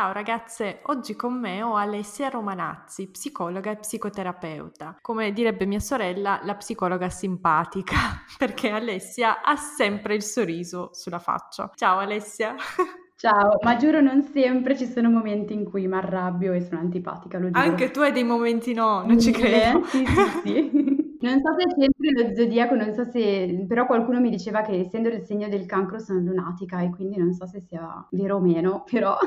Ciao 0.00 0.12
ragazze, 0.12 0.78
oggi 0.84 1.14
con 1.14 1.38
me 1.38 1.60
ho 1.62 1.76
Alessia 1.76 2.30
Romanazzi, 2.30 3.10
psicologa 3.10 3.70
e 3.70 3.76
psicoterapeuta. 3.76 4.96
Come 5.02 5.30
direbbe 5.30 5.66
mia 5.66 5.78
sorella, 5.78 6.40
la 6.42 6.54
psicologa 6.54 7.10
simpatica, 7.10 7.96
perché 8.38 8.70
Alessia 8.70 9.42
ha 9.42 9.56
sempre 9.56 10.14
il 10.14 10.22
sorriso 10.22 10.88
sulla 10.94 11.18
faccia. 11.18 11.70
Ciao 11.74 11.98
Alessia. 11.98 12.54
Ciao, 13.14 13.58
ma 13.62 13.76
giuro 13.76 14.00
non 14.00 14.22
sempre 14.22 14.74
ci 14.74 14.86
sono 14.86 15.10
momenti 15.10 15.52
in 15.52 15.64
cui 15.64 15.86
mi 15.86 15.96
arrabbio 15.96 16.54
e 16.54 16.62
sono 16.62 16.80
antipatica, 16.80 17.38
lo 17.38 17.50
giuro. 17.50 17.60
Anche 17.60 17.90
tu 17.90 18.00
hai 18.00 18.12
dei 18.12 18.24
momenti 18.24 18.72
no, 18.72 19.04
non 19.04 19.20
ci 19.20 19.32
credo. 19.32 19.84
Sì, 19.84 20.06
sì, 20.06 20.40
sì. 20.42 21.08
Non 21.20 21.38
so 21.42 21.54
se 21.58 21.66
c'entri 21.76 22.12
lo 22.14 22.34
zodiaco, 22.34 22.74
non 22.74 22.94
so 22.94 23.04
se... 23.04 23.66
però 23.68 23.84
qualcuno 23.84 24.20
mi 24.20 24.30
diceva 24.30 24.62
che 24.62 24.78
essendo 24.80 25.10
il 25.10 25.20
segno 25.20 25.50
del 25.50 25.66
cancro 25.66 25.98
sono 25.98 26.20
lunatica 26.20 26.80
e 26.80 26.88
quindi 26.88 27.18
non 27.18 27.34
so 27.34 27.44
se 27.46 27.60
sia 27.60 28.06
vero 28.12 28.36
o 28.36 28.40
meno, 28.40 28.84
però... 28.90 29.18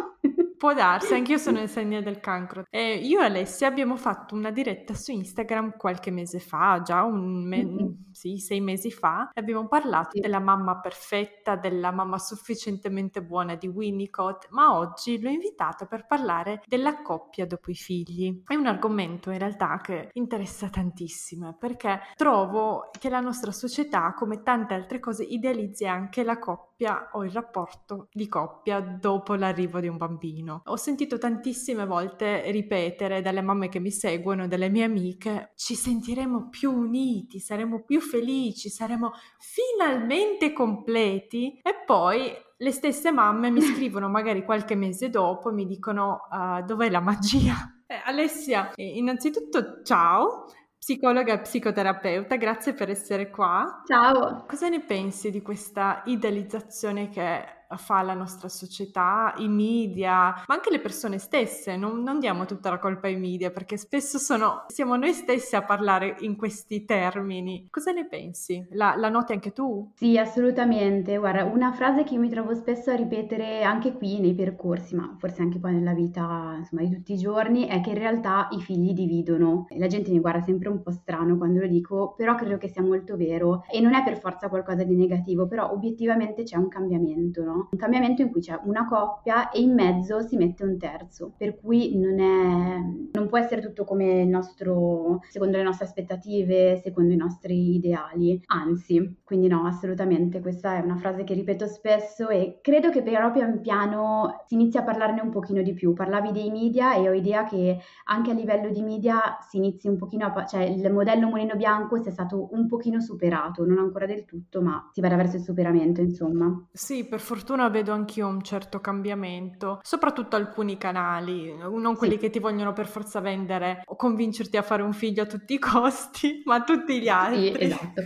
Può 0.64 0.74
darsi, 0.74 1.14
anch'io 1.14 1.38
sono 1.38 1.60
il 1.62 1.68
segno 1.68 2.02
del 2.02 2.22
cancro. 2.22 2.64
E 2.70 2.94
io 2.96 3.20
e 3.20 3.26
Alessia 3.26 3.68
abbiamo 3.68 3.98
fatto 3.98 4.34
una 4.34 4.50
diretta 4.50 4.94
su 4.94 5.12
Instagram 5.12 5.76
qualche 5.76 6.10
mese 6.10 6.40
fa, 6.40 6.82
già 6.82 7.04
un 7.04 7.46
me- 7.46 7.66
mm-hmm. 7.66 7.88
sì, 8.14 8.38
sei 8.38 8.62
mesi 8.62 8.90
fa, 8.90 9.30
e 9.34 9.42
abbiamo 9.42 9.68
parlato 9.68 10.18
della 10.18 10.40
mamma 10.40 10.80
perfetta, 10.80 11.58
della 11.58 11.92
mamma 11.92 12.18
sufficientemente 12.18 13.22
buona 13.22 13.56
di 13.56 13.68
Winnicott, 13.68 14.48
ma 14.52 14.78
oggi 14.78 15.20
l'ho 15.20 15.28
invitata 15.28 15.86
per 15.86 16.06
parlare 16.06 16.62
della 16.66 17.02
coppia 17.02 17.46
dopo 17.46 17.70
i 17.70 17.76
figli. 17.76 18.44
È 18.48 18.56
un 18.56 18.66
argomento 18.66 19.32
in 19.32 19.40
realtà 19.40 19.82
che 19.84 20.12
interessa 20.14 20.70
tantissimo 20.70 21.58
perché 21.60 22.00
trovo 22.16 22.90
che 22.98 23.10
la 23.10 23.20
nostra 23.20 23.52
società, 23.52 24.14
come 24.14 24.44
tante 24.44 24.76
altre 24.76 25.02
cose, 25.02 25.24
idealizzi 25.26 25.86
anche 25.86 26.24
la 26.24 26.40
coppia 26.40 26.73
o 27.14 27.24
il 27.24 27.32
rapporto 27.32 28.08
di 28.12 28.28
coppia 28.28 28.80
dopo 28.80 29.36
l'arrivo 29.36 29.80
di 29.80 29.88
un 29.88 29.98
bambino 29.98 30.12
bambino. 30.24 30.62
Ho 30.66 30.76
sentito 30.76 31.18
tantissime 31.18 31.86
volte 31.86 32.50
ripetere 32.52 33.22
dalle 33.22 33.42
mamme 33.42 33.70
che 33.70 33.80
mi 33.80 33.92
seguono, 33.92 34.48
dalle 34.48 34.70
mie 34.70 34.84
amiche, 34.84 35.54
ci 35.56 35.76
sentiremo 35.76 36.50
più 36.50 36.72
uniti, 36.72 37.40
saremo 37.40 37.84
più 37.84 38.00
felici, 38.00 38.70
saremo 38.70 39.12
finalmente 39.40 40.54
completi 40.54 41.60
e 41.62 41.84
poi 41.86 42.32
le 42.58 42.72
stesse 42.72 43.12
mamme 43.12 43.50
mi 43.50 43.62
scrivono 43.62 44.10
magari 44.10 44.44
qualche 44.44 44.76
mese 44.76 45.10
dopo 45.10 45.50
e 45.50 45.54
mi 45.54 45.66
dicono 45.66 46.22
uh, 46.30 46.64
dov'è 46.64 46.90
la 46.90 47.02
magia? 47.02 47.54
Eh, 47.86 48.02
Alessia, 48.06 48.72
innanzitutto 48.76 49.82
ciao, 49.84 50.46
psicologa 50.84 51.32
e 51.32 51.40
psicoterapeuta, 51.40 52.36
grazie 52.36 52.74
per 52.74 52.90
essere 52.90 53.30
qua. 53.30 53.84
Ciao. 53.88 54.44
Cosa 54.46 54.68
ne 54.68 54.82
pensi 54.82 55.32
di 55.32 55.42
questa 55.42 56.02
idealizzazione 56.08 57.08
che 57.08 57.63
fa 57.78 58.02
la 58.02 58.14
nostra 58.14 58.50
società, 58.50 59.34
i 59.38 59.48
media, 59.48 60.44
ma 60.48 60.54
anche 60.56 60.70
le 60.70 60.80
persone 60.80 61.18
stesse. 61.18 61.76
Non, 61.78 62.02
non 62.04 62.20
diamo 62.20 62.46
tutta 62.46 62.70
la 62.70 62.80
colpa 62.80 63.08
ai 63.08 63.18
media 63.18 63.52
perché 63.52 63.78
spesso 63.78 64.18
sono, 64.18 64.66
siamo 64.68 64.96
noi 64.96 65.14
stessi 65.14 65.56
a 65.56 65.64
parlare 65.64 66.16
in 66.20 66.36
questi 66.36 66.86
termini. 66.86 67.68
Cosa 67.70 67.92
ne 67.92 68.08
pensi? 68.08 68.66
La, 68.72 68.96
la 68.98 69.10
noti 69.10 69.34
anche 69.34 69.52
tu? 69.52 69.92
Sì, 69.96 70.18
assolutamente. 70.18 71.18
Guarda, 71.18 71.46
una 71.46 71.72
frase 71.74 72.04
che 72.04 72.14
io 72.14 72.20
mi 72.20 72.30
trovo 72.30 72.54
spesso 72.54 72.92
a 72.92 72.96
ripetere 72.96 73.64
anche 73.64 73.94
qui 73.94 74.20
nei 74.20 74.34
percorsi, 74.34 74.96
ma 74.96 75.16
forse 75.18 75.42
anche 75.42 75.60
poi 75.60 75.74
nella 75.74 75.94
vita 75.94 76.56
insomma, 76.58 76.82
di 76.84 76.90
tutti 76.90 77.14
i 77.14 77.18
giorni, 77.18 77.66
è 77.68 77.82
che 77.82 77.90
in 77.90 77.98
realtà 77.98 78.48
i 78.52 78.62
figli 78.62 78.94
dividono. 78.94 79.66
La 79.78 79.88
gente 79.88 80.12
mi 80.12 80.20
guarda 80.20 80.42
sempre 80.42 80.70
un 80.70 80.82
po' 80.82 80.92
strano 80.92 81.38
quando 81.38 81.62
lo 81.62 81.68
dico, 81.68 82.14
però 82.16 82.36
credo 82.36 82.58
che 82.58 82.68
sia 82.68 82.82
molto 82.82 83.16
vero 83.16 83.64
e 83.72 83.80
non 83.80 83.94
è 83.94 84.04
per 84.04 84.18
forza 84.20 84.50
qualcosa 84.50 84.84
di 84.84 84.96
negativo, 84.96 85.48
però 85.48 85.72
obiettivamente 85.72 86.44
c'è 86.44 86.58
un 86.58 86.68
cambiamento, 86.68 87.44
no? 87.44 87.63
Un 87.72 87.78
cambiamento 87.78 88.22
in 88.22 88.32
cui 88.32 88.42
c'è 88.42 88.60
una 88.64 88.88
coppia 88.88 89.50
e 89.50 89.62
in 89.62 89.74
mezzo 89.74 90.22
si 90.22 90.36
mette 90.36 90.64
un 90.64 90.78
terzo, 90.78 91.34
per 91.38 91.60
cui 91.60 91.98
non, 91.98 92.20
è, 92.20 93.18
non 93.18 93.28
può 93.28 93.38
essere 93.38 93.62
tutto 93.62 93.84
come 93.84 94.22
il 94.22 94.28
nostro, 94.28 95.20
secondo 95.30 95.58
le 95.58 95.64
nostre 95.64 95.86
aspettative, 95.86 96.82
secondo 96.84 97.14
i 97.14 97.18
nostri 97.18 97.76
ideali, 97.76 98.42
anzi, 98.48 99.20
quindi 99.24 99.48
no, 99.48 99.66
assolutamente, 99.66 100.42
questa 100.42 100.78
è 100.78 100.82
una 100.82 100.98
frase 100.98 101.24
che 101.24 101.34
ripeto 101.34 101.68
spesso 101.68 102.30
e 102.30 102.60
credo 102.62 102.90
che 102.90 103.02
però 103.02 103.32
pian 103.32 103.62
piano 103.62 104.44
si 104.48 104.56
inizia 104.56 104.82
a 104.82 104.84
parlarne 104.84 105.22
un 105.22 105.30
pochino 105.30 105.62
di 105.62 105.74
più. 105.74 105.94
Parlavi 105.94 106.32
dei 106.32 106.50
media 106.50 106.96
e 106.96 107.08
ho 107.08 107.14
idea 107.14 107.44
che 107.44 107.80
anche 108.06 108.32
a 108.32 108.34
livello 108.34 108.70
di 108.70 108.82
media 108.82 109.38
si 109.48 109.58
inizi 109.58 109.88
un 109.88 109.98
pochino 109.98 110.26
a, 110.26 110.46
cioè 110.46 110.64
il 110.64 110.92
modello 110.92 111.28
mulino 111.28 111.56
bianco 111.56 112.02
sia 112.02 112.12
stato 112.12 112.50
un 112.52 112.68
pochino 112.68 113.00
superato, 113.00 113.66
non 113.66 113.78
ancora 113.78 114.06
del 114.06 114.26
tutto, 114.26 114.62
ma 114.62 114.90
si 114.92 115.02
va 115.02 115.10
verso 115.16 115.36
il 115.36 115.44
superamento, 115.44 116.02
insomma. 116.02 116.68
Sì, 116.72 117.06
per 117.06 117.20
fortuna 117.20 117.53
fortuna 117.54 117.70
vedo 117.70 117.94
anch'io 117.94 118.28
un 118.28 118.42
certo 118.42 118.80
cambiamento, 118.80 119.80
soprattutto 119.84 120.36
alcuni 120.36 120.78
canali, 120.78 121.56
non 121.56 121.96
quelli 121.96 122.14
sì. 122.14 122.20
che 122.20 122.30
ti 122.32 122.40
vogliono 122.40 122.74
per 122.74 122.88
forza 122.88 123.20
vendere 123.20 123.84
o 123.86 123.96
convincerti 123.96 124.58
a 124.58 124.64
fare 124.64 124.82
un 124.82 124.94
figlio 124.94 125.24
a 125.24 125.26
tutti 125.28 125.54
i 125.54 125.60
costi, 125.60 126.42
ma 126.46 126.64
tutti 126.64 127.00
gli 127.00 127.10
altri. 127.10 127.54
Sì, 127.54 127.64
esatto. 127.64 128.02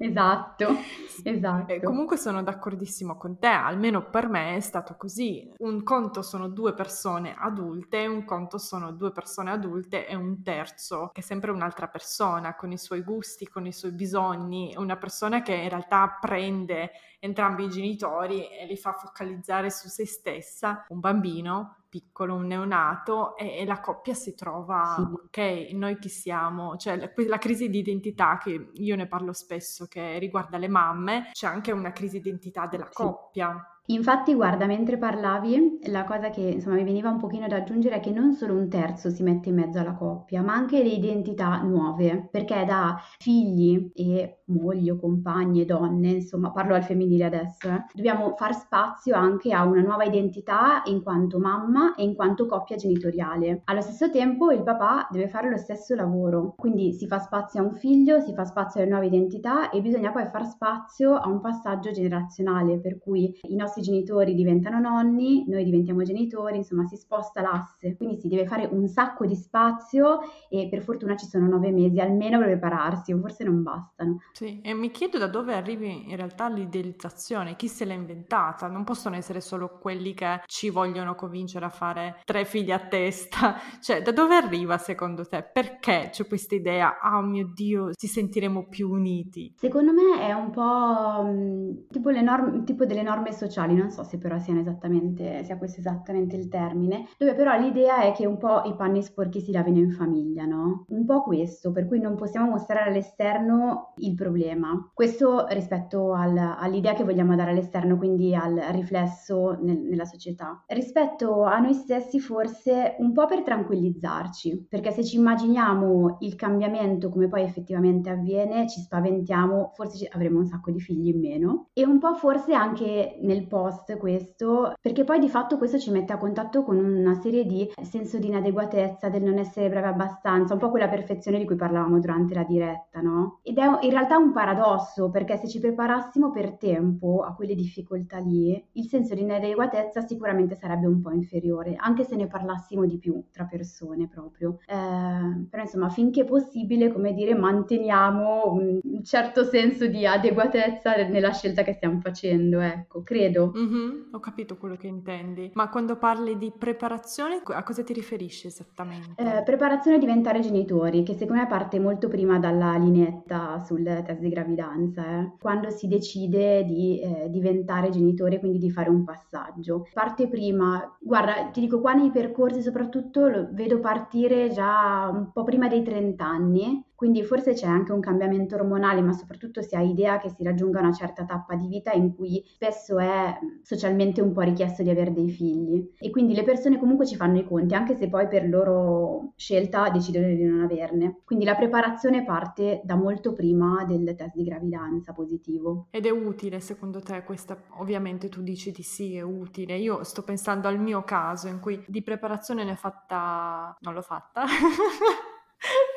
Esatto, 0.00 0.76
esatto. 1.24 1.72
E 1.72 1.82
comunque 1.82 2.16
sono 2.16 2.40
d'accordissimo 2.44 3.16
con 3.16 3.36
te, 3.40 3.48
almeno 3.48 4.08
per 4.08 4.28
me 4.28 4.54
è 4.54 4.60
stato 4.60 4.94
così. 4.96 5.52
Un 5.58 5.82
conto 5.82 6.22
sono 6.22 6.48
due 6.48 6.72
persone 6.72 7.34
adulte, 7.36 8.06
un 8.06 8.24
conto 8.24 8.58
sono 8.58 8.92
due 8.92 9.10
persone 9.10 9.50
adulte 9.50 10.06
e 10.06 10.14
un 10.14 10.40
terzo 10.44 11.10
che 11.12 11.20
è 11.20 11.24
sempre 11.24 11.50
un'altra 11.50 11.88
persona 11.88 12.54
con 12.54 12.70
i 12.70 12.78
suoi 12.78 13.02
gusti, 13.02 13.48
con 13.48 13.66
i 13.66 13.72
suoi 13.72 13.90
bisogni, 13.90 14.72
una 14.76 14.96
persona 14.96 15.42
che 15.42 15.54
in 15.54 15.68
realtà 15.68 16.16
prende 16.20 16.92
entrambi 17.18 17.64
i 17.64 17.68
genitori 17.68 18.46
e 18.48 18.66
li 18.66 18.76
fa 18.76 18.92
focalizzare 18.92 19.68
su 19.68 19.88
se 19.88 20.06
stessa, 20.06 20.84
un 20.90 21.00
bambino 21.00 21.77
piccolo, 21.88 22.34
un 22.34 22.46
neonato 22.46 23.36
e, 23.36 23.58
e 23.58 23.64
la 23.64 23.80
coppia 23.80 24.14
si 24.14 24.34
trova, 24.34 24.94
sì. 24.96 25.02
ok, 25.02 25.72
noi 25.72 25.98
chi 25.98 26.08
siamo? 26.08 26.76
Cioè 26.76 26.96
la, 26.96 27.10
la, 27.26 27.38
crisi 27.38 27.68
di 27.68 27.78
identità 27.78 28.38
che 28.38 28.70
io 28.72 28.96
ne 28.96 29.06
parlo 29.06 29.32
spesso 29.32 29.86
che 29.86 30.18
riguarda 30.18 30.58
le 30.58 30.68
mamme, 30.68 31.30
c'è 31.32 31.46
anche 31.46 31.72
una 31.72 31.92
crisi 31.92 32.20
di 32.20 32.28
identità 32.28 32.66
della 32.66 32.86
sì. 32.86 33.02
coppia 33.02 33.77
Infatti, 33.90 34.34
guarda, 34.34 34.66
mentre 34.66 34.98
parlavi, 34.98 35.78
la 35.86 36.04
cosa 36.04 36.28
che 36.28 36.42
insomma 36.42 36.74
mi 36.74 36.84
veniva 36.84 37.08
un 37.08 37.16
pochino 37.16 37.46
da 37.48 37.56
aggiungere 37.56 37.96
è 37.96 38.00
che 38.00 38.10
non 38.10 38.34
solo 38.34 38.52
un 38.54 38.68
terzo 38.68 39.08
si 39.08 39.22
mette 39.22 39.48
in 39.48 39.54
mezzo 39.54 39.78
alla 39.78 39.94
coppia, 39.94 40.42
ma 40.42 40.52
anche 40.52 40.82
le 40.82 40.90
identità 40.90 41.62
nuove, 41.62 42.28
perché 42.30 42.66
da 42.66 42.98
figli 43.18 43.90
e 43.94 44.42
mogli 44.48 44.90
o 44.90 44.98
compagne, 44.98 45.64
donne, 45.64 46.10
insomma, 46.10 46.52
parlo 46.52 46.74
al 46.74 46.82
femminile 46.82 47.24
adesso, 47.24 47.68
eh, 47.68 47.84
dobbiamo 47.94 48.34
far 48.36 48.54
spazio 48.54 49.14
anche 49.14 49.54
a 49.54 49.64
una 49.64 49.80
nuova 49.80 50.04
identità 50.04 50.82
in 50.84 51.02
quanto 51.02 51.38
mamma 51.38 51.94
e 51.94 52.02
in 52.02 52.14
quanto 52.14 52.44
coppia 52.44 52.76
genitoriale. 52.76 53.62
Allo 53.64 53.80
stesso 53.80 54.10
tempo 54.10 54.50
il 54.50 54.62
papà 54.64 55.08
deve 55.10 55.28
fare 55.28 55.48
lo 55.48 55.56
stesso 55.56 55.94
lavoro, 55.94 56.54
quindi 56.58 56.92
si 56.92 57.06
fa 57.06 57.18
spazio 57.20 57.60
a 57.60 57.64
un 57.64 57.74
figlio, 57.74 58.20
si 58.20 58.34
fa 58.34 58.44
spazio 58.44 58.82
alle 58.82 58.90
nuove 58.90 59.06
identità 59.06 59.70
e 59.70 59.80
bisogna 59.80 60.12
poi 60.12 60.26
far 60.26 60.46
spazio 60.46 61.14
a 61.14 61.26
un 61.28 61.40
passaggio 61.40 61.90
generazionale, 61.90 62.80
per 62.80 62.98
cui 62.98 63.34
i 63.48 63.56
nostri 63.56 63.77
nostri 63.78 63.82
genitori 63.82 64.34
diventano 64.34 64.78
nonni, 64.78 65.44
noi 65.48 65.64
diventiamo 65.64 66.02
genitori, 66.02 66.56
insomma 66.56 66.84
si 66.86 66.96
sposta 66.96 67.40
l'asse, 67.40 67.96
quindi 67.96 68.16
si 68.16 68.28
deve 68.28 68.46
fare 68.46 68.68
un 68.70 68.86
sacco 68.88 69.24
di 69.26 69.34
spazio 69.34 70.20
e 70.48 70.68
per 70.68 70.82
fortuna 70.82 71.16
ci 71.16 71.26
sono 71.26 71.46
nove 71.46 71.70
mesi 71.70 72.00
almeno 72.00 72.38
per 72.38 72.48
prepararsi, 72.48 73.12
o 73.12 73.18
forse 73.18 73.44
non 73.44 73.62
bastano. 73.62 74.18
Sì, 74.32 74.60
e 74.62 74.74
mi 74.74 74.90
chiedo 74.90 75.18
da 75.18 75.26
dove 75.26 75.54
arrivi 75.54 76.10
in 76.10 76.16
realtà 76.16 76.48
l'idealizzazione, 76.48 77.56
chi 77.56 77.68
se 77.68 77.84
l'ha 77.84 77.94
inventata, 77.94 78.66
non 78.68 78.84
possono 78.84 79.16
essere 79.16 79.40
solo 79.40 79.78
quelli 79.78 80.14
che 80.14 80.42
ci 80.46 80.70
vogliono 80.70 81.14
convincere 81.14 81.64
a 81.64 81.70
fare 81.70 82.20
tre 82.24 82.44
figli 82.44 82.70
a 82.70 82.78
testa, 82.78 83.56
cioè 83.80 84.02
da 84.02 84.12
dove 84.12 84.34
arriva 84.34 84.78
secondo 84.78 85.24
te? 85.26 85.48
Perché 85.50 86.08
c'è 86.10 86.26
questa 86.26 86.54
idea, 86.54 86.98
oh 87.02 87.22
mio 87.22 87.50
Dio, 87.52 87.92
ci 87.92 88.06
sentiremo 88.06 88.66
più 88.68 88.90
uniti? 88.90 89.54
Secondo 89.56 89.92
me 89.92 90.26
è 90.26 90.32
un 90.32 90.50
po' 90.50 91.86
tipo, 91.90 92.10
le 92.10 92.22
norme, 92.22 92.64
tipo 92.64 92.84
delle 92.84 93.02
norme 93.02 93.32
sociali 93.32 93.67
sociali, 93.68 93.74
non 93.74 93.90
so 93.90 94.02
se 94.02 94.18
però 94.18 94.38
siano 94.38 94.60
esattamente, 94.60 95.44
sia 95.44 95.58
questo 95.58 95.80
esattamente 95.80 96.36
il 96.36 96.48
termine, 96.48 97.06
dove 97.18 97.34
però 97.34 97.58
l'idea 97.58 98.02
è 98.02 98.12
che 98.12 98.26
un 98.26 98.38
po' 98.38 98.62
i 98.64 98.74
panni 98.74 99.02
sporchi 99.02 99.40
si 99.40 99.52
lavino 99.52 99.78
in 99.78 99.90
famiglia, 99.90 100.44
no? 100.44 100.84
Un 100.88 101.04
po' 101.04 101.22
questo, 101.22 101.72
per 101.72 101.86
cui 101.86 102.00
non 102.00 102.16
possiamo 102.16 102.50
mostrare 102.50 102.88
all'esterno 102.88 103.92
il 103.96 104.14
problema. 104.14 104.90
Questo 104.94 105.46
rispetto 105.50 106.12
al, 106.12 106.36
all'idea 106.36 106.94
che 106.94 107.04
vogliamo 107.04 107.34
dare 107.34 107.50
all'esterno, 107.50 107.96
quindi 107.96 108.34
al 108.34 108.56
riflesso 108.70 109.58
nel, 109.60 109.78
nella 109.78 110.04
società. 110.04 110.62
Rispetto 110.66 111.42
a 111.42 111.58
noi 111.58 111.74
stessi 111.74 112.20
forse 112.20 112.96
un 112.98 113.12
po' 113.12 113.26
per 113.26 113.42
tranquillizzarci, 113.42 114.66
perché 114.68 114.90
se 114.90 115.04
ci 115.04 115.16
immaginiamo 115.16 116.18
il 116.20 116.34
cambiamento 116.34 117.08
come 117.08 117.28
poi 117.28 117.42
effettivamente 117.42 118.10
avviene, 118.10 118.68
ci 118.68 118.80
spaventiamo, 118.80 119.72
forse 119.74 120.08
avremo 120.10 120.38
un 120.38 120.46
sacco 120.46 120.70
di 120.70 120.80
figli 120.80 121.08
in 121.08 121.20
meno 121.20 121.68
e 121.72 121.84
un 121.84 121.98
po' 121.98 122.14
forse 122.14 122.52
anche 122.52 123.18
nel 123.20 123.46
post 123.58 123.96
questo, 123.96 124.74
perché 124.80 125.02
poi 125.02 125.18
di 125.18 125.28
fatto 125.28 125.58
questo 125.58 125.78
ci 125.78 125.90
mette 125.90 126.12
a 126.12 126.18
contatto 126.18 126.62
con 126.62 126.76
una 126.76 127.14
serie 127.14 127.44
di 127.44 127.68
senso 127.82 128.18
di 128.18 128.28
inadeguatezza, 128.28 129.08
del 129.08 129.24
non 129.24 129.38
essere 129.38 129.68
bravi 129.68 129.88
abbastanza, 129.88 130.52
un 130.52 130.60
po' 130.60 130.70
quella 130.70 130.88
perfezione 130.88 131.38
di 131.38 131.44
cui 131.44 131.56
parlavamo 131.56 131.98
durante 131.98 132.34
la 132.34 132.44
diretta, 132.44 133.00
no? 133.00 133.40
Ed 133.42 133.58
è 133.58 133.64
in 133.80 133.90
realtà 133.90 134.16
un 134.16 134.32
paradosso, 134.32 135.10
perché 135.10 135.36
se 135.36 135.48
ci 135.48 135.58
preparassimo 135.58 136.30
per 136.30 136.52
tempo 136.52 137.22
a 137.22 137.34
quelle 137.34 137.56
difficoltà 137.56 138.18
lì, 138.18 138.62
il 138.72 138.86
senso 138.86 139.14
di 139.14 139.22
inadeguatezza 139.22 140.02
sicuramente 140.02 140.54
sarebbe 140.54 140.86
un 140.86 141.00
po' 141.00 141.10
inferiore, 141.10 141.74
anche 141.76 142.04
se 142.04 142.14
ne 142.14 142.28
parlassimo 142.28 142.84
di 142.84 142.98
più 142.98 143.24
tra 143.32 143.44
persone 143.44 144.06
proprio. 144.06 144.58
Eh, 144.66 145.46
però 145.50 145.62
insomma, 145.62 145.88
finché 145.88 146.22
possibile, 146.24 146.92
come 146.92 147.12
dire, 147.12 147.34
manteniamo 147.34 148.52
un, 148.52 148.80
certo 149.02 149.44
senso 149.44 149.86
di 149.86 150.06
adeguatezza 150.06 150.94
nella 151.08 151.32
scelta 151.32 151.62
che 151.62 151.72
stiamo 151.72 151.98
facendo, 152.00 152.60
ecco, 152.60 153.02
credo. 153.02 153.37
Mm-hmm, 153.46 154.12
ho 154.12 154.20
capito 154.20 154.56
quello 154.56 154.76
che 154.76 154.86
intendi, 154.86 155.50
ma 155.54 155.68
quando 155.68 155.96
parli 155.96 156.36
di 156.36 156.52
preparazione, 156.56 157.40
a 157.44 157.62
cosa 157.62 157.82
ti 157.82 157.92
riferisci 157.92 158.46
esattamente? 158.46 159.22
Eh, 159.22 159.42
preparazione 159.42 159.96
a 159.96 160.00
diventare 160.00 160.40
genitori, 160.40 161.02
che 161.02 161.14
secondo 161.14 161.42
me 161.42 161.48
parte 161.48 161.78
molto 161.78 162.08
prima 162.08 162.38
dalla 162.38 162.76
lineetta 162.76 163.58
sul 163.60 163.84
test 163.84 164.20
di 164.20 164.28
gravidanza, 164.28 165.04
eh. 165.04 165.32
quando 165.40 165.70
si 165.70 165.88
decide 165.88 166.64
di 166.64 167.00
eh, 167.00 167.30
diventare 167.30 167.90
genitori, 167.90 168.38
quindi 168.38 168.58
di 168.58 168.70
fare 168.70 168.90
un 168.90 169.04
passaggio. 169.04 169.86
Parte 169.92 170.28
prima, 170.28 170.96
guarda, 171.00 171.50
ti 171.52 171.60
dico 171.60 171.80
qua 171.80 171.92
nei 171.94 172.10
percorsi 172.10 172.62
soprattutto 172.62 173.28
lo 173.28 173.48
vedo 173.52 173.78
partire 173.80 174.50
già 174.50 175.10
un 175.12 175.30
po' 175.32 175.44
prima 175.44 175.68
dei 175.68 175.82
30 175.82 176.24
anni, 176.24 176.84
quindi 176.98 177.22
forse 177.22 177.52
c'è 177.52 177.68
anche 177.68 177.92
un 177.92 178.00
cambiamento 178.00 178.56
ormonale, 178.56 179.02
ma 179.02 179.12
soprattutto 179.12 179.62
si 179.62 179.76
ha 179.76 179.80
idea 179.80 180.18
che 180.18 180.30
si 180.30 180.42
raggiunga 180.42 180.80
una 180.80 180.92
certa 180.92 181.24
tappa 181.24 181.54
di 181.54 181.68
vita 181.68 181.92
in 181.92 182.12
cui 182.12 182.42
spesso 182.44 182.98
è 182.98 183.38
socialmente 183.62 184.20
un 184.20 184.32
po' 184.32 184.40
richiesto 184.40 184.82
di 184.82 184.90
avere 184.90 185.12
dei 185.12 185.30
figli. 185.30 185.92
E 185.96 186.10
quindi 186.10 186.34
le 186.34 186.42
persone 186.42 186.76
comunque 186.76 187.06
ci 187.06 187.14
fanno 187.14 187.38
i 187.38 187.44
conti, 187.44 187.76
anche 187.76 187.94
se 187.94 188.08
poi 188.08 188.26
per 188.26 188.48
loro 188.48 189.34
scelta 189.36 189.90
decidono 189.90 190.26
di 190.26 190.42
non 190.42 190.60
averne. 190.62 191.20
Quindi 191.24 191.44
la 191.44 191.54
preparazione 191.54 192.24
parte 192.24 192.80
da 192.82 192.96
molto 192.96 193.32
prima 193.32 193.84
del 193.84 194.16
test 194.16 194.34
di 194.34 194.42
gravidanza 194.42 195.12
positivo. 195.12 195.86
Ed 195.90 196.04
è 196.04 196.10
utile 196.10 196.58
secondo 196.58 196.98
te 196.98 197.22
questa? 197.22 197.56
Ovviamente 197.76 198.28
tu 198.28 198.42
dici 198.42 198.72
di 198.72 198.82
sì, 198.82 199.14
è 199.14 199.22
utile. 199.22 199.76
Io 199.76 200.02
sto 200.02 200.22
pensando 200.24 200.66
al 200.66 200.80
mio 200.80 201.04
caso 201.04 201.46
in 201.46 201.60
cui 201.60 201.80
di 201.86 202.02
preparazione 202.02 202.64
ne 202.64 202.72
ho 202.72 202.74
fatta... 202.74 203.76
non 203.82 203.94
l'ho 203.94 204.02
fatta. 204.02 204.46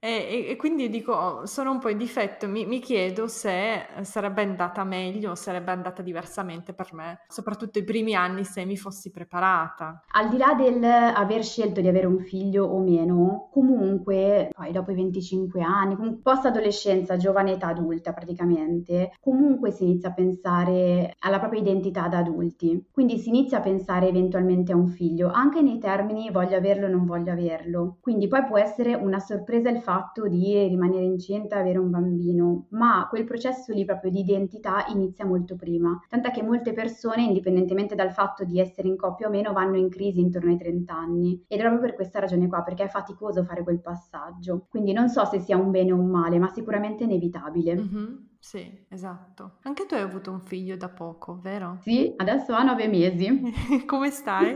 E, 0.00 0.46
e, 0.48 0.54
quindi 0.54 0.88
dico, 0.88 1.12
oh, 1.12 1.46
sono 1.46 1.72
un 1.72 1.80
po' 1.80 1.88
in 1.88 1.98
difetto, 1.98 2.46
mi, 2.46 2.64
mi, 2.66 2.78
chiedo 2.78 3.26
se 3.26 3.84
sarebbe 4.02 4.42
andata 4.42 4.84
meglio 4.84 5.34
sarebbe 5.34 5.72
andata 5.72 6.02
diversamente 6.02 6.72
per 6.72 6.94
me, 6.94 7.24
soprattutto 7.26 7.80
i 7.80 7.84
primi 7.84 8.14
anni 8.14 8.44
se 8.44 8.64
mi 8.64 8.76
fossi 8.76 9.10
preparata. 9.10 10.04
Al 10.12 10.28
di 10.28 10.36
là 10.36 10.54
del 10.54 10.84
aver 10.84 11.42
scelto 11.42 11.80
di 11.80 11.88
avere 11.88 12.06
un 12.06 12.20
figlio 12.20 12.64
o 12.64 12.78
meno, 12.78 13.48
comunque 13.50 14.50
poi 14.54 14.70
dopo 14.70 14.92
i 14.92 14.94
25 14.94 15.62
anni, 15.62 15.96
post 16.22 16.46
adolescenza, 16.46 17.16
giovane 17.16 17.54
età 17.54 17.66
adulta 17.66 18.12
praticamente, 18.12 19.10
comunque 19.20 19.72
si 19.72 19.82
inizia 19.82 20.10
a 20.10 20.14
pensare 20.14 21.16
alla 21.18 21.40
propria 21.40 21.60
identità 21.60 22.06
da 22.06 22.18
adulti, 22.18 22.86
quindi 22.92 23.18
si 23.18 23.30
inizia 23.30 23.58
a 23.58 23.62
pensare 23.62 24.06
eventualmente 24.06 24.70
a 24.70 24.76
un 24.76 24.86
figlio, 24.86 25.28
anche 25.32 25.60
nei 25.60 25.78
termini 25.78 26.30
voglio 26.30 26.56
averlo 26.56 26.86
o 26.86 26.88
non 26.88 27.04
voglio 27.04 27.32
averlo, 27.32 27.96
quindi 28.00 28.28
poi 28.28 28.44
può 28.44 28.58
essere 28.58 28.94
una 28.94 29.18
sorpresa 29.18 29.68
il 29.70 29.86
di 30.28 30.66
rimanere 30.66 31.04
incinta 31.04 31.56
e 31.56 31.60
avere 31.60 31.78
un 31.78 31.90
bambino, 31.90 32.66
ma 32.70 33.06
quel 33.08 33.24
processo 33.24 33.72
lì 33.72 33.84
proprio 33.84 34.10
di 34.10 34.20
identità 34.20 34.84
inizia 34.88 35.24
molto 35.24 35.56
prima, 35.56 35.98
tant'è 36.08 36.30
che 36.30 36.42
molte 36.42 36.72
persone, 36.72 37.22
indipendentemente 37.22 37.94
dal 37.94 38.12
fatto 38.12 38.44
di 38.44 38.60
essere 38.60 38.88
in 38.88 38.96
coppia 38.96 39.28
o 39.28 39.30
meno, 39.30 39.52
vanno 39.52 39.76
in 39.76 39.88
crisi 39.88 40.20
intorno 40.20 40.50
ai 40.50 40.58
30 40.58 40.94
anni 40.94 41.44
ed 41.46 41.58
è 41.58 41.62
proprio 41.62 41.80
per 41.80 41.94
questa 41.94 42.18
ragione 42.20 42.48
qua, 42.48 42.62
perché 42.62 42.84
è 42.84 42.88
faticoso 42.88 43.44
fare 43.44 43.62
quel 43.62 43.80
passaggio. 43.80 44.66
Quindi 44.68 44.92
non 44.92 45.08
so 45.08 45.24
se 45.24 45.38
sia 45.40 45.56
un 45.56 45.70
bene 45.70 45.92
o 45.92 45.96
un 45.96 46.08
male, 46.08 46.38
ma 46.38 46.48
sicuramente 46.48 47.04
inevitabile. 47.04 47.74
Mm-hmm. 47.74 48.14
Sì, 48.40 48.86
esatto. 48.88 49.56
Anche 49.62 49.84
tu 49.86 49.94
hai 49.94 50.00
avuto 50.00 50.30
un 50.30 50.40
figlio 50.40 50.76
da 50.76 50.88
poco, 50.88 51.38
vero? 51.40 51.78
Sì, 51.80 52.12
adesso 52.16 52.54
ha 52.54 52.62
nove 52.62 52.86
mesi. 52.86 53.52
Come 53.84 54.10
stai? 54.10 54.54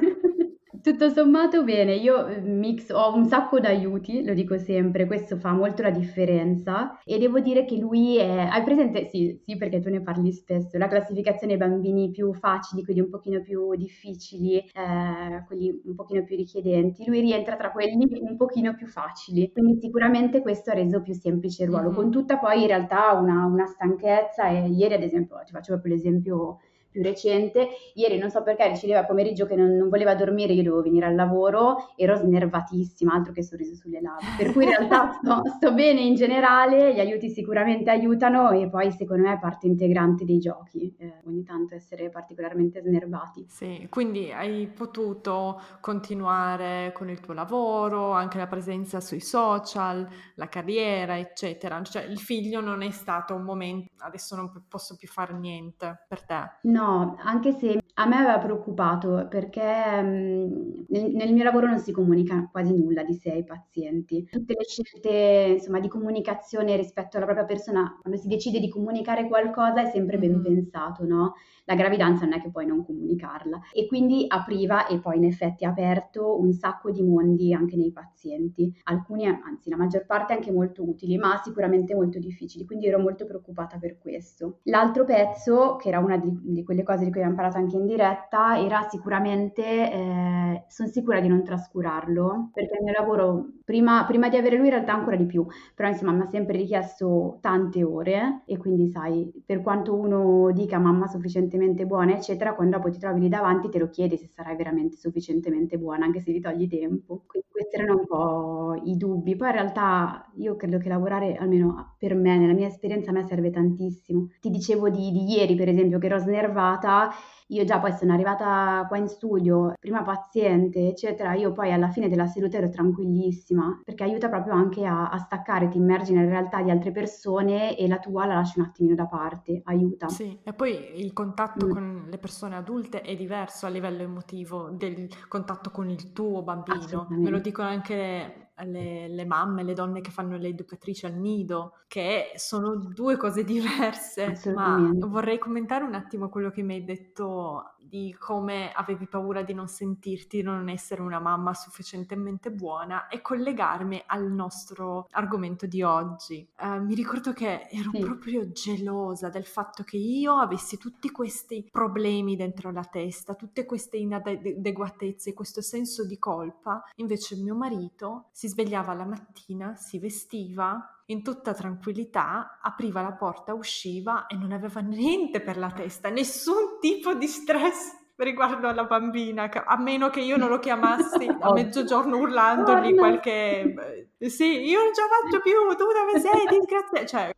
Tutto 0.83 1.11
sommato 1.11 1.63
bene, 1.63 1.95
io 1.95 2.27
ehm, 2.27 2.59
mix, 2.59 2.91
ho 2.91 3.15
un 3.15 3.25
sacco 3.27 3.61
d'aiuti, 3.61 4.25
lo 4.25 4.35
dico 4.35 4.59
sempre, 4.59 5.07
questo 5.07 5.37
fa 5.37 5.53
molto 5.53 5.81
la 5.81 5.93
differenza 5.93 6.99
e 7.05 7.19
devo 7.19 7.39
dire 7.39 7.65
che 7.65 7.77
lui 7.77 8.17
è... 8.17 8.49
Hai 8.51 8.65
presente? 8.65 9.09
Sì, 9.09 9.41
sì, 9.47 9.57
perché 9.57 9.79
tu 9.79 9.91
ne 9.91 10.03
parli 10.03 10.33
spesso, 10.33 10.77
la 10.79 10.89
classificazione 10.89 11.57
bambini 11.57 12.11
più 12.11 12.33
facili, 12.33 12.83
quelli 12.83 12.99
un 12.99 13.11
pochino 13.11 13.41
più 13.43 13.77
difficili, 13.77 14.59
eh, 14.59 15.45
quelli 15.47 15.81
un 15.85 15.95
pochino 15.95 16.25
più 16.25 16.35
richiedenti, 16.35 17.05
lui 17.07 17.21
rientra 17.21 17.55
tra 17.55 17.71
quelli 17.71 18.09
un 18.21 18.37
pochino 18.37 18.75
più 18.75 18.89
facili, 18.89 19.53
quindi 19.53 19.79
sicuramente 19.81 20.43
questo 20.43 20.73
ha 20.73 20.75
reso 20.75 21.01
più 21.01 21.15
semplice 21.15 21.63
il 21.63 21.69
ruolo, 21.69 21.91
mm-hmm. 21.91 21.95
con 21.95 22.11
tutta 22.11 22.39
poi 22.39 22.63
in 22.63 22.67
realtà 22.67 23.13
una, 23.13 23.45
una 23.45 23.67
stanchezza 23.67 24.49
e 24.49 24.67
ieri 24.67 24.95
ad 24.95 25.03
esempio, 25.05 25.41
ti 25.45 25.53
faccio 25.53 25.75
proprio 25.75 25.95
l'esempio 25.95 26.59
più 26.93 27.03
recente. 27.03 27.69
Ieri 27.95 28.19
non 28.19 28.31
so 28.31 28.43
perché 28.43 28.69
decideva 28.69 29.01
a 29.01 29.05
pomeriggio 29.05 29.47
che 29.47 29.57
non, 29.57 29.75
non, 29.77 29.89
voleva 29.89 30.15
dormire, 30.15 30.53
io 30.53 30.63
dovevo 30.63 30.83
venire 30.83 31.07
al 31.07 31.15
lavoro, 31.15 31.93
ero 31.97 32.15
snervatissima, 32.15 33.13
altro 33.13 33.33
che 33.33 33.43
sorriso 33.43 33.75
sulle 33.75 34.01
labbra. 34.01 34.27
Per 34.37 34.53
cui 34.53 34.65
in 34.65 34.71
realtà 34.71 35.13
sto, 35.21 35.43
sto, 35.57 35.73
bene 35.73 36.01
in 36.03 36.15
generale, 36.15 36.95
gli 36.95 37.01
aiuti 37.01 37.31
sicuramente 37.31 37.91
aiutano 37.91 38.51
e 38.51 38.69
poi 38.69 38.93
secondo 38.93 39.27
me 39.27 39.35
è 39.35 39.39
parte 39.39 39.67
integrante 39.67 40.25
dei 40.25 40.39
giochi, 40.39 40.95
eh, 40.99 41.21
ogni 41.27 41.43
tanto 41.43 41.75
essere 41.75 42.11
particolarmente 42.11 42.83
snervati. 42.83 43.47
Sì, 43.49 43.87
quindi 43.89 44.31
hai 44.31 44.67
potuto 44.67 45.61
continuare 45.81 46.93
con 46.95 47.09
il 47.09 47.21
tuo 47.21 47.33
lavoro, 47.33 48.11
anche 48.13 48.37
la 48.37 48.47
presenza 48.47 49.01
sui 49.01 49.21
social, 49.21 50.07
la 50.35 50.49
carriera, 50.49 51.19
eccetera. 51.19 51.81
Cioè 51.83 52.03
il 52.03 52.19
figlio 52.19 52.61
non 52.61 52.83
è 52.83 52.91
stato 52.91 53.35
un 53.35 53.43
momento, 53.43 53.93
adesso 53.99 54.37
non 54.37 54.51
posso 54.69 54.97
più 54.97 55.09
fare 55.09 55.33
niente 55.33 56.05
per 56.07 56.23
te. 56.25 56.51
No, 56.63 56.82
No, 56.83 57.17
anche 57.21 57.53
se 57.53 57.81
a 57.95 58.07
me 58.07 58.17
aveva 58.17 58.39
preoccupato 58.39 59.27
perché 59.29 60.03
mh, 60.03 60.87
nel, 60.89 61.11
nel 61.15 61.33
mio 61.33 61.45
lavoro 61.45 61.69
non 61.69 61.79
si 61.79 61.93
comunica 61.93 62.49
quasi 62.51 62.75
nulla 62.77 63.05
di 63.05 63.15
sé 63.15 63.31
ai 63.31 63.45
pazienti. 63.45 64.27
Tutte 64.29 64.55
le 64.59 64.65
scelte, 64.65 65.55
insomma, 65.59 65.79
di 65.79 65.87
comunicazione 65.89 66.75
rispetto 66.77 67.17
alla 67.19 67.27
propria 67.27 67.45
persona, 67.47 67.99
quando 68.01 68.19
si 68.19 68.27
decide 68.27 68.59
di 68.59 68.69
comunicare 68.69 69.29
qualcosa 69.29 69.83
è 69.83 69.91
sempre 69.91 70.19
ben 70.19 70.43
pensato, 70.43 71.05
no? 71.05 71.35
La 71.65 71.75
gravidanza 71.75 72.25
non 72.25 72.35
è 72.35 72.41
che 72.41 72.51
puoi 72.51 72.67
non 72.67 72.85
comunicarla. 72.85 73.61
E 73.73 73.87
quindi 73.87 74.25
apriva 74.29 74.87
e 74.87 74.99
poi 74.99 75.17
in 75.17 75.25
effetti 75.25 75.65
ha 75.65 75.71
aperto 75.71 76.39
un 76.41 76.53
sacco 76.53 76.91
di 76.91 77.03
mondi 77.03 77.53
anche 77.55 77.77
nei 77.77 77.93
pazienti, 77.93 78.73
alcuni 78.85 79.27
anzi 79.27 79.71
la 79.71 79.77
maggior 79.77 80.07
parte 80.07 80.33
anche 80.33 80.51
molto 80.53 80.89
utili, 80.89 81.17
ma 81.17 81.41
sicuramente 81.43 81.95
molto 81.95 82.19
difficili, 82.19 82.65
quindi 82.65 82.87
ero 82.87 82.99
molto 82.99 83.25
preoccupata 83.25 83.79
per 83.79 83.99
questo. 83.99 84.59
L'altro 84.65 85.05
pezzo, 85.05 85.77
che 85.77 85.89
era 85.89 85.99
una 85.99 86.17
di, 86.17 86.31
di 86.43 86.65
quelle 86.65 86.83
cose 86.83 87.05
di 87.05 87.11
cui 87.11 87.21
abbiamo 87.21 87.37
parlato 87.37 87.59
anche 87.59 87.77
in 87.77 87.87
diretta, 87.87 88.59
era 88.59 88.83
sicuramente, 88.89 89.63
eh, 89.65 90.65
sono 90.69 90.89
sicura 90.89 91.21
di 91.21 91.29
non 91.29 91.43
trascurarlo, 91.45 92.51
perché 92.53 92.77
il 92.79 92.85
mio 92.85 92.93
lavoro, 92.93 93.47
prima, 93.65 94.05
prima 94.07 94.29
di 94.29 94.37
avere 94.37 94.57
lui 94.57 94.67
in 94.67 94.73
realtà 94.73 94.95
ancora 94.95 95.17
di 95.17 95.27
più, 95.27 95.47
però 95.75 95.89
insomma 95.89 96.13
mi 96.13 96.23
ha 96.23 96.27
sempre 96.27 96.57
richiesto 96.57 97.39
tante 97.41 97.83
ore. 97.83 98.43
E 98.47 98.57
quindi 98.57 98.89
sai, 98.89 99.31
per 99.45 99.61
quanto 99.63 99.95
uno 99.95 100.51
dica 100.53 100.79
mamma 100.79 101.07
sufficiente 101.07 101.52
sufficientemente 101.53 101.85
buona, 101.85 102.15
eccetera, 102.15 102.55
quando 102.55 102.77
dopo 102.77 102.91
ti 102.91 102.99
trovi 102.99 103.21
lì 103.21 103.29
davanti 103.29 103.69
te 103.69 103.79
lo 103.79 103.89
chiedi 103.89 104.17
se 104.17 104.29
sarai 104.29 104.57
veramente 104.57 104.97
sufficientemente 104.97 105.79
buona, 105.79 106.07
anche 106.07 106.21
se 106.21 106.33
ti 106.33 106.41
togli 106.41 106.69
tempo. 106.69 107.25
Quindi 107.27 107.49
questi 107.51 107.77
erano 107.77 107.99
un 107.99 108.07
po' 108.07 108.81
i 108.85 108.97
dubbi. 108.97 109.37
Poi 109.37 109.49
in 109.49 109.55
realtà 109.55 110.31
io 110.37 110.57
credo 110.57 110.79
che 110.79 110.89
lavorare, 110.89 111.37
almeno 111.37 111.95
per 111.99 112.15
me, 112.15 112.39
nella 112.39 112.55
mia 112.55 112.69
esperienza, 112.69 113.11
a 113.11 113.13
me 113.13 113.27
serve 113.27 113.51
tantissimo. 113.51 114.29
Ti 114.41 114.51
dicevo 114.51 114.89
di, 114.89 115.11
di 115.11 115.31
ieri, 115.31 115.55
per 115.55 115.69
esempio, 115.69 115.99
che 115.99 116.07
ero 116.07 116.19
snervata 116.19 117.11
io 117.53 117.65
già 117.65 117.79
poi 117.79 117.93
sono 117.93 118.15
arrivata 118.15 118.87
qua 118.89 118.97
in 118.97 119.09
studio, 119.09 119.75
prima 119.79 120.03
paziente, 120.03 120.89
eccetera, 120.89 121.35
io 121.35 121.53
poi 121.53 121.71
alla 121.71 121.91
fine 121.91 122.09
della 122.09 122.27
seduta 122.27 122.57
ero 122.57 122.71
tranquillissima, 122.71 123.83
perché 123.85 124.05
aiuta 124.05 124.31
proprio 124.31 124.55
anche 124.55 124.87
a, 124.87 125.11
a 125.11 125.19
staccare, 125.19 125.69
ti 125.69 125.77
immergi 125.77 126.15
nella 126.15 126.31
realtà 126.31 126.63
di 126.63 126.71
altre 126.71 126.93
persone 126.93 127.77
e 127.77 127.87
la 127.89 127.99
tua 127.99 128.25
la 128.25 128.35
lasci 128.35 128.59
un 128.59 128.65
attimino 128.65 128.95
da 128.95 129.07
parte, 129.07 129.61
aiuta. 129.65 130.09
Sì, 130.09 130.39
e 130.43 130.53
poi 130.55 130.99
il 130.99 131.13
contatto 131.13 131.42
mm. 131.51 131.71
con 131.71 132.07
le 132.09 132.19
persone 132.19 132.57
adulte 132.57 133.01
è 133.01 133.17
diverso 133.17 133.67
a 133.67 133.69
livello 133.69 134.03
emotivo 134.03 134.71
del 134.71 135.09
contatto 135.29 135.71
con 135.71 135.89
il 135.89 136.13
tuo 136.13 136.43
bambino. 136.43 137.07
Me 137.11 137.31
lo 137.31 137.39
dicono 137.39 137.69
anche 137.69 138.51
le, 138.65 139.09
le, 139.09 139.25
mamme, 139.25 139.63
le 139.63 139.75
donne 139.75 140.01
che 140.01 140.11
fanno 140.11 140.37
le 140.37 140.49
educatrici 140.49 141.07
al 141.07 141.15
nido, 141.15 141.79
che 141.89 142.33
sono 142.37 142.77
due 142.77 143.17
cose 143.17 143.45
diverse. 143.45 144.53
Ma 144.55 144.91
vorrei 144.95 145.39
commentare 145.39 145.85
un 145.85 145.95
attimo 145.95 146.29
quello 146.29 146.51
che 146.51 146.63
mi 146.63 146.75
hai 146.75 146.85
detto 146.85 147.75
di 147.93 148.17
come 148.19 148.73
avevi 148.73 149.07
paura 149.07 149.43
di 149.43 149.53
non 149.53 149.69
sentirti, 149.69 150.39
di 150.39 150.43
non 150.43 150.67
essere 150.71 151.03
una 151.03 151.21
mamma 151.21 151.53
sufficientemente 151.53 152.51
buona 152.51 153.07
e 153.09 153.21
collegarmi 153.21 154.05
al 154.07 154.33
nostro 154.33 155.09
argomento 155.11 155.67
di 155.67 155.83
oggi. 155.83 156.49
Uh, 156.59 156.83
mi 156.83 156.95
ricordo 156.95 157.35
che 157.35 157.69
ero 157.71 157.91
sì. 157.93 157.99
proprio 157.99 158.51
gelosa 158.51 159.29
del 159.29 159.45
fatto 159.45 159.83
che 159.83 159.99
io 159.99 160.37
avessi 160.37 160.79
tutti 160.79 161.11
questi 161.11 161.69
problemi 161.71 162.35
dentro 162.35 162.73
la 162.73 162.85
testa, 162.85 163.35
tutte 163.35 163.67
queste 163.67 163.99
inadeguatezze, 163.99 165.35
questo 165.35 165.61
senso 165.61 166.07
di 166.07 166.19
colpa, 166.19 166.83
invece 166.95 167.37
mio 167.37 167.55
marito 167.55 168.31
si 168.33 168.49
svegliava 168.49 168.95
la 168.95 169.05
mattina, 169.05 169.77
si 169.77 169.99
vestiva 169.99 171.02
in 171.13 171.23
tutta 171.23 171.55
tranquillità, 171.55 172.59
apriva 172.61 173.03
la 173.03 173.13
porta, 173.13 173.55
usciva 173.55 174.27
e 174.27 174.37
non 174.37 174.53
aveva 174.53 174.81
niente 174.81 175.41
per 175.41 175.57
la 175.57 175.71
testa, 175.71 176.09
nessun 176.09 176.79
tipo 176.81 177.15
di 177.15 177.27
stress 177.27 178.01
riguardo 178.17 178.69
alla 178.69 178.85
bambina, 178.85 179.51
a 179.51 179.79
meno 179.79 180.11
che 180.11 180.21
io 180.21 180.37
non 180.37 180.49
lo 180.49 180.59
chiamassi 180.59 181.29
a 181.41 181.53
mezzogiorno 181.53 182.19
urlandogli 182.19 182.95
qualche... 182.95 184.11
Sì, 184.19 184.69
io 184.69 184.83
non 184.83 184.95
ce 184.95 185.01
la 185.03 185.09
faccio 185.09 185.41
più, 185.41 185.77
tu 185.77 185.85
dove 185.93 186.21
sei, 186.21 186.47
disgraziato? 186.59 187.07
Cioè, 187.07 187.35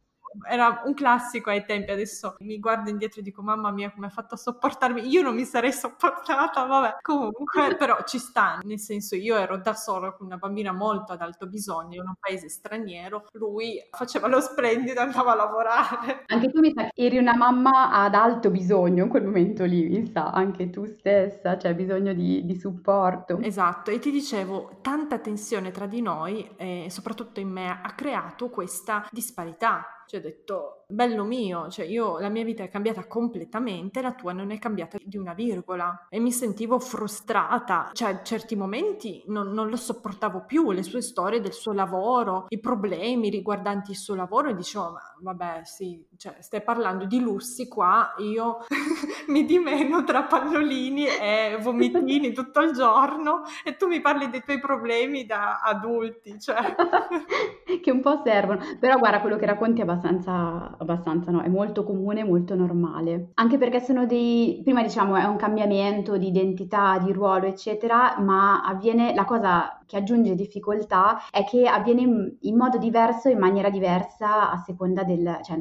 era 0.48 0.82
un 0.84 0.94
classico 0.94 1.50
ai 1.50 1.64
tempi, 1.64 1.90
adesso 1.90 2.36
mi 2.40 2.58
guardo 2.58 2.90
indietro 2.90 3.20
e 3.20 3.22
dico 3.22 3.42
mamma 3.42 3.70
mia 3.70 3.90
come 3.92 4.06
ha 4.06 4.10
fatto 4.10 4.34
a 4.34 4.38
sopportarmi, 4.38 5.06
io 5.06 5.22
non 5.22 5.34
mi 5.34 5.44
sarei 5.44 5.72
sopportata, 5.72 6.64
vabbè, 6.64 6.96
comunque 7.00 7.76
però 7.78 7.98
ci 8.04 8.18
sta, 8.18 8.58
nel 8.62 8.78
senso 8.78 9.16
io 9.16 9.36
ero 9.36 9.58
da 9.58 9.74
sola 9.74 10.12
con 10.12 10.26
una 10.26 10.36
bambina 10.36 10.72
molto 10.72 11.12
ad 11.12 11.20
alto 11.20 11.46
bisogno 11.46 12.00
in 12.00 12.08
un 12.08 12.14
paese 12.18 12.48
straniero, 12.48 13.26
lui 13.32 13.78
faceva 13.90 14.28
lo 14.28 14.40
splendido, 14.40 15.00
andava 15.00 15.32
a 15.32 15.36
lavorare. 15.36 16.24
Anche 16.26 16.50
tu 16.50 16.60
mi 16.60 16.72
sa 16.74 16.84
che 16.84 17.02
eri 17.02 17.18
una 17.18 17.36
mamma 17.36 17.90
ad 17.90 18.14
alto 18.14 18.50
bisogno 18.50 19.04
in 19.04 19.10
quel 19.10 19.24
momento 19.24 19.64
lì, 19.64 19.88
mi 19.88 20.10
sa, 20.10 20.30
anche 20.30 20.70
tu 20.70 20.86
stessa, 20.86 21.58
cioè 21.58 21.74
bisogno 21.74 22.12
di, 22.12 22.44
di 22.44 22.58
supporto. 22.58 23.38
Esatto, 23.40 23.90
e 23.90 23.98
ti 23.98 24.10
dicevo, 24.10 24.78
tanta 24.80 25.18
tensione 25.18 25.70
tra 25.70 25.86
di 25.86 26.00
noi, 26.00 26.48
e 26.56 26.86
soprattutto 26.90 27.40
in 27.40 27.48
me, 27.48 27.68
ha 27.68 27.94
creato 27.94 28.48
questa 28.48 29.06
disparità 29.10 29.86
cioè 30.06 30.20
ho 30.20 30.22
detto, 30.22 30.83
bello 30.94 31.24
mio, 31.24 31.68
cioè 31.68 31.84
io, 31.84 32.18
la 32.18 32.28
mia 32.28 32.44
vita 32.44 32.62
è 32.62 32.68
cambiata 32.68 33.06
completamente, 33.06 34.00
la 34.00 34.14
tua 34.14 34.32
non 34.32 34.50
è 34.50 34.58
cambiata 34.58 34.98
di 35.02 35.16
una 35.16 35.34
virgola. 35.34 36.06
E 36.08 36.18
mi 36.18 36.32
sentivo 36.32 36.78
frustrata, 36.78 37.90
cioè 37.92 38.22
certi 38.22 38.56
momenti 38.56 39.22
non, 39.26 39.52
non 39.52 39.68
lo 39.68 39.76
sopportavo 39.76 40.44
più, 40.46 40.70
le 40.70 40.82
sue 40.82 41.02
storie 41.02 41.40
del 41.40 41.52
suo 41.52 41.72
lavoro, 41.72 42.46
i 42.48 42.60
problemi 42.60 43.28
riguardanti 43.28 43.90
il 43.90 43.96
suo 43.96 44.14
lavoro 44.14 44.48
e 44.48 44.54
dicevo, 44.54 44.92
ma 44.92 45.00
vabbè 45.20 45.60
sì, 45.64 46.04
cioè 46.16 46.36
stai 46.40 46.62
parlando 46.62 47.04
di 47.06 47.20
lussi 47.20 47.68
qua, 47.68 48.14
io 48.18 48.58
mi 49.28 49.44
dimeno 49.44 50.04
tra 50.04 50.24
pallolini 50.24 51.06
e 51.06 51.58
vomitini 51.60 52.32
tutto 52.32 52.60
il 52.60 52.72
giorno 52.72 53.42
e 53.64 53.76
tu 53.76 53.86
mi 53.86 54.00
parli 54.00 54.30
dei 54.30 54.42
tuoi 54.42 54.60
problemi 54.60 55.26
da 55.26 55.60
adulti, 55.60 56.38
cioè... 56.40 56.74
che 57.82 57.90
un 57.90 58.00
po' 58.00 58.22
servono, 58.24 58.60
però 58.78 58.96
guarda 58.96 59.20
quello 59.20 59.36
che 59.36 59.46
racconti 59.46 59.80
è 59.80 59.84
abbastanza, 59.84 60.74
abbastanza 60.84 61.30
no, 61.30 61.42
è 61.42 61.48
molto 61.48 61.84
comune, 61.84 62.24
molto 62.24 62.54
normale. 62.54 63.30
Anche 63.34 63.58
perché 63.58 63.80
sono 63.80 64.06
dei, 64.06 64.60
prima 64.62 64.82
diciamo 64.82 65.16
è 65.16 65.24
un 65.24 65.36
cambiamento 65.36 66.16
di 66.16 66.28
identità, 66.28 66.98
di 66.98 67.12
ruolo, 67.12 67.46
eccetera, 67.46 68.18
ma 68.20 68.62
avviene, 68.62 69.14
la 69.14 69.24
cosa 69.24 69.82
che 69.86 69.96
aggiunge 69.96 70.34
difficoltà 70.34 71.18
è 71.30 71.44
che 71.44 71.66
avviene 71.66 72.36
in, 72.40 72.56
modo 72.56 72.78
diverso, 72.78 73.28
in 73.28 73.38
maniera 73.38 73.70
diversa 73.70 74.50
a 74.50 74.56
seconda 74.58 75.02
del, 75.04 75.38
cioè, 75.42 75.56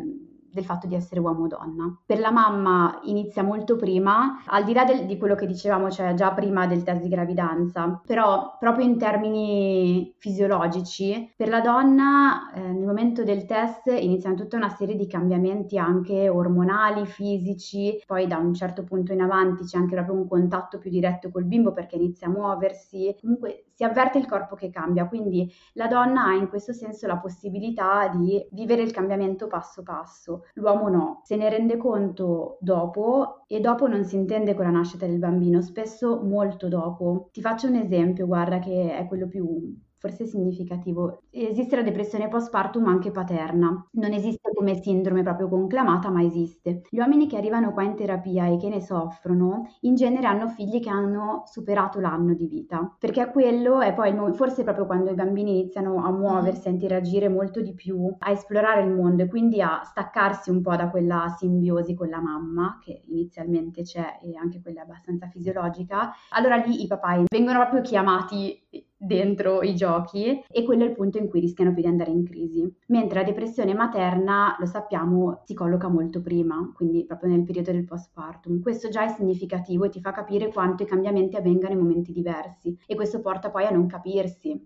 del 0.53 0.65
fatto 0.65 0.88
di 0.88 0.95
essere 0.95 1.19
uomo 1.19 1.43
o 1.43 1.48
donna. 1.48 2.01
Per 2.05 2.19
la 2.19 2.31
mamma 2.31 3.00
inizia 3.03 3.43
molto 3.43 3.75
prima, 3.75 4.43
al 4.45 4.63
di 4.63 4.74
là 4.74 4.86
del, 4.86 5.05
di 5.05 5.17
quello 5.17 5.36
che 5.36 5.48
dicevamo, 5.48 5.89
cioè 5.89 6.13
già 6.13 6.31
prima 6.31 6.67
del 6.67 6.83
test 6.83 7.01
di 7.01 7.10
gravidanza, 7.10 8.01
però 8.05 8.57
proprio 8.60 8.86
in 8.86 8.98
termini 8.98 10.13
fisiologici, 10.17 11.33
per 11.36 11.50
la 11.50 11.62
donna 11.62 12.51
eh, 12.53 12.62
nel 12.62 12.86
momento 12.86 13.24
del 13.24 13.45
test 13.45 13.88
iniziano 13.88 14.36
tutta 14.36 14.57
una 14.57 14.69
serie 14.69 14.95
di 14.95 15.07
cambiamenti 15.07 15.77
anche 15.77 16.29
ormonali, 16.29 17.05
fisici, 17.05 18.01
poi 18.05 18.27
da 18.27 18.38
un 18.38 18.53
certo 18.53 18.83
punto 18.83 19.13
in 19.13 19.22
avanti 19.22 19.63
c'è 19.63 19.77
anche 19.77 19.95
proprio 19.95 20.15
un 20.15 20.27
contatto 20.27 20.77
più 20.77 20.89
diretto 20.89 21.29
col 21.29 21.45
bimbo 21.45 21.72
perché 21.74 21.95
inizia 21.95 22.27
a 22.27 22.31
muoversi, 22.31 23.15
comunque 23.19 23.65
si 23.74 23.84
avverte 23.84 24.18
il 24.18 24.27
corpo 24.27 24.56
che 24.56 24.70
cambia, 24.70 25.08
quindi 25.08 25.51
la 25.74 25.88
donna 25.88 26.25
ha 26.25 26.34
in 26.34 26.48
questo 26.48 26.74
senso 26.74 27.08
la 27.08 27.18
possibilità 27.18 28.08
di 28.08 28.46
vivere 28.51 28.82
il 28.82 28.92
cambiamento 28.92 29.48
passo 29.48 29.84
passo, 29.84 30.46
l'uomo 30.56 30.89
no, 30.89 31.22
se 31.24 31.36
ne 31.36 31.50
rende 31.50 31.77
conto 31.77 32.58
dopo 32.62 33.44
e 33.48 33.60
dopo 33.60 33.88
non 33.88 34.03
si 34.06 34.15
intende 34.15 34.53
con 34.53 34.65
la 34.65 34.72
nascita 34.72 35.06
del 35.06 35.20
bambino, 35.20 35.62
spesso 35.62 36.22
molto 36.24 36.68
dopo. 36.68 37.30
Ti 37.32 37.42
faccio 37.42 37.68
un 37.68 37.75
esempio, 37.75 38.25
guarda 38.25 38.60
che 38.60 38.96
è 38.96 39.08
quello 39.08 39.27
più 39.27 39.75
forse 40.03 40.25
significativo. 40.25 41.22
Esiste 41.29 41.77
la 41.77 41.81
depressione 41.81 42.27
postpartum 42.27 42.88
anche 42.88 43.10
paterna, 43.12 43.88
non 43.91 44.12
esiste 44.12 44.51
come 44.53 44.81
sindrome 44.81 45.24
proprio 45.24 45.48
conclamata, 45.48 46.10
ma 46.10 46.22
esiste. 46.22 46.81
Gli 46.89 47.00
uomini 47.00 47.25
che 47.25 47.38
arrivano 47.38 47.72
qua 47.72 47.83
in 47.83 47.95
terapia 47.95 48.48
e 48.48 48.57
che 48.57 48.67
ne 48.67 48.81
soffrono, 48.81 49.65
in 49.81 49.95
genere 49.95 50.27
hanno 50.27 50.50
figli 50.50 50.81
che 50.81 50.89
hanno 50.89 51.43
superato 51.45 52.01
l'anno 52.01 52.33
di 52.33 52.48
vita, 52.48 52.93
perché 53.00 53.22
a 53.22 53.29
quello 53.29 53.79
è 53.79 53.93
poi 53.93 54.13
forse 54.33 54.63
proprio 54.63 54.86
quando 54.86 55.10
i 55.10 55.15
bambini 55.15 55.51
iniziano 55.51 56.03
a 56.03 56.12
muoversi, 56.12 56.67
a 56.67 56.72
interagire 56.72 57.29
molto 57.29 57.62
di 57.62 57.74
più, 57.74 58.13
a 58.19 58.29
esplorare 58.29 58.83
il 58.83 58.91
mondo 58.91 59.24
e 59.24 59.27
quindi 59.29 59.62
a 59.62 59.83
staccarsi 59.86 60.50
un 60.50 60.62
po' 60.62 60.75
da 60.75 60.89
quella 60.89 61.33
simbiosi 61.38 61.93
con 61.93 62.10
la 62.10 62.19
mamma, 62.19 62.77
che 62.83 63.03
inizialmente 63.05 63.83
c'è 63.83 64.19
e 64.22 64.36
anche 64.36 64.62
quella 64.62 64.81
abbastanza 64.81 65.27
fisiologica, 65.27 66.12
allora 66.31 66.57
lì 66.57 66.83
i 66.83 66.88
papà 66.88 67.24
vengono 67.29 67.60
proprio 67.60 67.79
chiamati 67.79 68.60
dentro 69.05 69.62
i 69.62 69.75
giochi 69.75 70.43
e 70.48 70.63
quello 70.63 70.83
è 70.83 70.88
il 70.88 70.93
punto 70.93 71.17
in 71.17 71.27
cui 71.29 71.39
rischiano 71.39 71.74
più 71.74 71.81
di 71.81 71.88
andare 71.88 72.12
in 72.12 72.24
crisi. 72.24 72.74
Mentre 72.88 73.19
la 73.19 73.25
depressione 73.25 73.74
materna, 73.74 74.55
lo 74.60 74.65
sappiamo, 74.65 75.41
si 75.45 75.53
colloca 75.53 75.88
molto 75.89 76.22
prima, 76.22 76.72
quindi 76.74 77.05
proprio 77.05 77.29
nel 77.31 77.43
periodo 77.43 77.72
del 77.72 77.86
postpartum. 77.86 78.62
Questo 78.62 78.89
già 78.89 79.03
è 79.03 79.10
significativo 79.10 79.86
e 79.86 79.89
ti 79.89 80.00
fa 80.00 80.12
capire 80.12 80.51
quanto 80.51 80.83
i 80.83 80.88
cambiamenti 80.88 81.36
avvengano 81.36 81.74
in 81.74 81.79
momenti 81.79 82.12
diversi 82.12 82.77
e 82.86 82.95
questo 82.95 83.19
porta 83.22 83.50
poi 83.50 83.65
a 83.65 83.72
non 83.72 83.88
capirsi, 83.88 84.60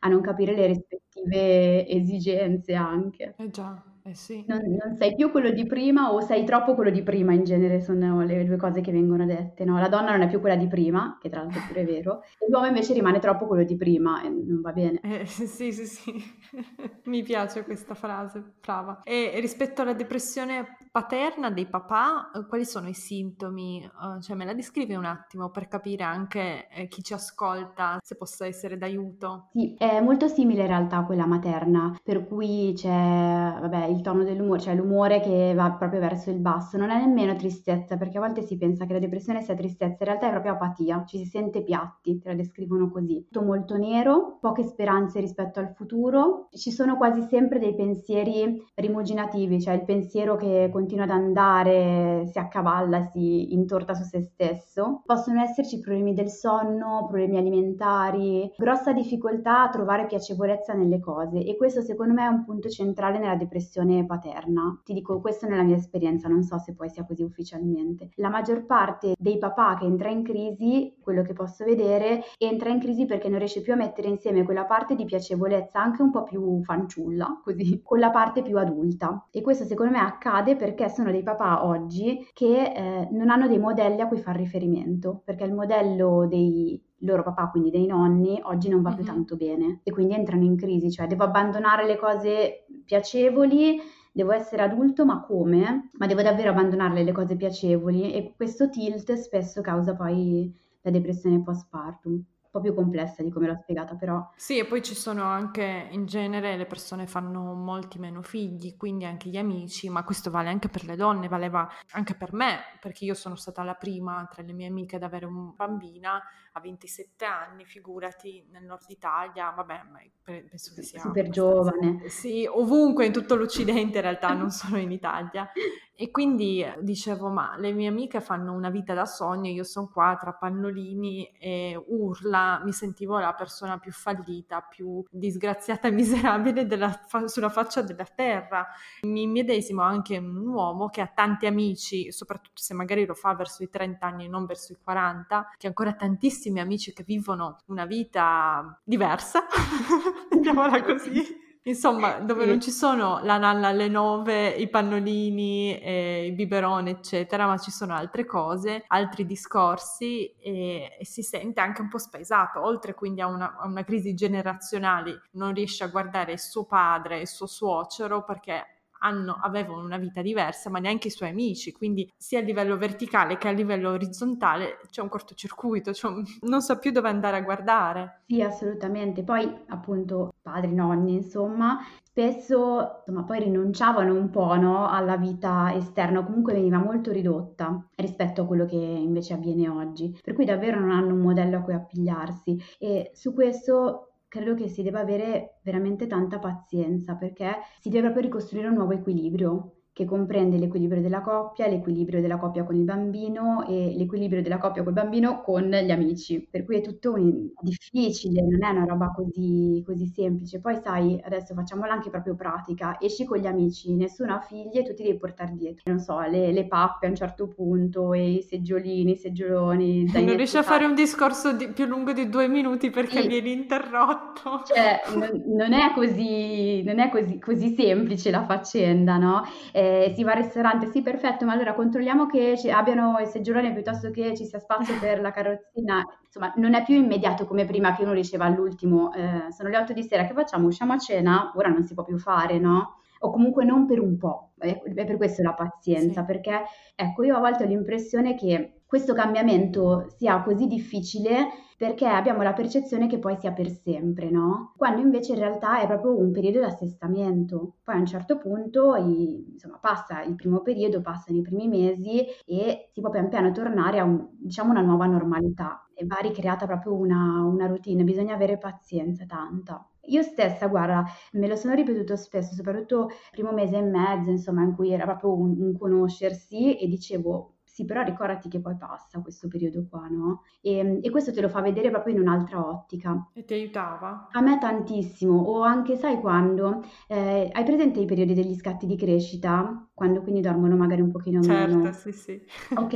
a 0.00 0.08
non 0.08 0.20
capire 0.20 0.54
le 0.54 0.66
rispettive 0.66 1.86
esigenze 1.88 2.74
anche. 2.74 3.34
Eh 3.38 3.50
già. 3.50 3.93
Eh 4.06 4.14
sì. 4.14 4.44
Non, 4.46 4.58
non, 4.58 4.98
sei 4.98 5.14
più 5.14 5.30
quello 5.30 5.48
di 5.48 5.64
prima 5.64 6.12
o 6.12 6.20
sei 6.20 6.44
troppo 6.44 6.74
quello 6.74 6.90
di 6.90 7.02
prima, 7.02 7.32
in 7.32 7.42
genere 7.42 7.80
sono 7.80 8.20
le 8.22 8.44
due 8.44 8.58
cose 8.58 8.82
che 8.82 8.92
vengono 8.92 9.24
dette. 9.24 9.64
No? 9.64 9.78
La 9.78 9.88
donna 9.88 10.10
non 10.10 10.20
è 10.20 10.28
più 10.28 10.40
quella 10.40 10.56
di 10.56 10.66
prima, 10.68 11.16
che 11.18 11.30
tra 11.30 11.40
l'altro 11.40 11.60
è 11.60 11.66
pure 11.66 11.84
vero, 11.84 12.22
e 12.38 12.46
l'uomo 12.50 12.66
invece 12.66 12.92
rimane 12.92 13.18
troppo 13.18 13.46
quello 13.46 13.64
di 13.64 13.76
prima 13.78 14.22
e 14.22 14.28
non 14.28 14.60
va 14.60 14.72
bene. 14.72 15.00
Eh, 15.02 15.24
sì, 15.24 15.72
sì, 15.72 15.86
sì, 15.86 16.12
mi 17.04 17.22
piace 17.22 17.64
questa 17.64 17.94
frase, 17.94 18.44
brava. 18.60 19.00
E 19.04 19.40
rispetto 19.40 19.80
alla 19.80 19.94
depressione 19.94 20.83
paterna 20.94 21.50
dei 21.50 21.66
papà, 21.66 22.30
eh, 22.30 22.46
quali 22.46 22.64
sono 22.64 22.88
i 22.88 22.94
sintomi? 22.94 23.84
Uh, 24.00 24.20
cioè 24.20 24.36
me 24.36 24.44
la 24.44 24.54
descrivi 24.54 24.94
un 24.94 25.04
attimo 25.04 25.50
per 25.50 25.66
capire 25.66 26.04
anche 26.04 26.68
eh, 26.68 26.86
chi 26.86 27.02
ci 27.02 27.12
ascolta 27.12 27.98
se 28.00 28.14
possa 28.14 28.46
essere 28.46 28.78
d'aiuto? 28.78 29.48
Sì, 29.52 29.74
è 29.76 30.00
molto 30.00 30.28
simile 30.28 30.60
in 30.60 30.68
realtà 30.68 30.98
a 30.98 31.04
quella 31.04 31.26
materna, 31.26 31.98
per 32.00 32.24
cui 32.28 32.74
c'è, 32.76 32.88
vabbè, 32.88 33.86
il 33.86 34.02
tono 34.02 34.22
dell'umore, 34.22 34.60
cioè 34.60 34.76
l'umore 34.76 35.18
che 35.18 35.52
va 35.56 35.72
proprio 35.72 35.98
verso 35.98 36.30
il 36.30 36.38
basso, 36.38 36.76
non 36.76 36.90
è 36.90 36.98
nemmeno 37.00 37.34
tristezza, 37.34 37.96
perché 37.96 38.18
a 38.18 38.20
volte 38.20 38.42
si 38.42 38.56
pensa 38.56 38.86
che 38.86 38.92
la 38.92 39.00
depressione 39.00 39.42
sia 39.42 39.56
tristezza, 39.56 40.04
in 40.04 40.06
realtà 40.06 40.28
è 40.28 40.30
proprio 40.30 40.52
apatia, 40.52 41.02
ci 41.06 41.18
si 41.18 41.24
sente 41.24 41.64
piatti, 41.64 42.20
te 42.20 42.28
la 42.28 42.34
descrivono 42.36 42.88
così. 42.88 43.24
Tutto 43.24 43.44
molto 43.44 43.76
nero, 43.76 44.38
poche 44.40 44.62
speranze 44.62 45.18
rispetto 45.18 45.58
al 45.58 45.74
futuro, 45.74 46.46
ci 46.52 46.70
sono 46.70 46.96
quasi 46.96 47.22
sempre 47.22 47.58
dei 47.58 47.74
pensieri 47.74 48.64
rimuginativi, 48.76 49.60
cioè 49.60 49.74
il 49.74 49.84
pensiero 49.84 50.36
che 50.36 50.68
continua 50.70 50.82
continua 50.84 51.04
ad 51.04 51.10
andare, 51.10 52.26
si 52.30 52.38
accavalla, 52.38 53.00
si 53.04 53.54
intorta 53.54 53.94
su 53.94 54.02
se 54.02 54.20
stesso. 54.20 55.02
Possono 55.06 55.40
esserci 55.40 55.80
problemi 55.80 56.12
del 56.12 56.28
sonno, 56.28 57.06
problemi 57.08 57.38
alimentari, 57.38 58.52
grossa 58.54 58.92
difficoltà 58.92 59.62
a 59.62 59.70
trovare 59.70 60.04
piacevolezza 60.04 60.74
nelle 60.74 61.00
cose 61.00 61.42
e 61.42 61.56
questo 61.56 61.80
secondo 61.80 62.12
me 62.12 62.24
è 62.24 62.28
un 62.28 62.44
punto 62.44 62.68
centrale 62.68 63.18
nella 63.18 63.36
depressione 63.36 64.04
paterna. 64.04 64.78
Ti 64.84 64.92
dico 64.92 65.20
questo 65.20 65.48
nella 65.48 65.62
mia 65.62 65.76
esperienza, 65.76 66.28
non 66.28 66.42
so 66.42 66.58
se 66.58 66.74
poi 66.74 66.90
sia 66.90 67.06
così 67.06 67.22
ufficialmente. 67.22 68.10
La 68.16 68.28
maggior 68.28 68.66
parte 68.66 69.14
dei 69.16 69.38
papà 69.38 69.76
che 69.78 69.86
entra 69.86 70.10
in 70.10 70.22
crisi, 70.22 70.96
quello 71.00 71.22
che 71.22 71.32
posso 71.32 71.64
vedere, 71.64 72.24
entra 72.36 72.68
in 72.68 72.78
crisi 72.78 73.06
perché 73.06 73.30
non 73.30 73.38
riesce 73.38 73.62
più 73.62 73.72
a 73.72 73.76
mettere 73.76 74.08
insieme 74.08 74.44
quella 74.44 74.66
parte 74.66 74.94
di 74.94 75.06
piacevolezza 75.06 75.80
anche 75.80 76.02
un 76.02 76.10
po' 76.10 76.24
più 76.24 76.62
fanciulla, 76.62 77.40
così, 77.42 77.80
con 77.82 77.98
la 77.98 78.10
parte 78.10 78.42
più 78.42 78.58
adulta. 78.58 79.26
E 79.30 79.40
questo 79.40 79.64
secondo 79.64 79.92
me 79.92 80.00
accade 80.00 80.56
perché 80.56 80.73
sono 80.88 81.10
dei 81.10 81.22
papà 81.22 81.64
oggi 81.64 82.26
che 82.32 82.72
eh, 82.74 83.08
non 83.10 83.30
hanno 83.30 83.48
dei 83.48 83.58
modelli 83.58 84.00
a 84.00 84.08
cui 84.08 84.18
far 84.18 84.36
riferimento, 84.36 85.22
perché 85.24 85.44
il 85.44 85.54
modello 85.54 86.26
dei 86.28 86.82
loro 86.98 87.22
papà, 87.22 87.50
quindi 87.50 87.70
dei 87.70 87.86
nonni, 87.86 88.40
oggi 88.44 88.68
non 88.68 88.82
va 88.82 88.90
mm-hmm. 88.90 88.98
più 88.98 89.06
tanto 89.06 89.36
bene 89.36 89.80
e 89.82 89.90
quindi 89.92 90.14
entrano 90.14 90.44
in 90.44 90.56
crisi, 90.56 90.90
cioè 90.90 91.06
devo 91.06 91.24
abbandonare 91.24 91.86
le 91.86 91.96
cose 91.96 92.66
piacevoli 92.84 93.80
devo 94.14 94.30
essere 94.30 94.62
adulto, 94.62 95.04
ma 95.04 95.22
come? 95.22 95.90
Ma 95.98 96.06
devo 96.06 96.22
davvero 96.22 96.50
abbandonarle 96.50 97.02
le 97.02 97.10
cose 97.10 97.34
piacevoli 97.36 98.12
e 98.12 98.32
questo 98.36 98.70
tilt 98.70 99.12
spesso 99.14 99.60
causa 99.60 99.96
poi 99.96 100.54
la 100.82 100.90
depressione 100.92 101.42
postpartum 101.42 102.22
po' 102.54 102.60
più 102.60 102.74
complessa 102.74 103.22
di 103.22 103.30
come 103.30 103.48
l'ho 103.48 103.56
spiegata, 103.60 103.96
però. 103.96 104.24
Sì, 104.36 104.58
e 104.58 104.66
poi 104.66 104.82
ci 104.82 104.94
sono 104.94 105.22
anche, 105.24 105.88
in 105.90 106.06
genere, 106.06 106.56
le 106.56 106.66
persone 106.66 107.06
fanno 107.06 107.54
molti 107.54 107.98
meno 107.98 108.20
figli, 108.22 108.76
quindi 108.76 109.04
anche 109.04 109.28
gli 109.28 109.36
amici, 109.36 109.88
ma 109.88 110.04
questo 110.04 110.30
vale 110.30 110.48
anche 110.50 110.68
per 110.68 110.84
le 110.84 110.96
donne, 110.96 111.28
valeva 111.28 111.68
anche 111.92 112.14
per 112.14 112.32
me, 112.32 112.58
perché 112.80 113.04
io 113.04 113.14
sono 113.14 113.36
stata 113.36 113.62
la 113.62 113.74
prima 113.74 114.28
tra 114.30 114.42
le 114.42 114.52
mie 114.52 114.66
amiche 114.66 114.96
ad 114.96 115.02
avere 115.04 115.24
una 115.26 115.52
bambina 115.56 116.20
a 116.56 116.60
27 116.60 117.24
anni, 117.24 117.64
figurati, 117.64 118.46
nel 118.50 118.62
nord 118.62 118.84
Italia, 118.88 119.50
vabbè, 119.50 119.80
penso 120.22 120.72
che 120.74 120.82
sia... 120.82 121.00
Super 121.00 121.28
giovane. 121.28 122.08
Sì, 122.08 122.46
ovunque 122.48 123.06
in 123.06 123.12
tutto 123.12 123.34
l'Occidente 123.34 123.96
in 123.96 124.02
realtà, 124.02 124.32
non 124.34 124.50
solo 124.50 124.76
in 124.76 124.92
Italia. 124.92 125.50
E 125.96 126.10
quindi 126.10 126.60
eh, 126.60 126.76
dicevo, 126.80 127.28
ma 127.28 127.54
le 127.56 127.72
mie 127.72 127.86
amiche 127.86 128.20
fanno 128.20 128.52
una 128.52 128.68
vita 128.68 128.94
da 128.94 129.06
sogno, 129.06 129.48
io 129.48 129.62
sono 129.62 129.88
qua 129.92 130.16
tra 130.18 130.32
pannolini 130.32 131.30
e 131.38 131.80
urla, 131.86 132.60
mi 132.64 132.72
sentivo 132.72 133.16
la 133.20 133.32
persona 133.32 133.78
più 133.78 133.92
fallita, 133.92 134.60
più 134.60 135.04
disgraziata 135.08 135.86
e 135.86 135.92
miserabile 135.92 136.66
fa- 137.06 137.28
sulla 137.28 137.48
faccia 137.48 137.82
della 137.82 138.08
terra. 138.12 138.66
Mi 139.02 139.28
medesimo 139.28 139.82
anche 139.82 140.18
un 140.18 140.48
uomo 140.48 140.88
che 140.88 141.00
ha 141.00 141.06
tanti 141.06 141.46
amici, 141.46 142.10
soprattutto 142.10 142.60
se 142.60 142.74
magari 142.74 143.06
lo 143.06 143.14
fa 143.14 143.32
verso 143.36 143.62
i 143.62 143.70
30 143.70 144.04
anni 144.04 144.24
e 144.24 144.28
non 144.28 144.46
verso 144.46 144.72
i 144.72 144.76
40, 144.82 145.52
che 145.56 145.68
ancora 145.68 145.92
tantissimi 145.92 146.43
amici 146.60 146.92
che 146.92 147.02
vivono 147.04 147.58
una 147.66 147.86
vita 147.86 148.80
diversa, 148.84 149.46
mettiamola 150.30 150.82
così. 150.82 151.42
Insomma, 151.66 152.18
dove 152.18 152.44
non 152.44 152.60
ci 152.60 152.70
sono 152.70 153.20
la 153.22 153.38
nalla 153.38 153.68
alle 153.68 153.88
nove, 153.88 154.48
i 154.50 154.68
pannolini, 154.68 155.80
eh, 155.80 156.26
i 156.26 156.32
biberoni, 156.32 156.90
eccetera, 156.90 157.46
ma 157.46 157.56
ci 157.56 157.70
sono 157.70 157.94
altre 157.94 158.26
cose, 158.26 158.84
altri 158.88 159.24
discorsi 159.24 160.26
e, 160.36 160.94
e 160.98 161.06
si 161.06 161.22
sente 161.22 161.62
anche 161.62 161.80
un 161.80 161.88
po' 161.88 161.96
spaesato, 161.96 162.62
oltre 162.62 162.92
quindi 162.92 163.22
a 163.22 163.28
una, 163.28 163.56
a 163.56 163.66
una 163.66 163.82
crisi 163.82 164.12
generazionale, 164.12 165.22
non 165.32 165.54
riesce 165.54 165.84
a 165.84 165.88
guardare 165.88 166.36
suo 166.36 166.66
padre 166.66 167.22
e 167.22 167.26
suo 167.26 167.46
suocero 167.46 168.24
perché 168.24 168.73
hanno, 169.04 169.38
avevano 169.40 169.82
una 169.82 169.98
vita 169.98 170.22
diversa, 170.22 170.70
ma 170.70 170.78
neanche 170.78 171.08
i 171.08 171.10
suoi 171.10 171.28
amici, 171.28 171.72
quindi 171.72 172.10
sia 172.16 172.38
a 172.38 172.42
livello 172.42 172.76
verticale 172.76 173.36
che 173.36 173.48
a 173.48 173.52
livello 173.52 173.90
orizzontale 173.90 174.80
c'è 174.90 175.02
un 175.02 175.08
cortocircuito, 175.08 175.92
cioè 175.92 176.12
non 176.40 176.62
so 176.62 176.78
più 176.78 176.90
dove 176.90 177.08
andare 177.08 177.36
a 177.36 177.42
guardare. 177.42 178.22
Sì, 178.26 178.40
assolutamente. 178.40 179.22
Poi 179.22 179.62
appunto 179.68 180.34
padri, 180.40 180.74
nonni, 180.74 181.14
insomma, 181.14 181.78
spesso 182.02 183.02
insomma, 183.06 183.24
poi 183.24 183.40
rinunciavano 183.40 184.14
un 184.14 184.30
po' 184.30 184.54
no, 184.56 184.88
alla 184.88 185.16
vita 185.16 185.74
esterna, 185.74 186.24
comunque 186.24 186.54
veniva 186.54 186.78
molto 186.78 187.12
ridotta 187.12 187.86
rispetto 187.96 188.42
a 188.42 188.46
quello 188.46 188.64
che 188.64 188.76
invece 188.76 189.34
avviene 189.34 189.68
oggi, 189.68 190.18
per 190.22 190.32
cui 190.34 190.44
davvero 190.44 190.80
non 190.80 190.90
hanno 190.90 191.12
un 191.12 191.20
modello 191.20 191.58
a 191.58 191.60
cui 191.60 191.74
appigliarsi 191.74 192.58
e 192.78 193.10
su 193.14 193.34
questo 193.34 194.13
credo 194.34 194.54
che 194.54 194.68
si 194.68 194.82
debba 194.82 194.98
avere 194.98 195.60
veramente 195.62 196.08
tanta 196.08 196.40
pazienza 196.40 197.14
perché 197.14 197.58
si 197.78 197.88
deve 197.88 198.10
proprio 198.10 198.22
ricostruire 198.24 198.66
un 198.66 198.74
nuovo 198.74 198.92
equilibrio 198.92 199.83
che 199.94 200.04
comprende 200.04 200.58
l'equilibrio 200.58 201.00
della 201.00 201.20
coppia, 201.20 201.68
l'equilibrio 201.68 202.20
della 202.20 202.36
coppia 202.36 202.64
con 202.64 202.74
il 202.74 202.82
bambino 202.82 203.64
e 203.64 203.94
l'equilibrio 203.96 204.42
della 204.42 204.58
coppia 204.58 204.82
col 204.82 204.92
bambino 204.92 205.40
con 205.40 205.70
gli 205.70 205.90
amici. 205.92 206.44
Per 206.50 206.64
cui 206.64 206.78
è 206.78 206.80
tutto 206.80 207.12
un... 207.12 207.50
difficile, 207.60 208.42
non 208.42 208.64
è 208.64 208.70
una 208.70 208.86
roba 208.86 209.12
così, 209.14 209.84
così 209.86 210.06
semplice. 210.06 210.60
Poi 210.60 210.80
sai, 210.82 211.20
adesso 211.24 211.54
facciamola 211.54 211.92
anche 211.92 212.10
proprio 212.10 212.34
pratica, 212.34 212.98
esci 213.00 213.24
con 213.24 213.38
gli 213.38 213.46
amici, 213.46 213.94
nessuno 213.94 214.34
ha 214.34 214.40
figli 214.40 214.78
e 214.78 214.82
tu 214.82 214.94
ti 214.94 215.04
devi 215.04 215.16
portare 215.16 215.52
dietro, 215.54 215.84
non 215.86 216.00
so, 216.00 216.20
le, 216.22 216.50
le 216.50 216.66
pappe 216.66 217.06
a 217.06 217.10
un 217.10 217.14
certo 217.14 217.46
punto 217.46 218.12
e 218.14 218.30
i 218.30 218.42
seggiolini, 218.42 219.12
i 219.12 219.16
seggioloni. 219.16 220.10
Non 220.24 220.36
riesci 220.36 220.56
a 220.56 220.62
fare 220.62 220.86
un 220.86 220.94
discorso 220.94 221.52
di, 221.52 221.68
più 221.68 221.84
lungo 221.84 222.12
di 222.12 222.28
due 222.28 222.48
minuti 222.48 222.90
perché 222.90 223.20
sì. 223.20 223.28
vieni 223.28 223.52
interrotto. 223.52 224.62
Cioè, 224.64 225.02
non, 225.14 225.42
non 225.54 225.72
è, 225.72 225.92
così, 225.94 226.82
non 226.82 226.98
è 226.98 227.10
così, 227.10 227.38
così 227.38 227.74
semplice 227.76 228.30
la 228.30 228.44
faccenda, 228.44 229.18
no? 229.18 229.42
Eh, 229.70 229.83
eh, 229.84 230.12
si 230.14 230.24
va 230.24 230.32
al 230.32 230.42
ristorante, 230.42 230.90
sì 230.90 231.02
perfetto, 231.02 231.44
ma 231.44 231.52
allora 231.52 231.74
controlliamo 231.74 232.26
che 232.26 232.58
abbiano 232.72 233.18
i 233.18 233.26
seggioloni 233.26 233.72
piuttosto 233.72 234.10
che 234.10 234.34
ci 234.34 234.46
sia 234.46 234.58
spazio 234.58 234.98
per 234.98 235.20
la 235.20 235.30
carrozzina. 235.30 236.02
Insomma, 236.24 236.52
non 236.56 236.74
è 236.74 236.82
più 236.82 236.94
immediato 236.94 237.46
come 237.46 237.64
prima 237.64 237.94
che 237.94 238.02
uno 238.02 238.14
diceva 238.14 238.46
all'ultimo, 238.46 239.12
eh, 239.12 239.50
sono 239.50 239.68
le 239.68 239.76
8 239.76 239.92
di 239.92 240.02
sera, 240.02 240.26
che 240.26 240.32
facciamo? 240.32 240.66
Usciamo 240.66 240.94
a 240.94 240.98
cena? 240.98 241.52
Ora 241.54 241.68
non 241.68 241.84
si 241.84 241.94
può 241.94 242.02
più 242.02 242.18
fare, 242.18 242.58
no? 242.58 243.00
O 243.20 243.30
comunque 243.30 243.64
non 243.64 243.86
per 243.86 244.00
un 244.00 244.16
po', 244.16 244.52
è 244.58 244.80
per 244.92 245.16
questo 245.16 245.42
la 245.42 245.54
pazienza, 245.54 246.20
sì. 246.20 246.26
perché 246.26 246.62
ecco, 246.94 247.22
io 247.22 247.36
a 247.36 247.40
volte 247.40 247.64
ho 247.64 247.66
l'impressione 247.66 248.34
che 248.34 248.80
questo 248.86 249.14
cambiamento 249.14 250.06
sia 250.16 250.42
così 250.42 250.66
difficile 250.66 251.48
perché 251.84 252.06
abbiamo 252.06 252.40
la 252.40 252.54
percezione 252.54 253.06
che 253.06 253.18
poi 253.18 253.36
sia 253.36 253.52
per 253.52 253.68
sempre, 253.68 254.30
no? 254.30 254.72
Quando 254.74 255.02
invece 255.02 255.32
in 255.34 255.38
realtà 255.38 255.80
è 255.82 255.86
proprio 255.86 256.16
un 256.16 256.32
periodo 256.32 256.60
di 256.60 256.64
assestamento. 256.64 257.74
Poi 257.84 257.96
a 257.96 257.98
un 257.98 258.06
certo 258.06 258.38
punto, 258.38 258.96
insomma, 258.96 259.76
passa 259.78 260.22
il 260.22 260.34
primo 260.34 260.60
periodo, 260.62 261.02
passano 261.02 261.36
i 261.36 261.42
primi 261.42 261.68
mesi 261.68 262.24
e 262.46 262.88
si 262.90 263.02
può 263.02 263.10
pian 263.10 263.28
piano 263.28 263.52
tornare 263.52 263.98
a 263.98 264.04
un, 264.04 264.28
diciamo, 264.30 264.70
una 264.70 264.80
nuova 264.80 265.04
normalità 265.04 265.86
e 265.94 266.06
va 266.06 266.16
ricreata 266.22 266.64
proprio 266.64 266.94
una, 266.94 267.42
una 267.44 267.66
routine, 267.66 268.02
bisogna 268.02 268.34
avere 268.34 268.56
pazienza 268.56 269.26
tanta. 269.26 269.86
Io 270.06 270.22
stessa, 270.22 270.66
guarda, 270.68 271.04
me 271.32 271.46
lo 271.48 271.56
sono 271.56 271.74
ripetuto 271.74 272.16
spesso, 272.16 272.54
soprattutto 272.54 273.10
primo 273.30 273.52
mese 273.52 273.76
e 273.76 273.82
mezzo, 273.82 274.30
insomma, 274.30 274.62
in 274.62 274.74
cui 274.74 274.90
era 274.90 275.04
proprio 275.04 275.34
un, 275.34 275.54
un 275.60 275.76
conoscersi 275.78 276.78
e 276.78 276.86
dicevo, 276.88 277.53
sì, 277.74 277.84
però 277.84 278.04
ricordati 278.04 278.48
che 278.48 278.60
poi 278.60 278.76
passa 278.76 279.20
questo 279.20 279.48
periodo 279.48 279.84
qua, 279.90 280.06
no? 280.06 280.42
E, 280.60 281.00
e, 281.02 281.10
questo 281.10 281.32
te 281.32 281.40
lo 281.40 281.48
fa 281.48 281.60
vedere 281.60 281.90
proprio 281.90 282.14
in 282.14 282.20
un'altra 282.20 282.64
ottica. 282.64 283.30
E 283.34 283.44
ti 283.44 283.54
aiutava? 283.54 284.28
A 284.30 284.40
me 284.40 284.58
tantissimo, 284.58 285.36
o 285.36 285.62
anche 285.62 285.96
sai 285.96 286.20
quando, 286.20 286.84
eh, 287.08 287.50
hai 287.52 287.64
presente 287.64 287.98
i 287.98 288.04
periodi 288.04 288.32
degli 288.32 288.54
scatti 288.54 288.86
di 288.86 288.96
crescita? 288.96 289.88
Quando 289.94 290.22
quindi 290.22 290.40
dormono 290.40 290.74
magari 290.74 291.00
un 291.00 291.12
pochino 291.12 291.40
certo, 291.40 291.76
meno. 291.76 291.92
sì, 291.92 292.10
sì. 292.10 292.42
Ok, 292.74 292.94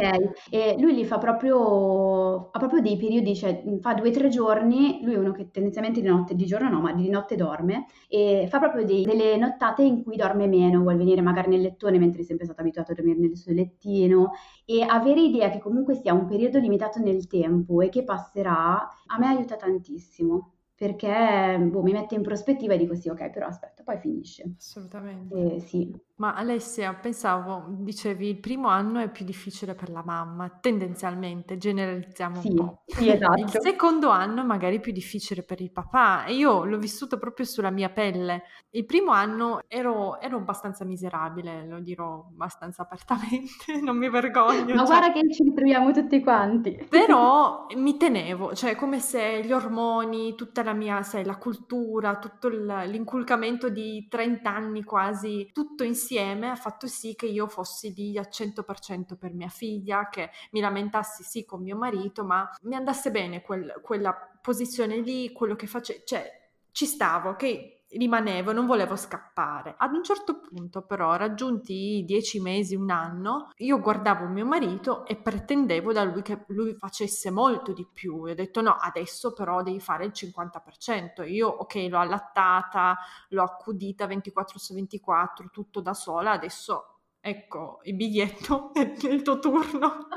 e 0.50 0.74
lui 0.80 0.94
li 0.94 1.04
fa 1.04 1.18
proprio, 1.18 2.50
ha 2.50 2.58
proprio 2.58 2.80
dei 2.80 2.96
periodi, 2.96 3.36
cioè 3.36 3.62
fa 3.80 3.94
due 3.94 4.08
o 4.08 4.12
tre 4.12 4.28
giorni, 4.28 4.98
lui 5.04 5.14
è 5.14 5.18
uno 5.18 5.30
che 5.30 5.52
tendenzialmente 5.52 6.00
di 6.00 6.08
notte, 6.08 6.34
di 6.34 6.44
giorno 6.44 6.68
no, 6.68 6.80
ma 6.80 6.92
di 6.92 7.08
notte 7.08 7.36
dorme, 7.36 7.86
e 8.08 8.48
fa 8.50 8.58
proprio 8.58 8.84
dei, 8.84 9.04
delle 9.04 9.36
nottate 9.36 9.84
in 9.84 10.02
cui 10.02 10.16
dorme 10.16 10.48
meno, 10.48 10.80
vuol 10.80 10.96
venire 10.96 11.20
magari 11.20 11.50
nel 11.50 11.60
lettone 11.60 11.98
mentre 11.98 12.22
è 12.22 12.24
sempre 12.24 12.46
stato 12.46 12.60
abituato 12.62 12.90
a 12.90 12.94
dormire 12.96 13.20
nel 13.20 13.36
suo 13.36 13.52
lettino 13.52 14.32
e 14.64 14.82
avere 14.82 15.20
idea 15.20 15.50
che 15.50 15.60
comunque 15.60 15.94
sia 15.94 16.12
un 16.14 16.26
periodo 16.26 16.58
limitato 16.58 16.98
nel 16.98 17.28
tempo 17.28 17.80
e 17.80 17.90
che 17.90 18.02
passerà, 18.02 18.74
a 18.80 19.18
me 19.18 19.26
aiuta 19.28 19.54
tantissimo 19.54 20.54
perché 20.74 21.58
boh, 21.60 21.82
mi 21.82 21.92
mette 21.92 22.14
in 22.14 22.22
prospettiva 22.22 22.74
e 22.74 22.78
dico 22.78 22.94
sì, 22.94 23.08
ok, 23.08 23.30
però 23.30 23.46
aspetta, 23.46 23.82
poi 23.82 23.98
finisce. 23.98 24.54
Assolutamente. 24.56 25.54
Eh, 25.54 25.60
sì. 25.60 26.06
Ma 26.18 26.34
Alessia, 26.34 26.94
pensavo, 26.94 27.66
dicevi, 27.68 28.28
il 28.28 28.40
primo 28.40 28.66
anno 28.66 28.98
è 28.98 29.08
più 29.08 29.24
difficile 29.24 29.76
per 29.76 29.88
la 29.88 30.02
mamma, 30.04 30.48
tendenzialmente, 30.48 31.58
generalizziamo 31.58 32.40
sì, 32.40 32.48
un 32.48 32.54
po'. 32.56 32.82
Sì, 32.86 33.08
esatto. 33.08 33.38
Il 33.40 33.50
secondo 33.60 34.10
anno 34.10 34.44
magari 34.44 34.78
è 34.78 34.80
più 34.80 34.90
difficile 34.90 35.44
per 35.44 35.60
il 35.60 35.70
papà 35.70 36.24
e 36.24 36.34
io 36.34 36.64
l'ho 36.64 36.78
vissuto 36.78 37.18
proprio 37.18 37.46
sulla 37.46 37.70
mia 37.70 37.88
pelle. 37.90 38.42
Il 38.70 38.84
primo 38.84 39.12
anno 39.12 39.60
ero, 39.68 40.20
ero 40.20 40.38
abbastanza 40.38 40.84
miserabile, 40.84 41.64
lo 41.68 41.78
dirò 41.78 42.26
abbastanza 42.32 42.82
apertamente, 42.82 43.78
non 43.80 43.96
mi 43.96 44.10
vergogno. 44.10 44.74
Ma 44.74 44.84
cioè... 44.84 44.98
guarda 44.98 45.12
che 45.12 45.32
ci 45.32 45.44
ritroviamo 45.44 45.92
tutti 45.92 46.20
quanti. 46.20 46.84
Però 46.90 47.66
mi 47.76 47.96
tenevo, 47.96 48.56
cioè 48.56 48.74
come 48.74 48.98
se 48.98 49.44
gli 49.44 49.52
ormoni, 49.52 50.34
tutta 50.34 50.64
la 50.64 50.72
mia, 50.72 51.00
sai, 51.04 51.24
la 51.24 51.36
cultura, 51.36 52.18
tutto 52.18 52.48
l'inculcamento 52.48 53.68
di 53.68 54.08
30 54.10 54.52
anni 54.52 54.82
quasi, 54.82 55.48
tutto 55.52 55.84
insieme 55.84 56.06
insieme 56.08 56.48
ha 56.48 56.56
fatto 56.56 56.86
sì 56.86 57.14
che 57.14 57.26
io 57.26 57.46
fossi 57.46 57.92
lì 57.92 58.16
al 58.16 58.28
100% 58.30 59.16
per 59.18 59.34
mia 59.34 59.48
figlia, 59.48 60.08
che 60.08 60.30
mi 60.52 60.60
lamentassi 60.60 61.22
sì 61.22 61.44
con 61.44 61.62
mio 61.62 61.76
marito, 61.76 62.24
ma 62.24 62.48
mi 62.62 62.74
andasse 62.74 63.10
bene 63.10 63.42
quel, 63.42 63.80
quella 63.82 64.14
posizione 64.40 64.96
lì, 64.98 65.32
quello 65.32 65.54
che 65.54 65.66
facevo, 65.66 66.02
cioè 66.04 66.50
ci 66.72 66.86
stavo, 66.86 67.36
che 67.36 67.77
rimanevo, 67.90 68.52
non 68.52 68.66
volevo 68.66 68.96
scappare. 68.96 69.74
Ad 69.78 69.94
un 69.94 70.02
certo 70.02 70.40
punto, 70.40 70.82
però, 70.82 71.16
raggiunti 71.16 71.98
i 71.98 72.04
dieci 72.04 72.40
mesi, 72.40 72.74
un 72.74 72.90
anno, 72.90 73.52
io 73.58 73.80
guardavo 73.80 74.26
mio 74.26 74.44
marito 74.44 75.06
e 75.06 75.16
pretendevo 75.16 75.92
da 75.92 76.04
lui 76.04 76.22
che 76.22 76.44
lui 76.48 76.74
facesse 76.74 77.30
molto 77.30 77.72
di 77.72 77.86
più. 77.90 78.26
E 78.26 78.32
ho 78.32 78.34
detto: 78.34 78.60
no, 78.60 78.76
adesso 78.78 79.32
però 79.32 79.62
devi 79.62 79.80
fare 79.80 80.04
il 80.04 80.12
50%. 80.14 81.28
Io, 81.30 81.48
ok, 81.48 81.86
l'ho 81.88 81.98
allattata, 81.98 82.98
l'ho 83.28 83.42
accudita 83.42 84.06
24 84.06 84.58
su 84.58 84.74
24, 84.74 85.48
tutto 85.50 85.80
da 85.80 85.94
sola. 85.94 86.32
Adesso, 86.32 86.98
ecco, 87.20 87.80
il 87.84 87.94
biglietto 87.94 88.72
è 88.74 88.92
il 89.08 89.22
tuo 89.22 89.38
turno. 89.38 90.08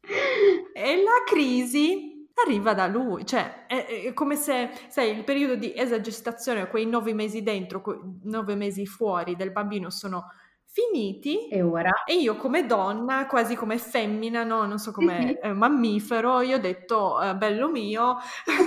e 0.72 1.02
la 1.02 1.22
crisi 1.26 2.07
arriva 2.44 2.74
da 2.74 2.86
lui, 2.86 3.24
cioè 3.26 3.66
è, 3.66 3.86
è, 3.86 4.12
come 4.12 4.36
se, 4.36 4.70
sai, 4.88 5.16
il 5.16 5.24
periodo 5.24 5.56
di 5.56 5.72
esagestazione, 5.74 6.68
quei 6.68 6.86
nove 6.86 7.12
mesi 7.14 7.42
dentro, 7.42 7.82
nove 8.22 8.54
mesi 8.54 8.86
fuori 8.86 9.36
del 9.36 9.52
bambino 9.52 9.90
sono 9.90 10.26
finiti 10.70 11.48
e 11.48 11.62
ora? 11.62 12.04
e 12.04 12.14
io 12.14 12.36
come 12.36 12.66
donna 12.66 13.26
quasi 13.26 13.56
come 13.56 13.78
femmina 13.78 14.44
no? 14.44 14.66
non 14.66 14.78
so 14.78 14.92
come 14.92 15.38
eh, 15.40 15.52
mammifero 15.52 16.40
io 16.42 16.56
ho 16.56 16.60
detto 16.60 17.20
eh, 17.20 17.34
bello 17.34 17.70
mio. 17.70 18.18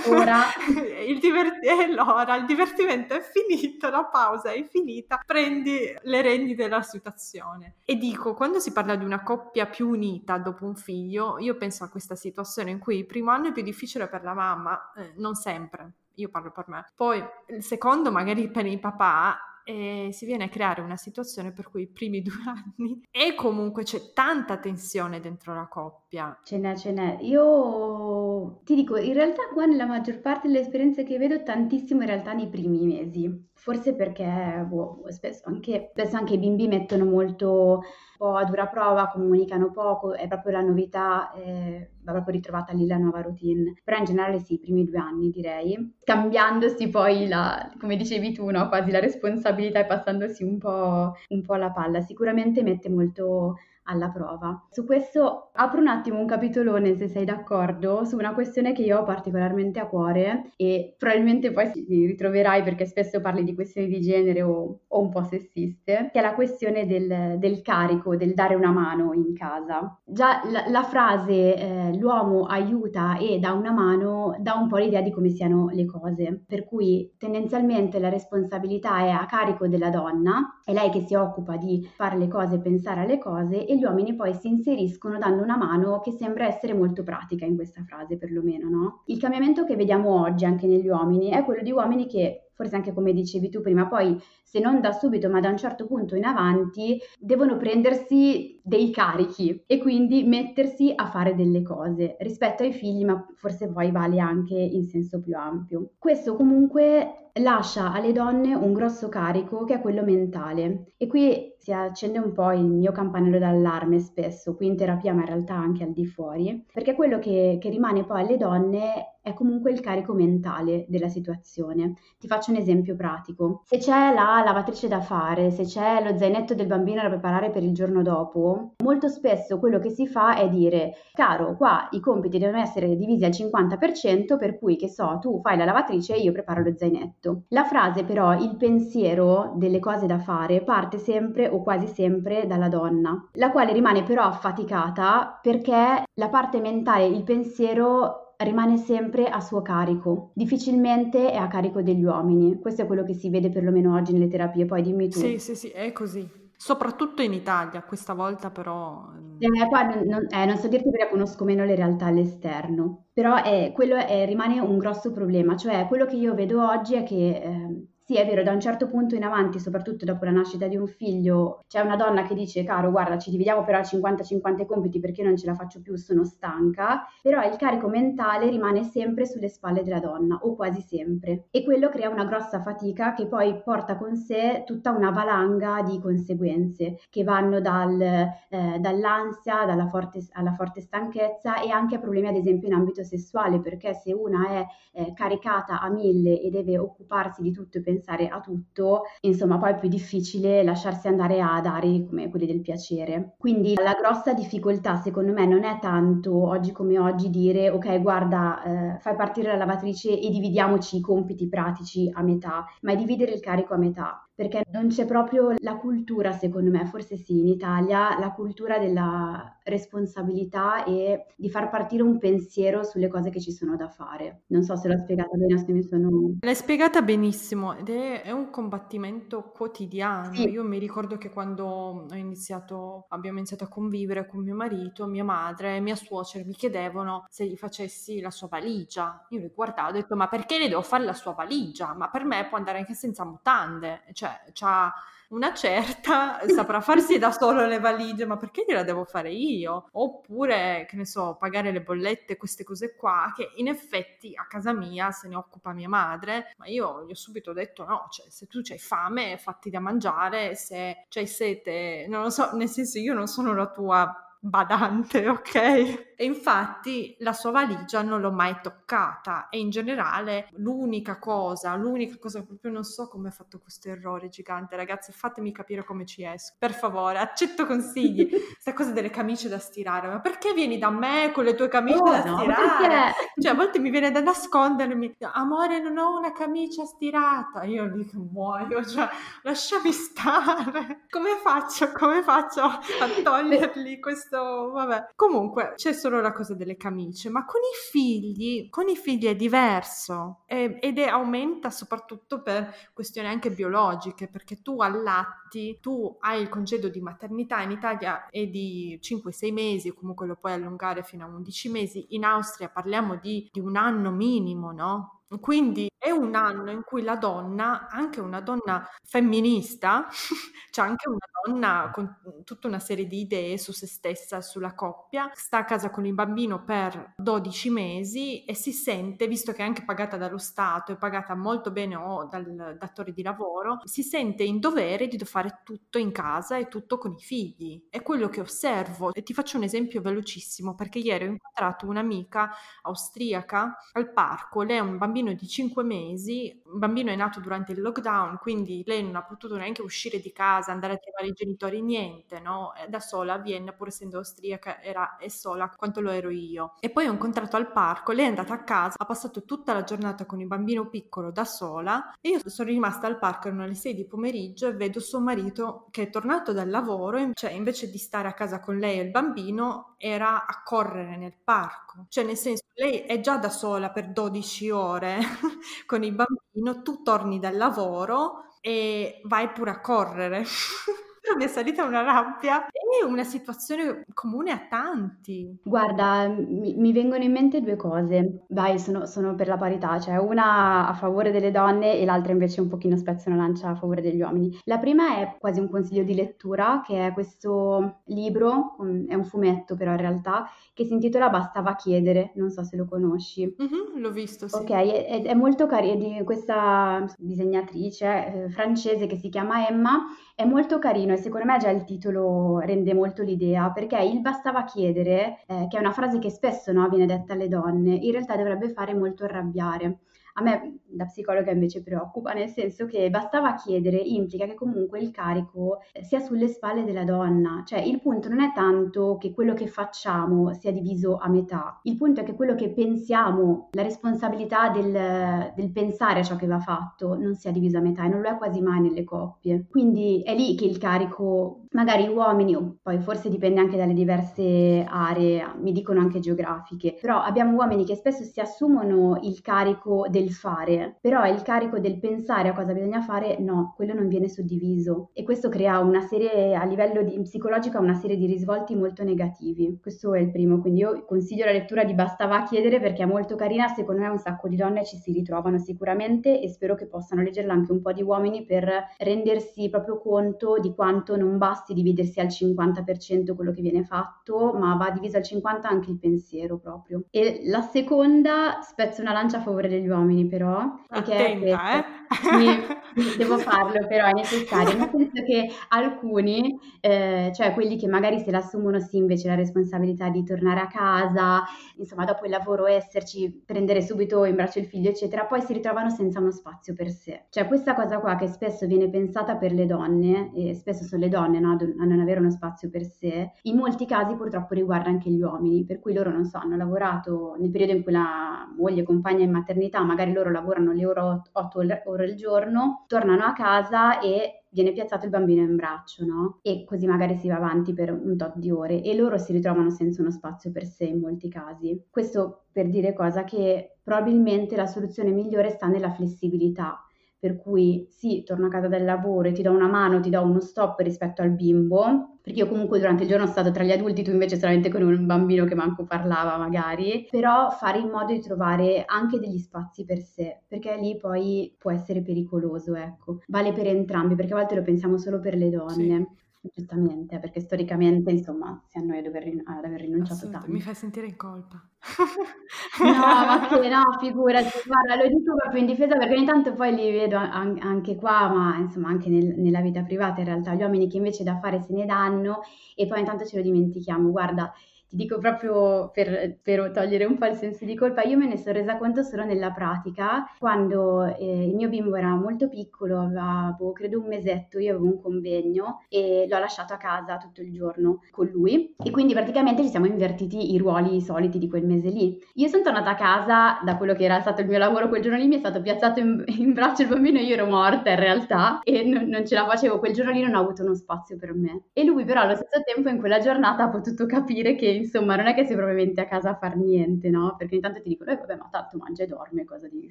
Ora? 0.08 0.42
Il, 1.06 1.18
divert- 1.18 1.64
allora, 1.66 2.36
il 2.36 2.44
divertimento 2.44 3.14
è 3.14 3.20
finito 3.20 3.88
la 3.90 4.04
pausa 4.04 4.50
è 4.50 4.66
finita. 4.68 5.20
Prendi 5.24 5.94
le 6.02 6.22
rendi 6.22 6.54
della 6.54 6.82
situazione. 6.82 7.76
E 7.84 7.96
dico 7.96 8.34
quando 8.34 8.58
si 8.58 8.72
parla 8.72 8.94
di 8.94 9.04
una 9.04 9.22
coppia 9.22 9.66
più 9.66 9.88
unita 9.88 10.38
dopo 10.38 10.64
un 10.64 10.74
figlio 10.74 11.38
io 11.38 11.56
penso 11.56 11.84
a 11.84 11.88
questa 11.88 12.14
situazione 12.14 12.70
in 12.70 12.78
cui 12.78 12.96
il 12.98 13.06
primo 13.06 13.30
anno 13.30 13.48
è 13.48 13.52
più 13.52 13.62
difficile 13.62 14.08
per 14.08 14.22
la 14.22 14.34
mamma 14.34 14.92
eh, 14.96 15.12
non 15.16 15.34
sempre 15.34 15.92
io 16.16 16.28
parlo 16.28 16.50
per 16.50 16.68
me. 16.68 16.90
Poi 16.94 17.22
il 17.48 17.62
secondo, 17.62 18.10
magari 18.10 18.50
per 18.50 18.66
il 18.66 18.78
papà, 18.78 19.38
e 19.64 20.10
si 20.12 20.26
viene 20.26 20.44
a 20.44 20.48
creare 20.48 20.80
una 20.80 20.96
situazione 20.96 21.52
per 21.52 21.70
cui 21.70 21.82
i 21.82 21.88
primi 21.88 22.22
due 22.22 22.34
anni 22.46 23.02
e 23.10 23.34
comunque 23.34 23.82
c'è 23.82 24.12
tanta 24.12 24.58
tensione 24.58 25.20
dentro 25.20 25.54
la 25.54 25.66
coppia. 25.68 26.38
Ce 26.44 26.58
n'è, 26.58 26.76
ce 26.76 26.92
n'è. 26.92 27.18
Io 27.20 28.60
ti 28.64 28.74
dico, 28.74 28.96
in 28.96 29.12
realtà 29.12 29.42
qua 29.52 29.66
nella 29.66 29.86
maggior 29.86 30.20
parte 30.20 30.48
delle 30.48 30.60
esperienze 30.60 31.04
che 31.04 31.18
vedo, 31.18 31.42
tantissimo 31.42 32.00
in 32.00 32.06
realtà 32.06 32.32
nei 32.32 32.48
primi 32.48 32.84
mesi. 32.84 33.50
Forse 33.54 33.94
perché 33.94 34.64
boh, 34.68 35.04
spesso, 35.08 35.42
anche, 35.46 35.90
spesso 35.92 36.16
anche 36.16 36.34
i 36.34 36.38
bimbi 36.38 36.66
mettono 36.66 37.04
molto 37.04 37.82
po' 38.22 38.36
a 38.36 38.44
dura 38.44 38.68
prova, 38.68 39.08
comunicano 39.08 39.72
poco, 39.72 40.14
è 40.14 40.28
proprio 40.28 40.52
la 40.52 40.60
novità, 40.60 41.32
eh, 41.32 41.90
va 42.02 42.12
proprio 42.12 42.34
ritrovata 42.34 42.72
lì 42.72 42.86
la 42.86 42.96
nuova 42.96 43.20
routine. 43.20 43.74
Però 43.84 43.96
in 43.98 44.04
generale 44.04 44.38
sì, 44.40 44.54
i 44.54 44.58
primi 44.58 44.84
due 44.84 44.98
anni 44.98 45.30
direi, 45.30 45.94
cambiandosi 46.04 46.88
poi 46.88 47.28
la, 47.28 47.70
come 47.78 47.96
dicevi 47.96 48.32
tu, 48.32 48.48
no? 48.50 48.68
quasi 48.68 48.90
la 48.90 49.00
responsabilità 49.00 49.80
e 49.80 49.86
passandosi 49.86 50.42
un 50.44 50.58
po', 50.58 51.14
un 51.28 51.42
po' 51.42 51.54
la 51.54 51.70
palla. 51.70 52.00
Sicuramente 52.00 52.62
mette 52.62 52.88
molto 52.88 53.56
alla 53.84 54.08
prova. 54.10 54.66
Su 54.70 54.84
questo 54.84 55.50
apro 55.52 55.80
un 55.80 55.88
attimo 55.88 56.18
un 56.18 56.26
capitolone, 56.26 56.96
se 56.96 57.08
sei 57.08 57.24
d'accordo, 57.24 58.04
su 58.04 58.16
una 58.16 58.34
questione 58.34 58.72
che 58.72 58.82
io 58.82 59.00
ho 59.00 59.04
particolarmente 59.04 59.80
a 59.80 59.86
cuore 59.86 60.52
e 60.56 60.94
probabilmente 60.96 61.52
poi 61.52 61.70
ti 61.72 62.06
ritroverai 62.06 62.62
perché 62.62 62.86
spesso 62.86 63.20
parli 63.20 63.42
di 63.42 63.54
questioni 63.54 63.88
di 63.88 64.00
genere 64.00 64.42
o, 64.42 64.80
o 64.86 65.00
un 65.00 65.10
po' 65.10 65.22
sessiste, 65.24 66.10
che 66.12 66.18
è 66.18 66.22
la 66.22 66.34
questione 66.34 66.86
del, 66.86 67.38
del, 67.38 67.62
carico, 67.62 68.16
del 68.16 68.34
dare 68.34 68.54
una 68.54 68.70
mano 68.70 69.12
in 69.12 69.34
casa. 69.34 69.98
Già 70.04 70.42
la, 70.50 70.64
la 70.68 70.82
frase 70.82 71.56
eh, 71.56 71.96
l'uomo 71.96 72.44
aiuta 72.44 73.18
e 73.18 73.38
dà 73.38 73.52
una 73.52 73.72
mano 73.72 74.36
dà 74.38 74.54
un 74.54 74.68
po' 74.68 74.76
l'idea 74.76 75.00
di 75.00 75.10
come 75.10 75.30
siano 75.30 75.68
le 75.72 75.86
cose, 75.86 76.42
per 76.46 76.64
cui 76.64 77.12
tendenzialmente 77.18 77.98
la 77.98 78.08
responsabilità 78.08 78.98
è 78.98 79.10
a 79.10 79.26
carico 79.26 79.66
della 79.68 79.90
donna, 79.90 80.60
è 80.64 80.72
lei 80.72 80.90
che 80.90 81.00
si 81.00 81.14
occupa 81.14 81.56
di 81.56 81.88
fare 81.94 82.16
le 82.16 82.28
cose, 82.28 82.60
pensare 82.60 83.00
alle 83.00 83.18
cose 83.18 83.66
e 83.72 83.78
gli 83.78 83.84
uomini 83.84 84.14
poi 84.14 84.34
si 84.34 84.48
inseriscono 84.48 85.18
dando 85.18 85.42
una 85.42 85.56
mano 85.56 86.00
che 86.00 86.12
sembra 86.12 86.46
essere 86.46 86.74
molto 86.74 87.02
pratica 87.02 87.44
in 87.44 87.56
questa 87.56 87.82
frase 87.82 88.18
perlomeno, 88.18 88.68
no? 88.68 89.02
Il 89.06 89.18
cambiamento 89.18 89.64
che 89.64 89.76
vediamo 89.76 90.20
oggi 90.20 90.44
anche 90.44 90.66
negli 90.66 90.88
uomini 90.88 91.30
è 91.30 91.42
quello 91.44 91.62
di 91.62 91.72
uomini 91.72 92.06
che 92.06 92.51
forse 92.62 92.76
anche 92.76 92.92
come 92.92 93.12
dicevi 93.12 93.50
tu 93.50 93.60
prima, 93.60 93.88
poi 93.88 94.16
se 94.44 94.60
non 94.60 94.80
da 94.80 94.92
subito 94.92 95.28
ma 95.28 95.40
da 95.40 95.48
un 95.48 95.56
certo 95.56 95.86
punto 95.86 96.14
in 96.14 96.24
avanti 96.24 96.98
devono 97.18 97.56
prendersi 97.56 98.60
dei 98.62 98.90
carichi 98.90 99.64
e 99.66 99.78
quindi 99.78 100.22
mettersi 100.22 100.92
a 100.94 101.06
fare 101.06 101.34
delle 101.34 101.62
cose 101.62 102.16
rispetto 102.20 102.62
ai 102.62 102.72
figli, 102.72 103.04
ma 103.04 103.26
forse 103.34 103.68
poi 103.68 103.90
vale 103.90 104.20
anche 104.20 104.54
in 104.54 104.84
senso 104.84 105.20
più 105.20 105.36
ampio. 105.36 105.92
Questo 105.98 106.36
comunque 106.36 107.30
lascia 107.36 107.92
alle 107.92 108.12
donne 108.12 108.54
un 108.54 108.72
grosso 108.74 109.08
carico 109.08 109.64
che 109.64 109.74
è 109.74 109.80
quello 109.80 110.02
mentale 110.02 110.92
e 110.98 111.06
qui 111.06 111.54
si 111.56 111.72
accende 111.72 112.18
un 112.18 112.32
po' 112.32 112.52
il 112.52 112.64
mio 112.64 112.92
campanello 112.92 113.38
d'allarme 113.38 113.98
spesso, 114.00 114.54
qui 114.54 114.66
in 114.66 114.76
terapia 114.76 115.14
ma 115.14 115.20
in 115.20 115.26
realtà 115.26 115.54
anche 115.54 115.84
al 115.84 115.92
di 115.92 116.04
fuori, 116.04 116.64
perché 116.72 116.94
quello 116.94 117.18
che, 117.18 117.58
che 117.60 117.70
rimane 117.70 118.04
poi 118.04 118.20
alle 118.20 118.36
donne 118.36 119.18
è 119.22 119.32
comunque 119.34 119.70
il 119.70 119.80
carico 119.80 120.12
mentale 120.12 120.84
della 120.88 121.08
situazione. 121.08 121.94
Ti 122.18 122.26
faccio 122.26 122.50
un 122.50 122.56
esempio 122.56 122.96
pratico. 122.96 123.62
Se 123.64 123.78
c'è 123.78 124.12
la 124.12 124.42
lavatrice 124.44 124.88
da 124.88 125.00
fare, 125.00 125.50
se 125.50 125.64
c'è 125.64 126.02
lo 126.02 126.18
zainetto 126.18 126.54
del 126.54 126.66
bambino 126.66 127.02
da 127.02 127.08
preparare 127.08 127.50
per 127.50 127.62
il 127.62 127.72
giorno 127.72 128.02
dopo, 128.02 128.74
molto 128.82 129.08
spesso 129.08 129.58
quello 129.58 129.78
che 129.78 129.90
si 129.90 130.06
fa 130.06 130.36
è 130.36 130.48
dire, 130.48 130.94
caro, 131.12 131.56
qua 131.56 131.88
i 131.92 132.00
compiti 132.00 132.38
devono 132.38 132.60
essere 132.60 132.96
divisi 132.96 133.24
al 133.24 133.30
50%, 133.30 134.36
per 134.36 134.58
cui 134.58 134.76
che 134.76 134.88
so, 134.88 135.18
tu 135.20 135.40
fai 135.40 135.56
la 135.56 135.64
lavatrice 135.64 136.14
e 136.14 136.20
io 136.20 136.32
preparo 136.32 136.62
lo 136.62 136.76
zainetto. 136.76 137.42
La 137.48 137.64
frase 137.64 138.04
però, 138.04 138.34
il 138.34 138.56
pensiero 138.56 139.52
delle 139.56 139.78
cose 139.78 140.06
da 140.06 140.18
fare, 140.18 140.62
parte 140.62 140.98
sempre 140.98 141.48
o 141.48 141.62
quasi 141.62 141.86
sempre 141.86 142.46
dalla 142.46 142.68
donna, 142.68 143.28
la 143.34 143.50
quale 143.50 143.72
rimane 143.72 144.02
però 144.02 144.22
affaticata 144.22 145.38
perché 145.40 146.02
la 146.14 146.28
parte 146.28 146.60
mentale, 146.60 147.06
il 147.06 147.22
pensiero 147.22 148.21
rimane 148.42 148.76
sempre 148.76 149.28
a 149.28 149.40
suo 149.40 149.62
carico, 149.62 150.30
difficilmente 150.34 151.30
è 151.30 151.36
a 151.36 151.48
carico 151.48 151.82
degli 151.82 152.04
uomini. 152.04 152.58
Questo 152.58 152.82
è 152.82 152.86
quello 152.86 153.04
che 153.04 153.14
si 153.14 153.30
vede 153.30 153.50
perlomeno 153.50 153.94
oggi 153.94 154.12
nelle 154.12 154.28
terapie, 154.28 154.64
poi 154.64 154.82
dimmi 154.82 155.08
tu. 155.08 155.18
Sì, 155.18 155.38
sì, 155.38 155.54
sì, 155.54 155.68
è 155.68 155.92
così. 155.92 156.40
Soprattutto 156.56 157.22
in 157.22 157.32
Italia, 157.32 157.82
questa 157.82 158.14
volta 158.14 158.50
però... 158.50 159.10
Eh, 159.38 159.68
qua 159.68 159.82
non, 159.82 160.26
eh, 160.30 160.44
non 160.46 160.56
so 160.56 160.68
dirti 160.68 160.90
perché 160.90 161.08
conosco 161.10 161.44
meno 161.44 161.64
le 161.64 161.74
realtà 161.74 162.06
all'esterno, 162.06 163.06
però 163.12 163.42
è, 163.42 163.72
quello 163.74 163.96
è, 163.96 164.24
rimane 164.26 164.60
un 164.60 164.78
grosso 164.78 165.10
problema, 165.10 165.56
cioè 165.56 165.86
quello 165.88 166.06
che 166.06 166.16
io 166.16 166.34
vedo 166.34 166.64
oggi 166.64 166.94
è 166.94 167.02
che... 167.02 167.42
Eh, 167.42 167.86
sì, 168.04 168.16
è 168.16 168.26
vero, 168.26 168.42
da 168.42 168.50
un 168.50 168.60
certo 168.60 168.88
punto 168.88 169.14
in 169.14 169.22
avanti, 169.22 169.60
soprattutto 169.60 170.04
dopo 170.04 170.24
la 170.24 170.32
nascita 170.32 170.66
di 170.66 170.76
un 170.76 170.86
figlio, 170.86 171.62
c'è 171.68 171.80
una 171.80 171.94
donna 171.96 172.22
che 172.24 172.34
dice, 172.34 172.64
caro, 172.64 172.90
guarda, 172.90 173.16
ci 173.16 173.30
dividiamo 173.30 173.62
però 173.64 173.78
a 173.78 173.82
50-50 173.82 174.62
i 174.62 174.66
compiti 174.66 175.00
perché 175.00 175.22
non 175.22 175.36
ce 175.36 175.46
la 175.46 175.54
faccio 175.54 175.80
più, 175.80 175.94
sono 175.96 176.24
stanca, 176.24 177.06
però 177.22 177.42
il 177.44 177.56
carico 177.56 177.88
mentale 177.88 178.50
rimane 178.50 178.82
sempre 178.82 179.24
sulle 179.24 179.48
spalle 179.48 179.82
della 179.82 180.00
donna, 180.00 180.38
o 180.42 180.54
quasi 180.56 180.80
sempre. 180.80 181.46
E 181.50 181.62
quello 181.64 181.88
crea 181.88 182.08
una 182.08 182.24
grossa 182.24 182.60
fatica 182.60 183.14
che 183.14 183.26
poi 183.26 183.60
porta 183.62 183.96
con 183.96 184.16
sé 184.16 184.64
tutta 184.66 184.90
una 184.90 185.10
valanga 185.10 185.82
di 185.82 186.00
conseguenze, 186.00 186.98
che 187.08 187.22
vanno 187.22 187.60
dal, 187.60 188.00
eh, 188.00 188.78
dall'ansia, 188.80 189.64
dalla 189.64 189.86
forte, 189.86 190.26
alla 190.32 190.54
forte 190.54 190.80
stanchezza 190.80 191.60
e 191.62 191.70
anche 191.70 191.94
a 191.94 191.98
problemi 191.98 192.26
ad 192.28 192.36
esempio 192.36 192.68
in 192.68 192.74
ambito 192.74 193.04
sessuale, 193.04 193.60
perché 193.60 193.94
se 193.94 194.12
una 194.12 194.48
è 194.48 194.66
eh, 194.92 195.12
caricata 195.14 195.80
a 195.80 195.88
mille 195.88 196.40
e 196.40 196.50
deve 196.50 196.78
occuparsi 196.78 197.42
di 197.42 197.52
tutto 197.52 197.78
e 197.78 197.80
pensare 197.80 198.00
pensare 198.02 198.28
a 198.28 198.40
tutto, 198.40 199.02
insomma 199.20 199.58
poi 199.58 199.70
è 199.70 199.78
più 199.78 199.88
difficile 199.88 200.64
lasciarsi 200.64 201.06
andare 201.06 201.40
ad 201.40 201.66
aree 201.66 202.06
come 202.06 202.28
quelli 202.28 202.46
del 202.46 202.60
piacere. 202.60 203.34
Quindi 203.38 203.74
la 203.74 203.94
grossa 203.94 204.34
difficoltà 204.34 204.96
secondo 204.96 205.32
me 205.32 205.46
non 205.46 205.64
è 205.64 205.78
tanto 205.78 206.48
oggi 206.48 206.72
come 206.72 206.98
oggi 206.98 207.30
dire 207.30 207.70
ok 207.70 208.00
guarda 208.00 208.62
eh, 208.62 208.98
fai 208.98 209.14
partire 209.14 209.48
la 209.48 209.56
lavatrice 209.56 210.18
e 210.18 210.30
dividiamoci 210.30 210.96
i 210.96 211.00
compiti 211.00 211.48
pratici 211.48 212.10
a 212.12 212.22
metà, 212.22 212.66
ma 212.82 212.92
è 212.92 212.96
dividere 212.96 213.32
il 213.32 213.40
carico 213.40 213.74
a 213.74 213.78
metà 213.78 214.26
perché 214.48 214.64
non 214.72 214.88
c'è 214.88 215.06
proprio 215.06 215.54
la 215.58 215.76
cultura, 215.76 216.32
secondo 216.32 216.70
me, 216.70 216.84
forse 216.86 217.16
sì, 217.16 217.38
in 217.38 217.46
Italia, 217.46 218.18
la 218.18 218.32
cultura 218.32 218.78
della 218.78 219.58
responsabilità 219.64 220.84
e 220.84 221.26
di 221.36 221.48
far 221.48 221.70
partire 221.70 222.02
un 222.02 222.18
pensiero 222.18 222.82
sulle 222.82 223.06
cose 223.06 223.30
che 223.30 223.40
ci 223.40 223.52
sono 223.52 223.76
da 223.76 223.88
fare. 223.88 224.42
Non 224.48 224.62
so 224.62 224.74
se 224.76 224.88
l'ho 224.88 224.98
spiegata 224.98 225.36
bene 225.36 225.54
o 225.54 225.58
se 225.58 225.72
mi 225.72 225.82
sono... 225.82 226.10
L'hai 226.40 226.54
spiegata 226.56 227.02
benissimo 227.02 227.76
ed 227.76 227.88
è, 227.88 228.22
è 228.22 228.32
un 228.32 228.50
combattimento 228.50 229.52
quotidiano. 229.54 230.34
Sì. 230.34 230.48
Io 230.50 230.64
mi 230.64 230.78
ricordo 230.78 231.16
che 231.16 231.30
quando 231.30 231.66
ho 231.66 232.14
iniziato, 232.14 233.06
abbiamo 233.10 233.38
iniziato 233.38 233.64
a 233.64 233.68
convivere 233.68 234.26
con 234.26 234.42
mio 234.42 234.56
marito, 234.56 235.06
mia 235.06 235.24
madre 235.24 235.76
e 235.76 235.80
mia 235.80 235.94
suocera 235.94 236.44
mi 236.44 236.54
chiedevano 236.54 237.26
se 237.30 237.46
gli 237.46 237.56
facessi 237.56 238.20
la 238.20 238.30
sua 238.30 238.48
valigia. 238.48 239.24
Io 239.28 239.38
li 239.38 239.52
guardavo 239.54 239.88
e 239.88 239.92
ho 239.92 240.00
detto 240.00 240.16
ma 240.16 240.26
perché 240.26 240.58
le 240.58 240.68
devo 240.68 240.82
fare 240.82 241.04
la 241.04 241.14
sua 241.14 241.32
valigia? 241.32 241.94
Ma 241.94 242.08
per 242.08 242.24
me 242.24 242.46
può 242.48 242.58
andare 242.58 242.78
anche 242.78 242.94
senza 242.94 243.24
mutande. 243.24 244.02
Cioè, 244.12 244.31
c'ha 244.52 244.92
una 245.32 245.54
certa 245.54 246.40
saprà 246.46 246.80
farsi 246.80 247.18
da 247.18 247.32
solo 247.32 247.66
le 247.66 247.78
valigie, 247.78 248.26
ma 248.26 248.36
perché 248.36 248.64
gliela 248.66 248.82
devo 248.82 249.04
fare 249.04 249.30
io? 249.30 249.88
Oppure, 249.92 250.86
che 250.88 250.96
ne 250.96 251.06
so, 251.06 251.36
pagare 251.38 251.72
le 251.72 251.80
bollette, 251.80 252.36
queste 252.36 252.64
cose 252.64 252.94
qua, 252.94 253.32
che 253.34 253.50
in 253.56 253.68
effetti 253.68 254.34
a 254.36 254.46
casa 254.46 254.72
mia 254.72 255.10
se 255.10 255.28
ne 255.28 255.36
occupa 255.36 255.72
mia 255.72 255.88
madre, 255.88 256.52
ma 256.58 256.66
io 256.66 257.04
gli 257.06 257.10
ho 257.10 257.14
subito 257.14 257.52
detto 257.52 257.84
no, 257.84 258.08
cioè 258.10 258.28
se 258.28 258.46
tu 258.46 258.60
c'hai 258.62 258.78
fame 258.78 259.38
fatti 259.38 259.70
da 259.70 259.80
mangiare, 259.80 260.54
se 260.54 261.06
c'hai 261.08 261.26
sete, 261.26 262.06
non 262.08 262.22
lo 262.22 262.30
so, 262.30 262.54
nel 262.54 262.68
senso 262.68 262.98
io 262.98 263.14
non 263.14 263.26
sono 263.26 263.54
la 263.54 263.70
tua 263.70 264.36
badante, 264.38 265.28
ok? 265.28 266.11
E 266.22 266.24
infatti 266.24 267.16
la 267.18 267.32
sua 267.32 267.50
valigia 267.50 268.00
non 268.02 268.20
l'ho 268.20 268.30
mai 268.30 268.58
toccata 268.62 269.48
e 269.48 269.58
in 269.58 269.70
generale 269.70 270.46
l'unica 270.52 271.18
cosa, 271.18 271.74
l'unica 271.74 272.16
cosa 272.18 272.44
proprio 272.44 272.70
non 272.70 272.84
so 272.84 273.08
come 273.08 273.26
ho 273.26 273.32
fatto 273.32 273.58
questo 273.58 273.88
errore 273.88 274.28
gigante, 274.28 274.76
ragazzi, 274.76 275.10
fatemi 275.10 275.50
capire 275.50 275.82
come 275.82 276.06
ci 276.06 276.24
esco. 276.24 276.54
Per 276.58 276.74
favore, 276.74 277.18
accetto 277.18 277.66
consigli. 277.66 278.28
Questa 278.54 278.72
cosa 278.72 278.92
delle 278.92 279.10
camicie 279.10 279.48
da 279.48 279.58
stirare, 279.58 280.06
ma 280.06 280.20
perché 280.20 280.52
vieni 280.52 280.78
da 280.78 280.90
me 280.90 281.32
con 281.32 281.42
le 281.42 281.56
tue 281.56 281.66
camicie 281.66 281.98
oh, 281.98 282.10
da 282.10 282.22
no, 282.22 282.38
stirare? 282.38 282.78
Perché? 282.78 283.40
Cioè, 283.40 283.50
a 283.50 283.54
volte 283.54 283.78
mi 283.80 283.90
viene 283.90 284.12
da 284.12 284.20
nascondermi. 284.20 285.16
Amore, 285.32 285.80
non 285.80 285.98
ho 285.98 286.16
una 286.16 286.30
camicia 286.30 286.84
stirata. 286.84 287.64
Io 287.64 287.90
che 287.90 288.16
muoio, 288.16 288.84
cioè, 288.84 289.08
lasciami 289.42 289.90
stare. 289.90 291.06
Come 291.10 291.34
faccio? 291.42 291.90
Come 291.90 292.22
faccio 292.22 292.62
a 292.62 292.80
toglierli 293.24 293.98
questo 293.98 294.10
questo, 294.12 294.70
vabbè. 294.70 295.08
Comunque, 295.16 295.72
c'è 295.76 295.92
solo 295.92 296.11
la 296.20 296.32
cosa 296.32 296.54
delle 296.54 296.76
camicie, 296.76 297.30
ma 297.30 297.44
con 297.44 297.60
i 297.60 297.90
figli, 297.90 298.68
con 298.68 298.88
i 298.88 298.96
figli 298.96 299.26
è 299.26 299.36
diverso 299.36 300.42
e, 300.46 300.78
ed 300.80 300.98
è, 300.98 301.06
aumenta 301.06 301.70
soprattutto 301.70 302.42
per 302.42 302.74
questioni 302.92 303.28
anche 303.28 303.50
biologiche, 303.50 304.28
perché 304.28 304.62
tu 304.62 304.80
allatti, 304.80 305.78
tu 305.80 306.16
hai 306.20 306.42
il 306.42 306.48
congedo 306.48 306.88
di 306.88 307.00
maternità 307.00 307.60
in 307.62 307.70
Italia 307.70 308.26
è 308.28 308.46
di 308.46 308.98
5-6 309.02 309.52
mesi, 309.52 309.92
comunque 309.92 310.26
lo 310.26 310.36
puoi 310.36 310.52
allungare 310.52 311.02
fino 311.02 311.24
a 311.24 311.28
11 311.28 311.68
mesi, 311.70 312.06
in 312.10 312.24
Austria 312.24 312.68
parliamo 312.68 313.16
di, 313.16 313.48
di 313.52 313.60
un 313.60 313.76
anno 313.76 314.10
minimo, 314.10 314.72
no? 314.72 315.21
Quindi 315.40 315.88
è 315.96 316.10
un 316.10 316.34
anno 316.34 316.70
in 316.70 316.82
cui 316.82 317.02
la 317.02 317.16
donna, 317.16 317.88
anche 317.88 318.20
una 318.20 318.40
donna 318.40 318.86
femminista, 319.04 320.08
c'è 320.70 320.82
anche 320.82 321.08
una 321.08 321.18
donna 321.44 321.90
con 321.92 322.18
tutta 322.44 322.66
una 322.66 322.78
serie 322.78 323.06
di 323.06 323.20
idee 323.20 323.58
su 323.58 323.72
se 323.72 323.86
stessa, 323.86 324.40
sulla 324.40 324.74
coppia, 324.74 325.30
sta 325.34 325.58
a 325.58 325.64
casa 325.64 325.90
con 325.90 326.04
il 326.06 326.14
bambino 326.14 326.64
per 326.64 327.14
12 327.16 327.70
mesi 327.70 328.44
e 328.44 328.54
si 328.54 328.72
sente, 328.72 329.26
visto 329.28 329.52
che 329.52 329.62
è 329.62 329.66
anche 329.66 329.84
pagata 329.84 330.16
dallo 330.16 330.38
Stato 330.38 330.92
e 330.92 330.96
pagata 330.96 331.34
molto 331.36 331.70
bene 331.70 331.94
o 331.96 332.26
dal 332.26 332.76
datore 332.78 333.12
di 333.12 333.22
lavoro, 333.22 333.80
si 333.84 334.02
sente 334.02 334.42
in 334.42 334.58
dovere 334.58 335.06
di 335.06 335.18
fare 335.24 335.60
tutto 335.64 335.98
in 335.98 336.10
casa 336.12 336.56
e 336.56 336.68
tutto 336.68 336.98
con 336.98 337.12
i 337.12 337.20
figli. 337.20 337.86
È 337.88 338.02
quello 338.02 338.28
che 338.28 338.40
osservo 338.40 339.12
e 339.12 339.22
ti 339.22 339.34
faccio 339.34 339.56
un 339.56 339.62
esempio 339.64 340.00
velocissimo 340.00 340.74
perché 340.74 340.98
ieri 340.98 341.24
ho 341.26 341.28
incontrato 341.30 341.86
un'amica 341.86 342.50
austriaca 342.82 343.76
al 343.92 344.12
parco, 344.12 344.62
lei 344.62 344.78
è 344.78 344.80
un 344.80 344.98
bambino 344.98 345.21
bambino 345.22 345.34
di 345.34 345.46
5 345.46 345.82
mesi, 345.84 346.60
un 346.66 346.78
bambino 346.78 347.10
è 347.10 347.16
nato 347.16 347.40
durante 347.40 347.72
il 347.72 347.80
lockdown, 347.80 348.38
quindi 348.38 348.82
lei 348.86 349.02
non 349.02 349.16
ha 349.16 349.22
potuto 349.24 349.56
neanche 349.56 349.82
uscire 349.82 350.20
di 350.20 350.32
casa, 350.32 350.72
andare 350.72 350.94
a 350.94 350.96
trovare 350.96 351.28
i 351.28 351.32
genitori, 351.32 351.80
niente, 351.82 352.40
no? 352.40 352.72
Da 352.88 353.00
sola 353.00 353.34
a 353.34 353.38
Vienna, 353.38 353.72
pur 353.72 353.88
essendo 353.88 354.18
austriaca, 354.18 354.80
era 354.82 355.16
è 355.16 355.28
sola 355.28 355.68
quanto 355.76 356.00
lo 356.00 356.10
ero 356.10 356.30
io. 356.30 356.74
E 356.80 356.90
poi 356.90 357.06
ho 357.06 357.12
incontrato 357.12 357.56
al 357.56 357.70
parco, 357.72 358.12
lei 358.12 358.24
è 358.26 358.28
andata 358.28 358.54
a 358.54 358.64
casa, 358.64 358.96
ha 358.98 359.04
passato 359.06 359.44
tutta 359.44 359.72
la 359.72 359.84
giornata 359.84 360.26
con 360.26 360.40
il 360.40 360.46
bambino 360.46 360.88
piccolo 360.88 361.30
da 361.30 361.44
sola 361.44 362.12
e 362.20 362.30
io 362.30 362.40
sono 362.48 362.68
rimasta 362.70 363.06
al 363.06 363.18
parco, 363.18 363.48
erano 363.48 363.66
le 363.66 363.74
6 363.74 363.94
di 363.94 364.06
pomeriggio 364.06 364.68
e 364.68 364.72
vedo 364.74 365.00
suo 365.00 365.20
marito 365.20 365.86
che 365.90 366.02
è 366.02 366.10
tornato 366.10 366.52
dal 366.52 366.68
lavoro, 366.70 367.18
cioè 367.34 367.52
invece 367.52 367.90
di 367.90 367.98
stare 367.98 368.28
a 368.28 368.32
casa 368.34 368.60
con 368.60 368.78
lei 368.78 368.98
e 368.98 369.02
il 369.02 369.10
bambino, 369.10 369.94
era 369.98 370.46
a 370.46 370.62
correre 370.64 371.16
nel 371.16 371.34
parco. 371.42 371.91
Cioè 372.08 372.24
nel 372.24 372.36
senso, 372.36 372.64
lei 372.74 373.00
è 373.00 373.20
già 373.20 373.36
da 373.38 373.50
sola 373.50 373.90
per 373.90 374.12
12 374.12 374.70
ore 374.70 375.18
con 375.86 376.02
il 376.04 376.12
bambino, 376.14 376.82
tu 376.82 377.02
torni 377.02 377.38
dal 377.38 377.56
lavoro 377.56 378.56
e 378.60 379.20
vai 379.24 379.50
pure 379.52 379.70
a 379.70 379.80
correre. 379.80 380.44
Però 381.22 381.36
mi 381.36 381.44
è 381.44 381.46
salita 381.46 381.84
una 381.84 382.02
rabbia. 382.02 382.66
È 382.66 383.04
una 383.04 383.22
situazione 383.22 384.04
comune 384.12 384.50
a 384.50 384.66
tanti. 384.68 385.56
Guarda, 385.62 386.26
mi, 386.26 386.74
mi 386.74 386.92
vengono 386.92 387.22
in 387.22 387.30
mente 387.30 387.60
due 387.60 387.76
cose. 387.76 388.44
Vai, 388.48 388.80
sono, 388.80 389.06
sono 389.06 389.36
per 389.36 389.46
la 389.46 389.56
parità, 389.56 390.00
cioè 390.00 390.16
una 390.16 390.88
a 390.88 390.94
favore 390.94 391.30
delle 391.30 391.52
donne 391.52 391.96
e 391.96 392.04
l'altra 392.04 392.32
invece 392.32 392.60
un 392.60 392.68
pochino 392.68 392.96
spezza 392.96 393.30
una 393.30 393.38
lancia 393.38 393.68
a 393.68 393.76
favore 393.76 394.02
degli 394.02 394.20
uomini. 394.20 394.58
La 394.64 394.78
prima 394.78 395.18
è 395.18 395.36
quasi 395.38 395.60
un 395.60 395.70
consiglio 395.70 396.02
di 396.02 396.14
lettura, 396.14 396.82
che 396.84 397.06
è 397.06 397.12
questo 397.12 398.00
libro, 398.06 398.76
è 399.06 399.14
un 399.14 399.24
fumetto 399.24 399.76
però 399.76 399.92
in 399.92 399.98
realtà, 399.98 400.48
che 400.74 400.84
si 400.84 400.92
intitola 400.92 401.30
Bastava 401.30 401.76
chiedere, 401.76 402.32
non 402.34 402.50
so 402.50 402.64
se 402.64 402.76
lo 402.76 402.86
conosci. 402.86 403.54
Mm-hmm, 403.62 404.00
l'ho 404.00 404.10
visto, 404.10 404.48
sì. 404.48 404.56
Ok, 404.56 404.70
è, 404.70 405.22
è 405.22 405.34
molto 405.34 405.66
carino, 405.66 406.18
di 406.18 406.24
questa 406.24 407.04
disegnatrice 407.16 408.06
eh, 408.44 408.50
francese 408.50 409.06
che 409.06 409.16
si 409.16 409.28
chiama 409.28 409.68
Emma, 409.68 410.06
è 410.42 410.44
molto 410.44 410.78
carino 410.78 411.12
e 411.12 411.16
secondo 411.18 411.46
me 411.46 411.58
già 411.58 411.70
il 411.70 411.84
titolo 411.84 412.58
rende 412.60 412.94
molto 412.94 413.22
l'idea, 413.22 413.70
perché 413.70 413.98
il 414.02 414.20
bastava 414.20 414.64
chiedere, 414.64 415.44
eh, 415.46 415.66
che 415.68 415.76
è 415.76 415.80
una 415.80 415.92
frase 415.92 416.18
che 416.18 416.30
spesso 416.30 416.72
no, 416.72 416.88
viene 416.88 417.06
detta 417.06 417.32
alle 417.34 417.48
donne, 417.48 417.94
in 417.94 418.10
realtà 418.10 418.36
dovrebbe 418.36 418.70
fare 418.70 418.94
molto 418.94 419.24
arrabbiare. 419.24 419.98
A 420.34 420.42
me 420.42 420.80
da 420.84 421.06
psicologa 421.06 421.50
invece 421.50 421.82
preoccupa, 421.82 422.32
nel 422.32 422.48
senso 422.48 422.86
che 422.86 423.08
bastava 423.10 423.54
chiedere 423.54 423.96
implica 423.96 424.46
che 424.46 424.54
comunque 424.54 425.00
il 425.00 425.10
carico 425.10 425.78
eh, 425.92 426.04
sia 426.04 426.20
sulle 426.20 426.48
spalle 426.48 426.84
della 426.84 427.04
donna, 427.04 427.62
cioè 427.66 427.80
il 427.80 428.00
punto 428.00 428.28
non 428.28 428.40
è 428.40 428.52
tanto 428.54 429.16
che 429.18 429.32
quello 429.32 429.54
che 429.54 429.66
facciamo 429.66 430.52
sia 430.54 430.72
diviso 430.72 431.16
a 431.16 431.28
metà, 431.28 431.80
il 431.82 431.96
punto 431.96 432.20
è 432.20 432.24
che 432.24 432.34
quello 432.34 432.54
che 432.54 432.70
pensiamo, 432.70 433.68
la 433.72 433.82
responsabilità 433.82 434.68
del, 434.68 435.52
del 435.54 435.70
pensare 435.70 436.20
a 436.20 436.22
ciò 436.22 436.36
che 436.36 436.46
va 436.46 436.60
fatto 436.60 437.16
non 437.16 437.34
sia 437.34 437.50
diviso 437.50 437.78
a 437.78 437.80
metà 437.80 438.04
e 438.04 438.08
non 438.08 438.20
lo 438.20 438.28
è 438.28 438.36
quasi 438.36 438.60
mai 438.60 438.80
nelle 438.80 439.04
coppie. 439.04 439.66
Quindi 439.68 440.22
è 440.22 440.34
lì 440.34 440.54
che 440.54 440.64
il 440.64 440.78
carico, 440.78 441.66
magari 441.70 442.06
uomini, 442.08 442.54
o 442.54 442.76
poi 442.82 442.98
forse 442.98 443.28
dipende 443.28 443.60
anche 443.60 443.76
dalle 443.76 443.94
diverse 443.94 444.84
aree, 444.88 445.54
mi 445.60 445.72
dicono 445.72 446.00
anche 446.00 446.20
geografiche, 446.20 446.96
però 447.00 447.20
abbiamo 447.20 447.56
uomini 447.56 447.84
che 447.84 447.94
spesso 447.94 448.22
si 448.22 448.40
assumono 448.40 449.18
il 449.22 449.40
carico 449.40 450.06
del 450.08 450.21
fare, 450.30 450.96
però 451.00 451.26
il 451.26 451.42
carico 451.42 451.78
del 451.78 451.98
pensare 451.98 452.48
a 452.48 452.54
cosa 452.54 452.72
bisogna 452.72 453.00
fare, 453.00 453.38
no, 453.38 453.72
quello 453.76 453.94
non 453.94 454.08
viene 454.08 454.28
suddiviso 454.28 455.10
e 455.12 455.24
questo 455.24 455.48
crea 455.48 455.78
una 455.78 456.00
serie, 456.02 456.54
a 456.54 456.64
livello 456.64 457.02
di, 457.02 457.18
psicologico, 457.20 457.78
una 457.78 457.94
serie 457.94 458.16
di 458.16 458.26
risvolti 458.26 458.74
molto 458.74 459.02
negativi. 459.04 459.78
Questo 459.80 460.14
è 460.14 460.20
il 460.20 460.30
primo, 460.30 460.60
quindi 460.60 460.80
io 460.80 461.04
consiglio 461.04 461.44
la 461.44 461.52
lettura 461.52 461.84
di 461.84 461.94
Bastava 461.94 462.42
chiedere 462.44 462.80
perché 462.80 463.02
è 463.02 463.06
molto 463.06 463.36
carina, 463.36 463.68
secondo 463.68 464.02
me 464.02 464.08
un 464.08 464.18
sacco 464.18 464.48
di 464.48 464.56
donne 464.56 464.84
ci 464.84 464.96
si 464.96 465.12
ritrovano 465.12 465.58
sicuramente 465.58 466.40
e 466.40 466.48
spero 466.48 466.74
che 466.74 466.86
possano 466.86 467.22
leggerla 467.22 467.52
anche 467.52 467.72
un 467.72 467.80
po' 467.80 467.92
di 467.92 468.02
uomini 468.02 468.44
per 468.44 468.70
rendersi 468.98 469.68
proprio 469.68 469.98
conto 469.98 470.58
di 470.58 470.74
quanto 470.74 471.16
non 471.16 471.38
basti 471.38 471.74
dividersi 471.74 472.20
al 472.20 472.26
50% 472.26 473.34
quello 473.34 473.52
che 473.52 473.62
viene 473.62 473.84
fatto, 473.84 474.52
ma 474.52 474.74
va 474.76 474.90
diviso 474.90 475.16
al 475.16 475.22
50% 475.22 475.60
anche 475.62 475.90
il 475.90 475.98
pensiero 475.98 476.58
proprio. 476.58 477.04
E 477.10 477.42
la 477.44 477.62
seconda 477.62 478.60
spezzo 478.62 479.00
una 479.00 479.12
lancia 479.12 479.38
a 479.38 479.42
favore 479.42 479.68
degli 479.68 479.88
uomini 479.88 480.11
però, 480.28 480.78
Attenta, 480.88 481.38
questo. 481.38 482.00
Mi, 482.36 483.16
devo 483.16 483.38
farlo 483.38 483.86
però, 483.86 484.06
è 484.06 484.12
necessario, 484.12 484.76
nel 484.76 484.90
senso 484.90 485.22
che 485.24 485.48
alcuni, 485.68 486.58
eh, 486.80 487.32
cioè 487.34 487.52
quelli 487.54 487.76
che 487.76 487.86
magari 487.86 488.20
se 488.20 488.30
l'assumono 488.30 488.78
sì 488.80 488.98
invece 488.98 489.28
la 489.28 489.34
responsabilità 489.34 490.08
di 490.10 490.22
tornare 490.24 490.60
a 490.60 490.66
casa, 490.66 491.42
insomma 491.76 492.04
dopo 492.04 492.24
il 492.24 492.30
lavoro 492.30 492.66
esserci, 492.66 493.42
prendere 493.44 493.80
subito 493.80 494.24
in 494.24 494.34
braccio 494.34 494.58
il 494.58 494.66
figlio 494.66 494.90
eccetera, 494.90 495.24
poi 495.24 495.40
si 495.40 495.52
ritrovano 495.52 495.88
senza 495.90 496.20
uno 496.20 496.30
spazio 496.30 496.74
per 496.74 496.90
sé. 496.90 497.26
Cioè 497.30 497.46
questa 497.46 497.74
cosa 497.74 497.98
qua 497.98 498.16
che 498.16 498.26
spesso 498.26 498.66
viene 498.66 498.90
pensata 498.90 499.36
per 499.36 499.52
le 499.52 499.66
donne, 499.66 500.32
e 500.34 500.54
spesso 500.54 500.84
sono 500.84 501.02
le 501.02 501.08
donne 501.08 501.40
no, 501.40 501.52
a 501.52 501.84
non 501.84 502.00
avere 502.00 502.20
uno 502.20 502.30
spazio 502.30 502.68
per 502.68 502.84
sé, 502.84 503.32
in 503.42 503.56
molti 503.56 503.86
casi 503.86 504.14
purtroppo 504.14 504.54
riguarda 504.54 504.88
anche 504.90 505.10
gli 505.10 505.22
uomini, 505.22 505.64
per 505.64 505.80
cui 505.80 505.94
loro 505.94 506.10
non 506.10 506.24
so, 506.24 506.38
hanno 506.38 506.56
lavorato 506.56 507.36
nel 507.38 507.50
periodo 507.50 507.72
in 507.72 507.82
cui 507.82 507.92
la 507.92 508.46
moglie 508.56 508.82
compagna 508.82 509.24
in 509.24 509.30
maternità, 509.30 509.82
magari 509.82 510.01
loro 510.10 510.30
lavorano 510.30 510.72
le 510.72 510.86
ore 510.86 511.00
8 511.32 511.58
ore 511.84 512.04
al 512.04 512.14
giorno, 512.14 512.84
tornano 512.86 513.24
a 513.24 513.32
casa 513.32 514.00
e 514.00 514.44
viene 514.50 514.72
piazzato 514.72 515.04
il 515.04 515.10
bambino 515.10 515.42
in 515.42 515.56
braccio, 515.56 516.04
no? 516.04 516.38
E 516.42 516.64
così 516.64 516.86
magari 516.86 517.16
si 517.16 517.28
va 517.28 517.36
avanti 517.36 517.72
per 517.72 517.92
un 517.92 518.16
tot 518.16 518.36
di 518.36 518.50
ore 518.50 518.82
e 518.82 518.94
loro 518.94 519.16
si 519.18 519.32
ritrovano 519.32 519.70
senza 519.70 520.02
uno 520.02 520.10
spazio 520.10 520.50
per 520.50 520.64
sé 520.64 520.84
in 520.84 521.00
molti 521.00 521.28
casi. 521.28 521.86
Questo 521.90 522.44
per 522.52 522.68
dire 522.68 522.92
cosa 522.92 523.24
che 523.24 523.78
probabilmente 523.82 524.56
la 524.56 524.66
soluzione 524.66 525.10
migliore 525.10 525.50
sta 525.50 525.66
nella 525.68 525.90
flessibilità 525.90 526.84
per 527.22 527.36
cui 527.36 527.86
sì, 527.88 528.24
torno 528.24 528.46
a 528.46 528.50
casa 528.50 528.66
dal 528.66 528.82
lavoro 528.82 529.28
e 529.28 529.32
ti 529.32 529.42
do 529.42 529.52
una 529.52 529.68
mano, 529.68 530.00
ti 530.00 530.10
do 530.10 530.20
uno 530.22 530.40
stop 530.40 530.80
rispetto 530.80 531.22
al 531.22 531.30
bimbo, 531.30 532.16
perché 532.20 532.40
io 532.40 532.48
comunque 532.48 532.80
durante 532.80 533.04
il 533.04 533.08
giorno 533.08 533.26
sono 533.26 533.38
stato 533.38 533.54
tra 533.54 533.62
gli 533.62 533.70
adulti, 533.70 534.02
tu 534.02 534.10
invece 534.10 534.36
solamente 534.36 534.68
con 534.68 534.82
un 534.82 535.06
bambino 535.06 535.44
che 535.44 535.54
manco 535.54 535.84
parlava 535.84 536.36
magari, 536.36 537.06
però 537.08 537.48
fare 537.50 537.78
in 537.78 537.90
modo 537.90 538.12
di 538.12 538.18
trovare 538.18 538.82
anche 538.84 539.20
degli 539.20 539.38
spazi 539.38 539.84
per 539.84 540.00
sé, 540.00 540.40
perché 540.48 540.76
lì 540.76 540.96
poi 540.96 541.54
può 541.56 541.70
essere 541.70 542.02
pericoloso, 542.02 542.74
ecco. 542.74 543.20
Vale 543.28 543.52
per 543.52 543.68
entrambi, 543.68 544.16
perché 544.16 544.32
a 544.32 544.38
volte 544.38 544.56
lo 544.56 544.62
pensiamo 544.62 544.98
solo 544.98 545.20
per 545.20 545.36
le 545.36 545.48
donne. 545.48 545.70
Sì. 545.70 546.06
Giustamente, 546.44 547.20
perché 547.20 547.38
storicamente, 547.40 548.10
insomma, 548.10 548.60
si 548.66 548.76
annoia 548.76 548.98
ad 548.98 549.06
aver, 549.06 549.24
ad 549.44 549.64
aver 549.64 549.80
rinunciato 549.80 550.28
tanto. 550.28 550.50
Mi 550.50 550.60
fai 550.60 550.74
sentire 550.74 551.06
in 551.06 551.16
colpa. 551.16 551.64
no, 552.82 552.90
ma 552.90 553.46
che 553.48 553.68
no, 553.68 553.82
figurati, 554.00 554.50
guarda, 554.66 554.96
lo 554.96 555.08
dico 555.08 555.36
proprio 555.36 555.60
in 555.60 555.66
difesa 555.66 555.96
perché 555.96 556.14
ogni 556.14 556.24
tanto 556.26 556.52
poi 556.54 556.74
li 556.74 556.90
vedo 556.90 557.16
an- 557.16 557.58
anche 557.60 557.94
qua, 557.94 558.28
ma 558.28 558.56
insomma 558.58 558.88
anche 558.88 559.08
nel- 559.08 559.34
nella 559.38 559.60
vita 559.60 559.82
privata 559.82 560.20
in 560.20 560.26
realtà, 560.26 560.54
gli 560.54 560.62
uomini 560.62 560.88
che 560.88 560.96
invece 560.96 561.22
da 561.22 561.38
fare 561.38 561.60
se 561.62 561.72
ne 561.74 561.86
danno 561.86 562.40
e 562.74 562.86
poi 562.88 562.98
intanto 562.98 563.24
ce 563.24 563.36
lo 563.36 563.42
dimentichiamo. 563.42 564.10
Guarda, 564.10 564.52
ti 564.92 564.96
dico 564.96 565.18
proprio 565.18 565.90
per, 565.90 566.38
per, 566.42 566.70
togliere 566.70 567.06
un 567.06 567.16
po' 567.16 567.24
il 567.24 567.36
senso 567.36 567.64
di 567.64 567.74
colpa, 567.74 568.02
io 568.02 568.18
me 568.18 568.26
ne 568.26 568.36
sono 568.36 568.58
resa 568.58 568.76
conto 568.76 569.02
solo 569.02 569.24
nella 569.24 569.50
pratica, 569.50 570.26
quando 570.38 571.04
eh, 571.16 571.46
il 571.46 571.54
mio 571.54 571.70
bimbo 571.70 571.96
era 571.96 572.14
molto 572.14 572.46
piccolo, 572.48 573.00
aveva 573.00 573.54
boh, 573.58 573.72
credo 573.72 574.00
un 574.00 574.08
mesetto, 574.08 574.58
io 574.58 574.74
avevo 574.74 574.84
un 574.84 575.00
convegno 575.00 575.84
e 575.88 576.26
l'ho 576.28 576.38
lasciato 576.38 576.74
a 576.74 576.76
casa 576.76 577.16
tutto 577.16 577.40
il 577.40 577.52
giorno 577.52 578.00
con 578.10 578.26
lui 578.26 578.74
e 578.84 578.90
quindi 578.90 579.14
praticamente 579.14 579.62
ci 579.62 579.70
siamo 579.70 579.86
invertiti 579.86 580.52
i 580.52 580.58
ruoli 580.58 581.00
soliti 581.00 581.38
di 581.38 581.48
quel 581.48 581.64
mese 581.64 581.88
lì. 581.88 582.18
Io 582.34 582.48
sono 582.48 582.62
tornata 582.62 582.90
a 582.90 582.94
casa 582.94 583.60
da 583.64 583.78
quello 583.78 583.94
che 583.94 584.04
era 584.04 584.20
stato 584.20 584.42
il 584.42 584.48
mio 584.48 584.58
lavoro 584.58 584.90
quel 584.90 585.00
giorno 585.00 585.16
lì, 585.16 585.26
mi 585.26 585.36
è 585.36 585.38
stato 585.38 585.62
piazzato 585.62 586.00
in, 586.00 586.22
in 586.36 586.52
braccio 586.52 586.82
il 586.82 586.88
bambino, 586.88 587.18
io 587.18 587.32
ero 587.32 587.46
morta 587.46 587.88
in 587.88 587.98
realtà 587.98 588.60
e 588.62 588.84
non, 588.84 589.04
non 589.08 589.24
ce 589.26 589.36
la 589.36 589.46
facevo, 589.46 589.78
quel 589.78 589.94
giorno 589.94 590.12
lì 590.12 590.20
non 590.20 590.34
ho 590.34 590.40
avuto 590.40 590.62
uno 590.62 590.74
spazio 590.74 591.16
per 591.16 591.32
me. 591.32 591.62
E 591.72 591.82
lui 591.82 592.04
però 592.04 592.20
allo 592.20 592.34
stesso 592.34 592.62
tempo 592.62 592.90
in 592.90 592.98
quella 592.98 593.20
giornata 593.20 593.64
ha 593.64 593.68
potuto 593.70 594.04
capire 594.04 594.54
che 594.54 594.81
insomma 594.82 595.16
non 595.16 595.26
è 595.26 595.34
che 595.34 595.44
sei 595.44 595.56
propriamente 595.56 596.00
a 596.00 596.06
casa 596.06 596.30
a 596.30 596.36
far 596.36 596.56
niente, 596.56 597.08
no? 597.10 597.34
Perché 597.36 597.54
ogni 597.54 597.62
tanto 597.62 597.80
ti 597.80 597.88
dicono, 597.88 598.12
eh 598.12 598.16
vabbè, 598.16 598.36
ma 598.36 598.48
tanto 598.50 598.78
mangia 598.78 599.04
e 599.04 599.06
dorme, 599.06 599.44
cosa 599.44 599.68
devi 599.68 599.90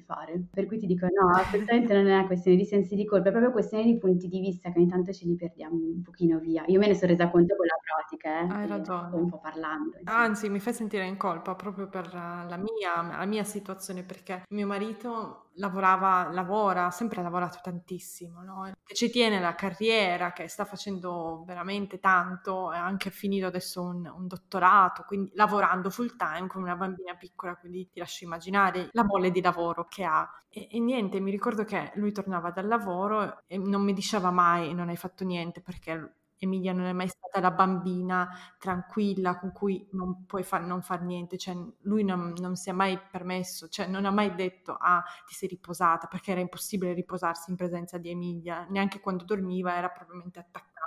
fare? 0.00 0.40
Per 0.50 0.66
cui 0.66 0.78
ti 0.78 0.86
dico, 0.86 1.06
no, 1.06 1.30
assolutamente 1.34 1.94
non 1.94 2.06
è 2.06 2.14
una 2.14 2.26
questione 2.26 2.56
di 2.56 2.64
sensi 2.64 2.94
di 2.94 3.04
colpa, 3.04 3.28
è 3.28 3.32
proprio 3.32 3.52
questione 3.52 3.84
di 3.84 3.98
punti 3.98 4.28
di 4.28 4.40
vista 4.40 4.70
che 4.70 4.78
ogni 4.78 4.88
tanto 4.88 5.12
ce 5.12 5.26
li 5.26 5.36
perdiamo 5.36 5.74
un 5.74 6.02
pochino 6.02 6.38
via. 6.38 6.64
Io 6.66 6.78
me 6.78 6.86
ne 6.86 6.94
sono 6.94 7.10
resa 7.10 7.30
conto 7.30 7.56
con 7.56 7.66
la 7.66 7.76
pratica, 7.82 8.40
eh? 8.40 8.60
Hai 8.60 8.66
ragione. 8.66 9.16
Un 9.16 9.28
po' 9.28 9.38
parlando. 9.38 9.98
Insomma. 9.98 10.18
Anzi, 10.18 10.48
mi 10.48 10.60
fai 10.60 10.72
sentire 10.72 11.06
in 11.06 11.16
colpa 11.16 11.54
proprio 11.54 11.88
per 11.88 12.12
la 12.12 12.58
mia, 12.58 13.16
la 13.18 13.26
mia 13.26 13.44
situazione, 13.44 14.02
perché 14.02 14.42
mio 14.50 14.66
marito 14.66 15.50
lavorava, 15.56 16.30
lavora, 16.30 16.90
sempre 16.90 17.22
lavorato 17.22 17.58
tantissimo, 17.62 18.42
no? 18.42 18.70
che 18.84 18.94
ci 18.94 19.10
tiene 19.10 19.40
la 19.40 19.54
carriera, 19.54 20.32
che 20.32 20.48
sta 20.48 20.64
facendo 20.64 21.42
veramente 21.46 21.98
tanto, 21.98 22.72
è 22.72 22.76
anche 22.76 23.10
finito 23.10 23.46
adesso 23.46 23.82
un, 23.82 24.10
un, 24.14 24.26
dottorato, 24.26 24.81
quindi 25.06 25.30
lavorando 25.34 25.90
full 25.90 26.16
time 26.16 26.46
con 26.48 26.62
una 26.62 26.76
bambina 26.76 27.14
piccola, 27.14 27.56
quindi 27.56 27.88
ti 27.90 27.98
lascio 27.98 28.24
immaginare 28.24 28.88
la 28.92 29.04
mole 29.04 29.30
di 29.30 29.40
lavoro 29.40 29.86
che 29.86 30.04
ha. 30.04 30.28
E, 30.48 30.68
e 30.70 30.80
niente, 30.80 31.20
mi 31.20 31.30
ricordo 31.30 31.64
che 31.64 31.92
lui 31.96 32.12
tornava 32.12 32.50
dal 32.50 32.66
lavoro 32.66 33.42
e 33.46 33.58
non 33.58 33.82
mi 33.82 33.92
diceva 33.92 34.30
mai 34.30 34.74
non 34.74 34.88
hai 34.88 34.96
fatto 34.96 35.24
niente 35.24 35.60
perché 35.62 36.16
Emilia 36.44 36.72
non 36.72 36.86
è 36.86 36.92
mai 36.92 37.08
stata 37.08 37.40
la 37.40 37.50
bambina 37.50 38.28
tranquilla 38.58 39.38
con 39.38 39.52
cui 39.52 39.86
non 39.92 40.26
puoi 40.26 40.42
far, 40.42 40.62
non 40.62 40.82
far 40.82 41.02
niente, 41.02 41.38
cioè 41.38 41.56
lui 41.82 42.04
non, 42.04 42.32
non, 42.38 42.56
si 42.56 42.70
è 42.70 42.72
mai 42.72 42.98
permesso, 43.10 43.68
cioè 43.68 43.86
non 43.86 44.04
ha 44.04 44.10
mai 44.10 44.34
detto 44.34 44.76
ah 44.78 45.02
ti 45.26 45.34
sei 45.34 45.48
riposata 45.48 46.06
perché 46.06 46.32
era 46.32 46.40
impossibile 46.40 46.92
riposarsi 46.92 47.50
in 47.50 47.56
presenza 47.56 47.98
di 47.98 48.10
Emilia, 48.10 48.66
neanche 48.68 49.00
quando 49.00 49.24
dormiva 49.24 49.76
era 49.76 49.88
probabilmente 49.88 50.38
attaccata 50.38 50.82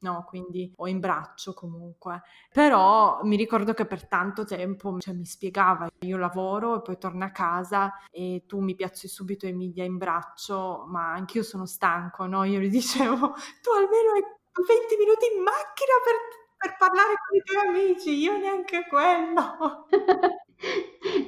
no, 0.00 0.24
quindi 0.26 0.72
o 0.76 0.88
in 0.88 1.00
braccio 1.00 1.54
comunque. 1.54 2.22
Però 2.52 3.20
mi 3.22 3.36
ricordo 3.36 3.74
che 3.74 3.86
per 3.86 4.06
tanto 4.06 4.44
tempo 4.44 4.98
cioè, 4.98 5.14
mi 5.14 5.24
spiegava, 5.24 5.88
io 6.00 6.16
lavoro 6.16 6.78
e 6.78 6.82
poi 6.82 6.98
torno 6.98 7.24
a 7.24 7.30
casa 7.30 7.94
e 8.10 8.44
tu 8.46 8.60
mi 8.60 8.74
piazzi 8.74 9.08
subito 9.08 9.46
Emilia 9.46 9.84
in 9.84 9.96
braccio, 9.98 10.84
ma 10.88 11.12
anch'io 11.12 11.42
sono 11.42 11.66
stanco, 11.66 12.26
no? 12.26 12.44
Io 12.44 12.60
gli 12.60 12.68
dicevo, 12.68 13.16
tu 13.62 13.70
almeno 13.70 14.12
hai 14.14 14.35
20 14.64 14.96
minuti 14.96 15.26
in 15.34 15.42
macchina 15.42 15.94
per, 16.04 16.16
per 16.56 16.76
parlare 16.78 17.14
con 17.26 17.36
i 17.36 17.42
tuoi 17.42 17.66
amici, 17.66 18.10
io 18.16 18.36
neanche 18.38 18.86
quello. 18.88 19.86